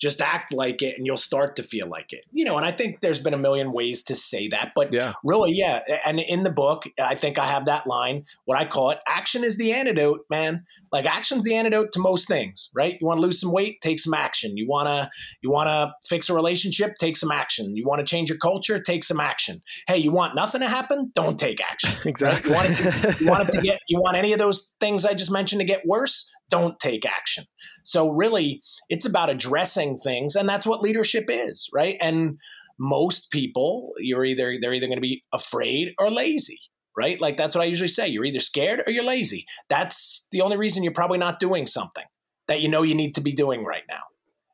Just 0.00 0.22
act 0.22 0.54
like 0.54 0.80
it, 0.80 0.96
and 0.96 1.04
you'll 1.04 1.18
start 1.18 1.56
to 1.56 1.62
feel 1.62 1.86
like 1.86 2.14
it. 2.14 2.24
You 2.32 2.46
know, 2.46 2.56
and 2.56 2.64
I 2.64 2.72
think 2.72 3.00
there's 3.02 3.18
been 3.22 3.34
a 3.34 3.38
million 3.38 3.70
ways 3.70 4.02
to 4.04 4.14
say 4.14 4.48
that, 4.48 4.72
but 4.74 4.92
Yeah. 4.94 5.12
really, 5.22 5.52
yeah. 5.52 5.82
And 6.06 6.18
in 6.20 6.42
the 6.42 6.50
book, 6.50 6.84
I 6.98 7.14
think 7.14 7.38
I 7.38 7.46
have 7.46 7.66
that 7.66 7.86
line. 7.86 8.24
What 8.46 8.58
I 8.58 8.64
call 8.64 8.90
it: 8.90 8.98
action 9.06 9.44
is 9.44 9.58
the 9.58 9.72
antidote, 9.72 10.24
man. 10.30 10.64
Like 10.92 11.06
action's 11.06 11.44
the 11.44 11.54
antidote 11.54 11.92
to 11.92 12.00
most 12.00 12.26
things, 12.26 12.70
right? 12.74 12.96
You 13.00 13.06
want 13.06 13.18
to 13.18 13.22
lose 13.22 13.40
some 13.40 13.52
weight, 13.52 13.80
take 13.80 13.98
some 13.98 14.14
action. 14.14 14.56
You 14.56 14.66
wanna 14.68 15.10
you 15.42 15.50
wanna 15.50 15.94
fix 16.04 16.28
a 16.28 16.34
relationship, 16.34 16.92
take 16.98 17.16
some 17.16 17.30
action. 17.30 17.76
You 17.76 17.86
want 17.86 18.00
to 18.00 18.04
change 18.04 18.28
your 18.28 18.38
culture, 18.38 18.80
take 18.80 19.04
some 19.04 19.20
action. 19.20 19.62
Hey, 19.86 19.98
you 19.98 20.10
want 20.10 20.34
nothing 20.34 20.60
to 20.60 20.68
happen? 20.68 21.12
Don't 21.14 21.38
take 21.38 21.60
action. 21.60 21.92
exactly. 22.04 22.50
You 22.50 22.56
want, 22.56 22.68
to, 22.76 23.16
you 23.20 23.30
want 23.30 23.48
to 23.48 23.60
get 23.60 23.80
you 23.88 24.00
want 24.00 24.16
any 24.16 24.32
of 24.32 24.38
those 24.38 24.68
things 24.80 25.04
I 25.04 25.14
just 25.14 25.30
mentioned 25.30 25.60
to 25.60 25.66
get 25.66 25.86
worse? 25.86 26.30
Don't 26.50 26.78
take 26.80 27.06
action. 27.06 27.44
So 27.84 28.10
really, 28.10 28.62
it's 28.88 29.06
about 29.06 29.30
addressing 29.30 29.96
things, 29.96 30.34
and 30.34 30.48
that's 30.48 30.66
what 30.66 30.80
leadership 30.80 31.26
is, 31.28 31.68
right? 31.72 31.96
And 32.00 32.38
most 32.78 33.30
people, 33.30 33.92
you're 33.98 34.24
either 34.24 34.56
they're 34.60 34.74
either 34.74 34.86
going 34.86 34.96
to 34.96 35.02
be 35.02 35.22
afraid 35.32 35.92
or 35.98 36.10
lazy, 36.10 36.58
right? 36.96 37.20
Like 37.20 37.36
that's 37.36 37.54
what 37.56 37.62
I 37.62 37.66
usually 37.66 37.88
say. 37.88 38.08
You're 38.08 38.24
either 38.24 38.40
scared 38.40 38.82
or 38.86 38.92
you're 38.92 39.04
lazy. 39.04 39.46
That's 39.68 40.26
the 40.30 40.40
only 40.40 40.56
reason 40.56 40.82
you're 40.82 40.92
probably 40.92 41.18
not 41.18 41.40
doing 41.40 41.66
something 41.66 42.04
that 42.48 42.60
you 42.60 42.68
know 42.68 42.82
you 42.82 42.94
need 42.94 43.14
to 43.14 43.20
be 43.20 43.32
doing 43.32 43.64
right 43.64 43.84
now. 43.88 44.00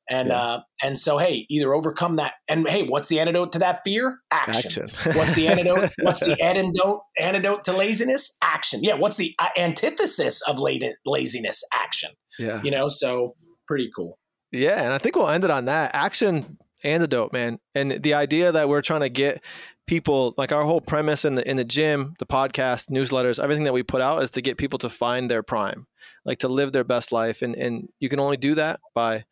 And 0.09 0.29
Yeah. 0.29 0.41
uh, 0.41 0.61
and 0.83 0.99
so 1.01 1.19
hey, 1.19 1.47
either 1.51 1.75
overcome 1.75 2.17
that. 2.17 2.35
And 2.49 2.69
hey, 2.69 2.85
what's 2.85 3.09
the 3.09 3.19
antidote 3.19 3.53
to 3.53 3.59
that 3.61 3.81
fear? 3.85 4.21
Action. 4.31 4.85
Action. 4.85 5.13
What's 5.17 5.35
the 5.35 5.49
antidote? 5.49 5.91
What's 6.01 6.21
the 6.21 6.41
antidote? 6.41 7.01
Antidote 7.19 7.65
to 7.65 7.73
laziness? 7.73 8.37
Action. 8.43 8.81
Yeah. 8.85 8.95
What's 8.95 9.17
the 9.17 9.35
uh, 9.41 9.49
antithesis 9.59 10.43
of 10.49 10.59
la- 10.61 10.71
laziness? 11.05 11.65
Action. 11.75 12.11
yeah. 12.39 12.63
You 12.63 12.71
know. 12.71 12.89
So 12.89 13.35
pretty 13.67 13.91
cool. 13.97 14.19
Yeah, 14.53 14.81
and 14.83 14.93
I 14.93 14.99
think 14.99 15.17
we'll 15.17 15.29
end 15.29 15.43
it 15.45 15.51
on 15.51 15.65
that 15.65 15.91
action 15.93 16.57
antidote, 16.85 17.33
man. 17.33 17.59
And 17.75 18.01
the 18.03 18.15
idea 18.15 18.53
that 18.53 18.69
we're 18.69 18.83
trying 18.83 19.01
to 19.01 19.09
get 19.09 19.43
people 19.87 20.35
like 20.37 20.53
our 20.53 20.63
whole 20.63 20.81
premise 20.81 21.25
in 21.25 21.37
the 21.37 21.49
in 21.49 21.57
the 21.57 21.65
gym, 21.65 22.15
the 22.19 22.27
podcast, 22.27 22.91
newsletters, 22.91 23.43
everything 23.43 23.65
that 23.65 23.73
we 23.73 23.83
put 23.83 24.03
out 24.03 24.23
is 24.23 24.31
to 24.31 24.43
get 24.43 24.59
people 24.59 24.79
to 24.81 24.91
find 24.91 25.31
their 25.31 25.43
prime, 25.43 25.87
like 26.25 26.39
to 26.39 26.49
live 26.49 26.73
their 26.73 26.85
best 26.85 27.13
life, 27.13 27.43
and 27.43 27.55
and 27.55 27.89
you 28.01 28.09
can 28.09 28.21
only 28.21 28.37
do 28.37 28.55
that 28.55 28.81
by 28.95 29.25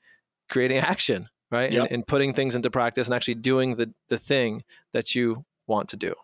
creating 0.48 0.78
action, 0.78 1.28
right? 1.50 1.72
Yep. 1.72 1.82
And, 1.82 1.92
and 1.92 2.06
putting 2.06 2.34
things 2.34 2.54
into 2.54 2.70
practice 2.70 3.06
and 3.06 3.14
actually 3.14 3.36
doing 3.36 3.74
the 3.74 3.92
the 4.08 4.18
thing 4.18 4.62
that 4.92 5.14
you 5.14 5.44
want 5.66 5.88
to 5.90 5.96
do. 5.96 6.14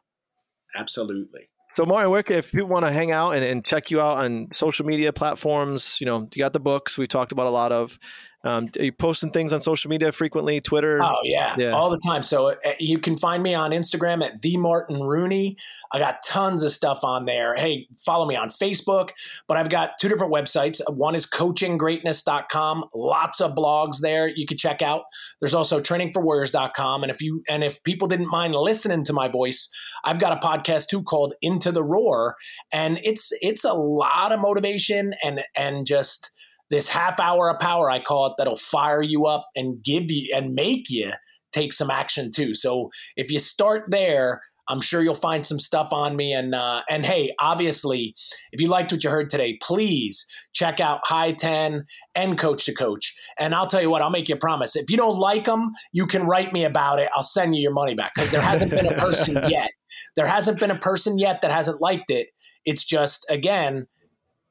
Absolutely. 0.76 1.48
So, 1.72 1.86
Martin, 1.86 2.10
where, 2.10 2.24
if 2.26 2.50
people 2.50 2.68
want 2.68 2.84
to 2.84 2.92
hang 2.92 3.12
out 3.12 3.30
and, 3.30 3.44
and 3.44 3.64
check 3.64 3.92
you 3.92 4.00
out 4.00 4.18
on 4.18 4.48
social 4.52 4.84
media 4.84 5.12
platforms, 5.12 6.00
you 6.00 6.06
know, 6.06 6.28
you 6.34 6.40
got 6.40 6.52
the 6.52 6.60
books 6.60 6.98
we 6.98 7.06
talked 7.06 7.30
about 7.30 7.46
a 7.46 7.50
lot 7.50 7.70
of. 7.70 7.98
Um, 8.42 8.70
are 8.78 8.84
you 8.84 8.92
posting 8.92 9.30
things 9.30 9.52
on 9.52 9.60
social 9.60 9.90
media 9.90 10.12
frequently? 10.12 10.60
Twitter? 10.60 11.02
Oh 11.02 11.18
yeah, 11.24 11.54
Yeah. 11.58 11.70
all 11.72 11.90
the 11.90 11.98
time. 11.98 12.22
So 12.22 12.48
uh, 12.48 12.56
you 12.78 12.98
can 12.98 13.16
find 13.18 13.42
me 13.42 13.54
on 13.54 13.70
Instagram 13.72 14.24
at 14.24 14.40
the 14.40 14.56
Martin 14.56 15.00
Rooney. 15.02 15.56
I 15.92 15.98
got 15.98 16.22
tons 16.22 16.62
of 16.62 16.70
stuff 16.70 17.02
on 17.04 17.24
there. 17.24 17.54
Hey, 17.56 17.88
follow 17.98 18.24
me 18.24 18.36
on 18.36 18.48
Facebook. 18.48 19.10
But 19.48 19.56
I've 19.56 19.68
got 19.68 19.98
two 20.00 20.08
different 20.08 20.32
websites. 20.32 20.80
One 20.88 21.14
is 21.14 21.26
coachinggreatness.com. 21.26 22.84
Lots 22.94 23.40
of 23.40 23.52
blogs 23.54 24.00
there 24.00 24.28
you 24.28 24.46
could 24.46 24.58
check 24.58 24.82
out. 24.82 25.02
There's 25.40 25.54
also 25.54 25.80
trainingforwarriors.com. 25.80 27.02
And 27.02 27.10
if 27.10 27.20
you 27.20 27.42
and 27.48 27.64
if 27.64 27.82
people 27.82 28.08
didn't 28.08 28.30
mind 28.30 28.54
listening 28.54 29.04
to 29.04 29.12
my 29.12 29.28
voice, 29.28 29.68
I've 30.04 30.20
got 30.20 30.36
a 30.36 30.46
podcast 30.46 30.88
too 30.88 31.02
called 31.02 31.34
Into 31.42 31.72
the 31.72 31.82
Roar, 31.82 32.36
and 32.72 32.98
it's 33.02 33.32
it's 33.40 33.64
a 33.64 33.74
lot 33.74 34.32
of 34.32 34.40
motivation 34.40 35.12
and 35.24 35.42
and 35.56 35.86
just 35.86 36.30
this 36.70 36.88
half 36.88 37.18
hour 37.20 37.50
of 37.50 37.60
power 37.60 37.90
I 37.90 38.00
call 38.00 38.26
it 38.26 38.34
that'll 38.38 38.56
fire 38.56 39.02
you 39.02 39.26
up 39.26 39.48
and 39.54 39.82
give 39.82 40.10
you 40.10 40.32
and 40.34 40.54
make 40.54 40.88
you 40.88 41.12
take 41.52 41.72
some 41.72 41.90
action 41.90 42.30
too. 42.30 42.54
So 42.54 42.90
if 43.16 43.30
you 43.30 43.38
start 43.38 43.84
there, 43.88 44.40
I'm 44.70 44.80
sure 44.80 45.02
you'll 45.02 45.16
find 45.16 45.44
some 45.44 45.58
stuff 45.58 45.88
on 45.92 46.14
me. 46.14 46.32
And 46.32 46.54
uh, 46.54 46.82
and 46.88 47.04
hey, 47.04 47.34
obviously, 47.40 48.14
if 48.52 48.60
you 48.60 48.68
liked 48.68 48.92
what 48.92 49.02
you 49.02 49.10
heard 49.10 49.28
today, 49.28 49.58
please 49.60 50.26
check 50.52 50.78
out 50.78 51.00
High 51.04 51.32
Ten 51.32 51.86
and 52.14 52.38
Coach 52.38 52.66
to 52.66 52.74
Coach. 52.74 53.12
And 53.38 53.52
I'll 53.52 53.66
tell 53.66 53.82
you 53.82 53.90
what, 53.90 54.00
I'll 54.00 54.10
make 54.10 54.28
you 54.28 54.36
a 54.36 54.38
promise. 54.38 54.76
If 54.76 54.88
you 54.88 54.96
don't 54.96 55.18
like 55.18 55.46
them, 55.46 55.72
you 55.92 56.06
can 56.06 56.24
write 56.24 56.52
me 56.52 56.64
about 56.64 57.00
it. 57.00 57.10
I'll 57.16 57.24
send 57.24 57.56
you 57.56 57.60
your 57.60 57.72
money 57.72 57.94
back 57.94 58.12
because 58.14 58.30
there 58.30 58.40
hasn't 58.40 58.70
been 58.70 58.86
a 58.86 58.96
person 58.96 59.34
yet. 59.48 59.72
There 60.14 60.26
hasn't 60.26 60.60
been 60.60 60.70
a 60.70 60.78
person 60.78 61.18
yet 61.18 61.40
that 61.40 61.50
hasn't 61.50 61.80
liked 61.80 62.10
it. 62.10 62.28
It's 62.64 62.84
just 62.84 63.26
again, 63.28 63.86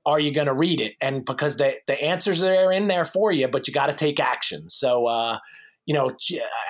are 0.10 0.20
you 0.20 0.34
going 0.34 0.48
to 0.48 0.54
read 0.54 0.82
it? 0.82 0.96
And 1.02 1.24
because 1.26 1.58
the 1.58 1.76
the 1.88 2.02
answers 2.02 2.42
are 2.42 2.72
in 2.72 2.88
there 2.88 3.06
for 3.06 3.32
you, 3.32 3.48
but 3.48 3.68
you 3.68 3.74
got 3.74 3.88
to 3.88 3.94
take 3.94 4.20
action. 4.20 4.70
So 4.70 5.08
uh, 5.08 5.40
you 5.86 5.94
know, 5.94 6.12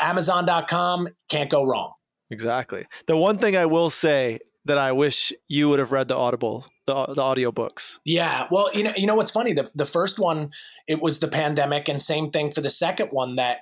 Amazon.com 0.02 1.10
can't 1.30 1.50
go 1.50 1.64
wrong. 1.64 1.94
Exactly. 2.32 2.86
The 3.08 3.18
one 3.18 3.38
thing 3.38 3.58
I 3.58 3.66
will 3.66 3.90
say 3.90 4.40
that 4.66 4.78
I 4.78 4.92
wish 4.92 5.34
you 5.48 5.68
would 5.70 5.80
have 5.80 5.92
read 5.92 6.08
the 6.08 6.16
Audible, 6.16 6.66
the 6.86 7.06
the 7.08 7.22
audiobooks. 7.22 8.00
Yeah. 8.06 8.48
Well, 8.52 8.70
you 8.74 8.84
know, 8.84 8.94
you 8.96 9.08
know 9.08 9.16
what's 9.16 9.32
funny? 9.32 9.54
The 9.54 9.70
the 9.74 9.86
first 9.86 10.20
one, 10.20 10.52
it 10.88 11.02
was 11.02 11.20
the 11.20 11.28
pandemic, 11.28 11.88
and 11.90 12.02
same 12.02 12.30
thing 12.30 12.52
for 12.52 12.62
the 12.62 12.70
second 12.70 13.10
one 13.10 13.36
that 13.36 13.60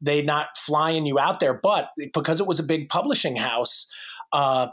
they 0.00 0.20
not 0.20 0.56
flying 0.56 1.06
you 1.06 1.18
out 1.18 1.40
there, 1.40 1.54
but 1.54 1.90
because 2.12 2.40
it 2.40 2.46
was 2.46 2.58
a 2.58 2.64
big 2.64 2.88
publishing 2.88 3.36
house, 3.36 3.90
uh, 4.32 4.68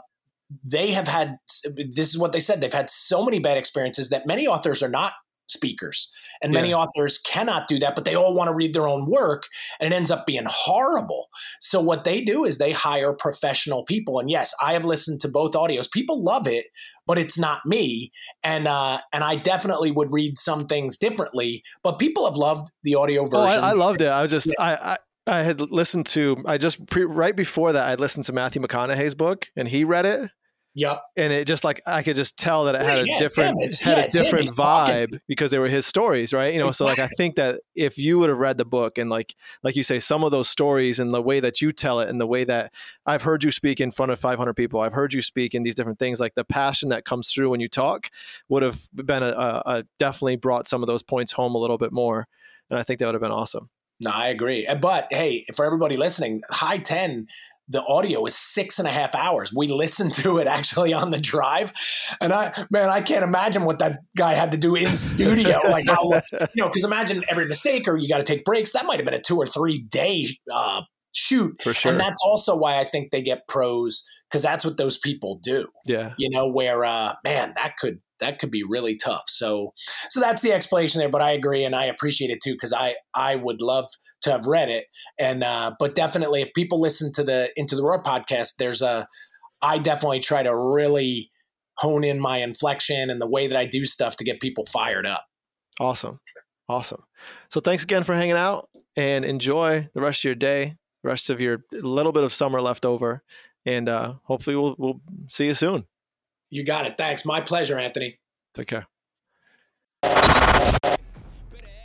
they 0.64 0.92
have 0.92 1.08
had. 1.08 1.36
This 1.64 2.08
is 2.10 2.18
what 2.18 2.32
they 2.32 2.40
said. 2.40 2.60
They've 2.60 2.72
had 2.72 2.90
so 2.90 3.24
many 3.24 3.38
bad 3.38 3.56
experiences 3.58 4.08
that 4.10 4.26
many 4.26 4.46
authors 4.46 4.82
are 4.82 4.88
not 4.88 5.12
speakers, 5.46 6.12
and 6.42 6.52
many 6.52 6.68
Yeah. 6.70 6.76
authors 6.76 7.18
cannot 7.18 7.66
do 7.66 7.78
that. 7.80 7.94
But 7.96 8.04
they 8.04 8.14
all 8.14 8.34
want 8.34 8.48
to 8.48 8.54
read 8.54 8.72
their 8.74 8.86
own 8.88 9.06
work, 9.10 9.44
and 9.80 9.92
it 9.92 9.96
ends 9.96 10.10
up 10.10 10.24
being 10.26 10.44
horrible. 10.46 11.28
So 11.60 11.80
what 11.80 12.04
they 12.04 12.20
do 12.20 12.44
is 12.44 12.58
they 12.58 12.72
hire 12.72 13.12
professional 13.12 13.84
people. 13.84 14.18
And 14.20 14.30
yes, 14.30 14.54
I 14.62 14.72
have 14.74 14.84
listened 14.84 15.20
to 15.22 15.28
both 15.28 15.52
audios. 15.52 15.90
People 15.90 16.22
love 16.22 16.46
it, 16.46 16.66
but 17.06 17.18
it's 17.18 17.36
not 17.38 17.66
me. 17.66 18.12
And 18.44 18.68
uh, 18.68 19.00
and 19.12 19.24
I 19.24 19.36
definitely 19.36 19.90
would 19.90 20.12
read 20.12 20.38
some 20.38 20.66
things 20.66 20.96
differently. 20.96 21.62
But 21.82 21.98
people 21.98 22.24
have 22.26 22.36
loved 22.36 22.70
the 22.84 22.94
audio 22.94 23.22
Oh, 23.22 23.26
version. 23.26 23.62
I, 23.62 23.70
I 23.70 23.72
loved 23.72 24.02
it. 24.02 24.08
I 24.08 24.22
was 24.22 24.30
just 24.30 24.48
I, 24.58 24.74
I 24.74 24.98
I 25.26 25.42
had 25.42 25.60
listened 25.60 26.06
to 26.06 26.42
I 26.46 26.58
just 26.58 26.86
pre, 26.88 27.04
right 27.04 27.36
before 27.36 27.72
that 27.72 27.88
I 27.88 27.94
listened 27.96 28.24
to 28.26 28.32
Matthew 28.32 28.62
McConaughey's 28.62 29.14
book 29.14 29.48
and 29.56 29.68
he 29.68 29.84
read 29.84 30.06
it 30.06 30.30
Yep. 30.74 31.02
and 31.16 31.32
it 31.32 31.46
just 31.48 31.64
like 31.64 31.80
I 31.84 32.02
could 32.04 32.14
just 32.14 32.38
tell 32.38 32.64
that 32.64 32.76
it 32.76 32.82
had 32.82 32.98
Yeah, 32.98 33.02
a 33.02 33.06
yeah, 33.06 33.18
different 33.18 33.56
it's- 33.62 33.78
had 33.80 33.98
yeah, 33.98 34.04
a 34.04 34.08
different 34.08 34.50
vibe 34.50 35.18
because 35.26 35.50
they 35.50 35.58
were 35.58 35.68
his 35.68 35.84
stories, 35.84 36.32
right? 36.32 36.52
You 36.54 36.60
know, 36.60 36.70
so 36.70 36.84
like 36.84 37.00
I 37.00 37.08
think 37.16 37.34
that 37.36 37.60
if 37.74 37.98
you 37.98 38.20
would 38.20 38.28
have 38.28 38.38
read 38.38 38.56
the 38.56 38.64
book 38.64 38.96
and 38.96 39.10
like 39.10 39.34
like 39.64 39.74
you 39.74 39.82
say 39.82 39.98
some 39.98 40.22
of 40.22 40.30
those 40.30 40.48
stories 40.48 41.00
and 41.00 41.10
the 41.10 41.20
way 41.20 41.40
that 41.40 41.60
you 41.60 41.72
tell 41.72 41.98
it 41.98 42.08
and 42.08 42.20
the 42.20 42.26
way 42.26 42.44
that 42.44 42.72
I've 43.04 43.22
heard 43.22 43.42
you 43.42 43.50
speak 43.50 43.80
in 43.80 43.90
front 43.90 44.12
of 44.12 44.20
500 44.20 44.54
people, 44.54 44.80
I've 44.80 44.92
heard 44.92 45.12
you 45.12 45.22
speak 45.22 45.54
in 45.56 45.64
these 45.64 45.74
different 45.74 45.98
things, 45.98 46.20
like 46.20 46.34
the 46.36 46.44
passion 46.44 46.90
that 46.90 47.04
comes 47.04 47.32
through 47.32 47.50
when 47.50 47.58
you 47.60 47.68
talk 47.68 48.08
would 48.48 48.62
have 48.62 48.86
been 48.94 49.24
a, 49.24 49.28
a, 49.30 49.62
a 49.66 49.84
definitely 49.98 50.36
brought 50.36 50.68
some 50.68 50.82
of 50.82 50.86
those 50.86 51.02
points 51.02 51.32
home 51.32 51.56
a 51.56 51.58
little 51.58 51.78
bit 51.78 51.90
more, 51.92 52.28
and 52.70 52.78
I 52.78 52.84
think 52.84 53.00
that 53.00 53.06
would 53.06 53.14
have 53.16 53.22
been 53.22 53.32
awesome. 53.32 53.70
No, 54.02 54.10
I 54.12 54.28
agree. 54.28 54.66
But 54.80 55.08
hey, 55.10 55.44
for 55.54 55.66
everybody 55.66 55.98
listening, 55.98 56.40
High 56.48 56.78
10, 56.78 57.26
the 57.70 57.82
audio 57.84 58.24
is 58.26 58.36
six 58.36 58.78
and 58.78 58.86
a 58.86 58.90
half 58.90 59.14
hours. 59.14 59.52
We 59.56 59.68
listened 59.68 60.14
to 60.14 60.38
it 60.38 60.46
actually 60.46 60.92
on 60.92 61.10
the 61.10 61.20
drive. 61.20 61.72
And 62.20 62.32
I, 62.32 62.66
man, 62.70 62.88
I 62.88 63.00
can't 63.00 63.24
imagine 63.24 63.64
what 63.64 63.78
that 63.78 64.00
guy 64.16 64.34
had 64.34 64.52
to 64.52 64.58
do 64.58 64.74
in 64.74 64.96
studio. 64.96 65.58
like, 65.64 65.86
how, 65.88 66.10
you 66.32 66.48
know, 66.56 66.68
because 66.68 66.84
imagine 66.84 67.22
every 67.28 67.46
mistake 67.46 67.86
or 67.86 67.96
you 67.96 68.08
got 68.08 68.18
to 68.18 68.24
take 68.24 68.44
breaks. 68.44 68.72
That 68.72 68.86
might 68.86 68.96
have 68.96 69.04
been 69.04 69.14
a 69.14 69.20
two 69.20 69.36
or 69.36 69.46
three 69.46 69.78
day 69.78 70.26
uh, 70.52 70.82
shoot. 71.12 71.60
For 71.62 71.74
sure. 71.74 71.92
And 71.92 72.00
that's 72.00 72.22
also 72.24 72.56
why 72.56 72.78
I 72.78 72.84
think 72.84 73.10
they 73.10 73.22
get 73.22 73.48
pros 73.48 74.06
because 74.30 74.42
that's 74.42 74.64
what 74.64 74.76
those 74.76 74.96
people 74.96 75.40
do 75.42 75.66
Yeah. 75.86 76.14
you 76.16 76.30
know 76.30 76.46
where 76.48 76.84
uh 76.84 77.14
man 77.24 77.52
that 77.56 77.72
could 77.80 78.00
that 78.20 78.38
could 78.38 78.50
be 78.52 78.62
really 78.62 78.94
tough 78.96 79.24
so 79.26 79.72
so 80.08 80.20
that's 80.20 80.40
the 80.40 80.52
explanation 80.52 81.00
there 81.00 81.08
but 81.08 81.20
i 81.22 81.32
agree 81.32 81.64
and 81.64 81.74
i 81.74 81.86
appreciate 81.86 82.30
it 82.30 82.38
too 82.40 82.52
because 82.52 82.72
i 82.72 82.94
i 83.12 83.34
would 83.34 83.60
love 83.60 83.86
to 84.22 84.30
have 84.30 84.46
read 84.46 84.68
it 84.68 84.84
and 85.18 85.42
uh 85.42 85.72
but 85.80 85.96
definitely 85.96 86.42
if 86.42 86.52
people 86.54 86.80
listen 86.80 87.10
to 87.12 87.24
the 87.24 87.50
into 87.56 87.74
the 87.74 87.82
roar 87.82 88.00
podcast 88.04 88.50
there's 88.60 88.82
a 88.82 89.08
i 89.62 89.78
definitely 89.78 90.20
try 90.20 90.44
to 90.44 90.54
really 90.56 91.32
hone 91.78 92.04
in 92.04 92.20
my 92.20 92.38
inflection 92.38 93.10
and 93.10 93.20
the 93.20 93.26
way 93.28 93.48
that 93.48 93.56
i 93.58 93.64
do 93.66 93.84
stuff 93.84 94.16
to 94.16 94.22
get 94.22 94.38
people 94.38 94.64
fired 94.64 95.06
up 95.06 95.24
Awesome. 95.80 96.20
Awesome. 96.68 97.02
So 97.48 97.60
thanks 97.60 97.82
again 97.84 98.04
for 98.04 98.14
hanging 98.14 98.36
out 98.36 98.68
and 98.96 99.24
enjoy 99.24 99.88
the 99.94 100.00
rest 100.00 100.20
of 100.20 100.24
your 100.24 100.34
day, 100.36 100.74
rest 101.02 101.30
of 101.30 101.40
your 101.40 101.64
little 101.72 102.12
bit 102.12 102.24
of 102.24 102.32
summer 102.32 102.60
left 102.60 102.84
over. 102.84 103.22
And 103.66 103.88
uh, 103.88 104.14
hopefully 104.24 104.56
we'll, 104.56 104.74
we'll 104.78 105.00
see 105.28 105.46
you 105.46 105.54
soon. 105.54 105.86
you 106.48 106.64
got 106.64 106.86
it 106.86 106.96
thanks 106.96 107.24
my 107.24 107.40
pleasure 107.40 107.78
anthony 107.78 108.18
Take 108.54 108.66
care. 108.68 108.86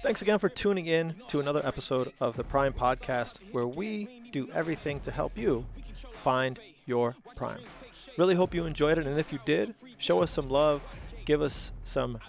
Thanks 0.04 0.22
again 0.22 0.40
for 0.40 0.50
tuning 0.50 0.86
in 0.86 1.16
to 1.30 1.40
another 1.40 1.62
episode 1.66 2.14
of 2.20 2.36
the 2.36 2.44
Prime 2.44 2.74
Podcast, 2.74 3.40
where 3.52 3.66
we 3.66 4.30
do 4.32 4.48
everything 4.54 5.00
to 5.02 5.12
help 5.12 5.36
you 5.38 5.66
find 6.12 6.60
your 6.86 7.16
prime. 7.36 7.62
Really 8.18 8.36
hope 8.36 8.54
you 8.54 8.66
enjoyed 8.66 8.98
it, 8.98 9.08
and 9.08 9.20
if 9.20 9.34
you 9.34 9.40
did, 9.46 9.74
show 9.98 10.22
us 10.22 10.32
some 10.32 10.48
love, 10.48 10.84
give 11.26 11.42
us 11.42 11.72
some 11.84 12.20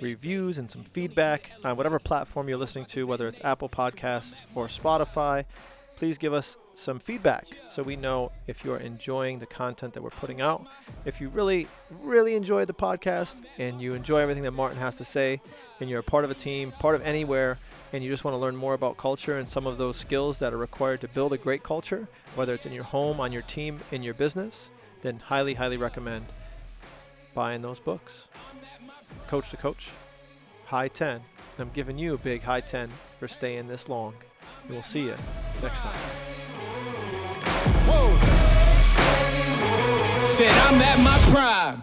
reviews 0.00 0.58
and 0.58 0.68
some 0.68 0.84
feedback 0.84 1.52
on 1.64 1.76
whatever 1.76 1.98
platform 1.98 2.48
you're 2.48 2.58
listening 2.58 2.84
to, 2.86 3.06
whether 3.06 3.26
it's 3.26 3.40
Apple 3.42 3.68
Podcasts 3.68 4.42
or 4.54 4.66
Spotify. 4.66 5.44
Please 6.02 6.18
give 6.18 6.34
us 6.34 6.56
some 6.74 6.98
feedback 6.98 7.46
so 7.68 7.80
we 7.80 7.94
know 7.94 8.32
if 8.48 8.64
you're 8.64 8.78
enjoying 8.78 9.38
the 9.38 9.46
content 9.46 9.92
that 9.92 10.02
we're 10.02 10.10
putting 10.10 10.40
out. 10.40 10.66
If 11.04 11.20
you 11.20 11.28
really, 11.28 11.68
really 12.00 12.34
enjoy 12.34 12.64
the 12.64 12.74
podcast 12.74 13.44
and 13.56 13.80
you 13.80 13.94
enjoy 13.94 14.18
everything 14.18 14.42
that 14.42 14.50
Martin 14.50 14.78
has 14.78 14.96
to 14.96 15.04
say, 15.04 15.40
and 15.78 15.88
you're 15.88 16.00
a 16.00 16.02
part 16.02 16.24
of 16.24 16.32
a 16.32 16.34
team, 16.34 16.72
part 16.72 16.96
of 16.96 17.02
anywhere, 17.02 17.56
and 17.92 18.02
you 18.02 18.10
just 18.10 18.24
want 18.24 18.34
to 18.34 18.38
learn 18.38 18.56
more 18.56 18.74
about 18.74 18.96
culture 18.96 19.38
and 19.38 19.48
some 19.48 19.64
of 19.64 19.78
those 19.78 19.96
skills 19.96 20.40
that 20.40 20.52
are 20.52 20.56
required 20.56 21.00
to 21.02 21.06
build 21.06 21.32
a 21.34 21.38
great 21.38 21.62
culture, 21.62 22.08
whether 22.34 22.52
it's 22.52 22.66
in 22.66 22.72
your 22.72 22.82
home, 22.82 23.20
on 23.20 23.30
your 23.30 23.42
team, 23.42 23.78
in 23.92 24.02
your 24.02 24.14
business, 24.14 24.72
then 25.02 25.20
highly, 25.20 25.54
highly 25.54 25.76
recommend 25.76 26.24
buying 27.32 27.62
those 27.62 27.78
books. 27.78 28.28
Coach 29.28 29.50
to 29.50 29.56
Coach, 29.56 29.90
high 30.64 30.88
10. 30.88 31.14
And 31.14 31.24
I'm 31.60 31.70
giving 31.72 31.96
you 31.96 32.14
a 32.14 32.18
big 32.18 32.42
high 32.42 32.60
10 32.60 32.90
for 33.20 33.28
staying 33.28 33.68
this 33.68 33.88
long. 33.88 34.14
And 34.64 34.70
we'll 34.70 34.82
see 34.82 35.06
you 35.06 35.16
next 35.62 35.82
time. 35.82 35.94
Whoa. 37.86 38.08
Said 40.22 40.52
I'm 40.52 40.80
at 40.80 40.98
my 41.02 41.18
prime. 41.32 41.82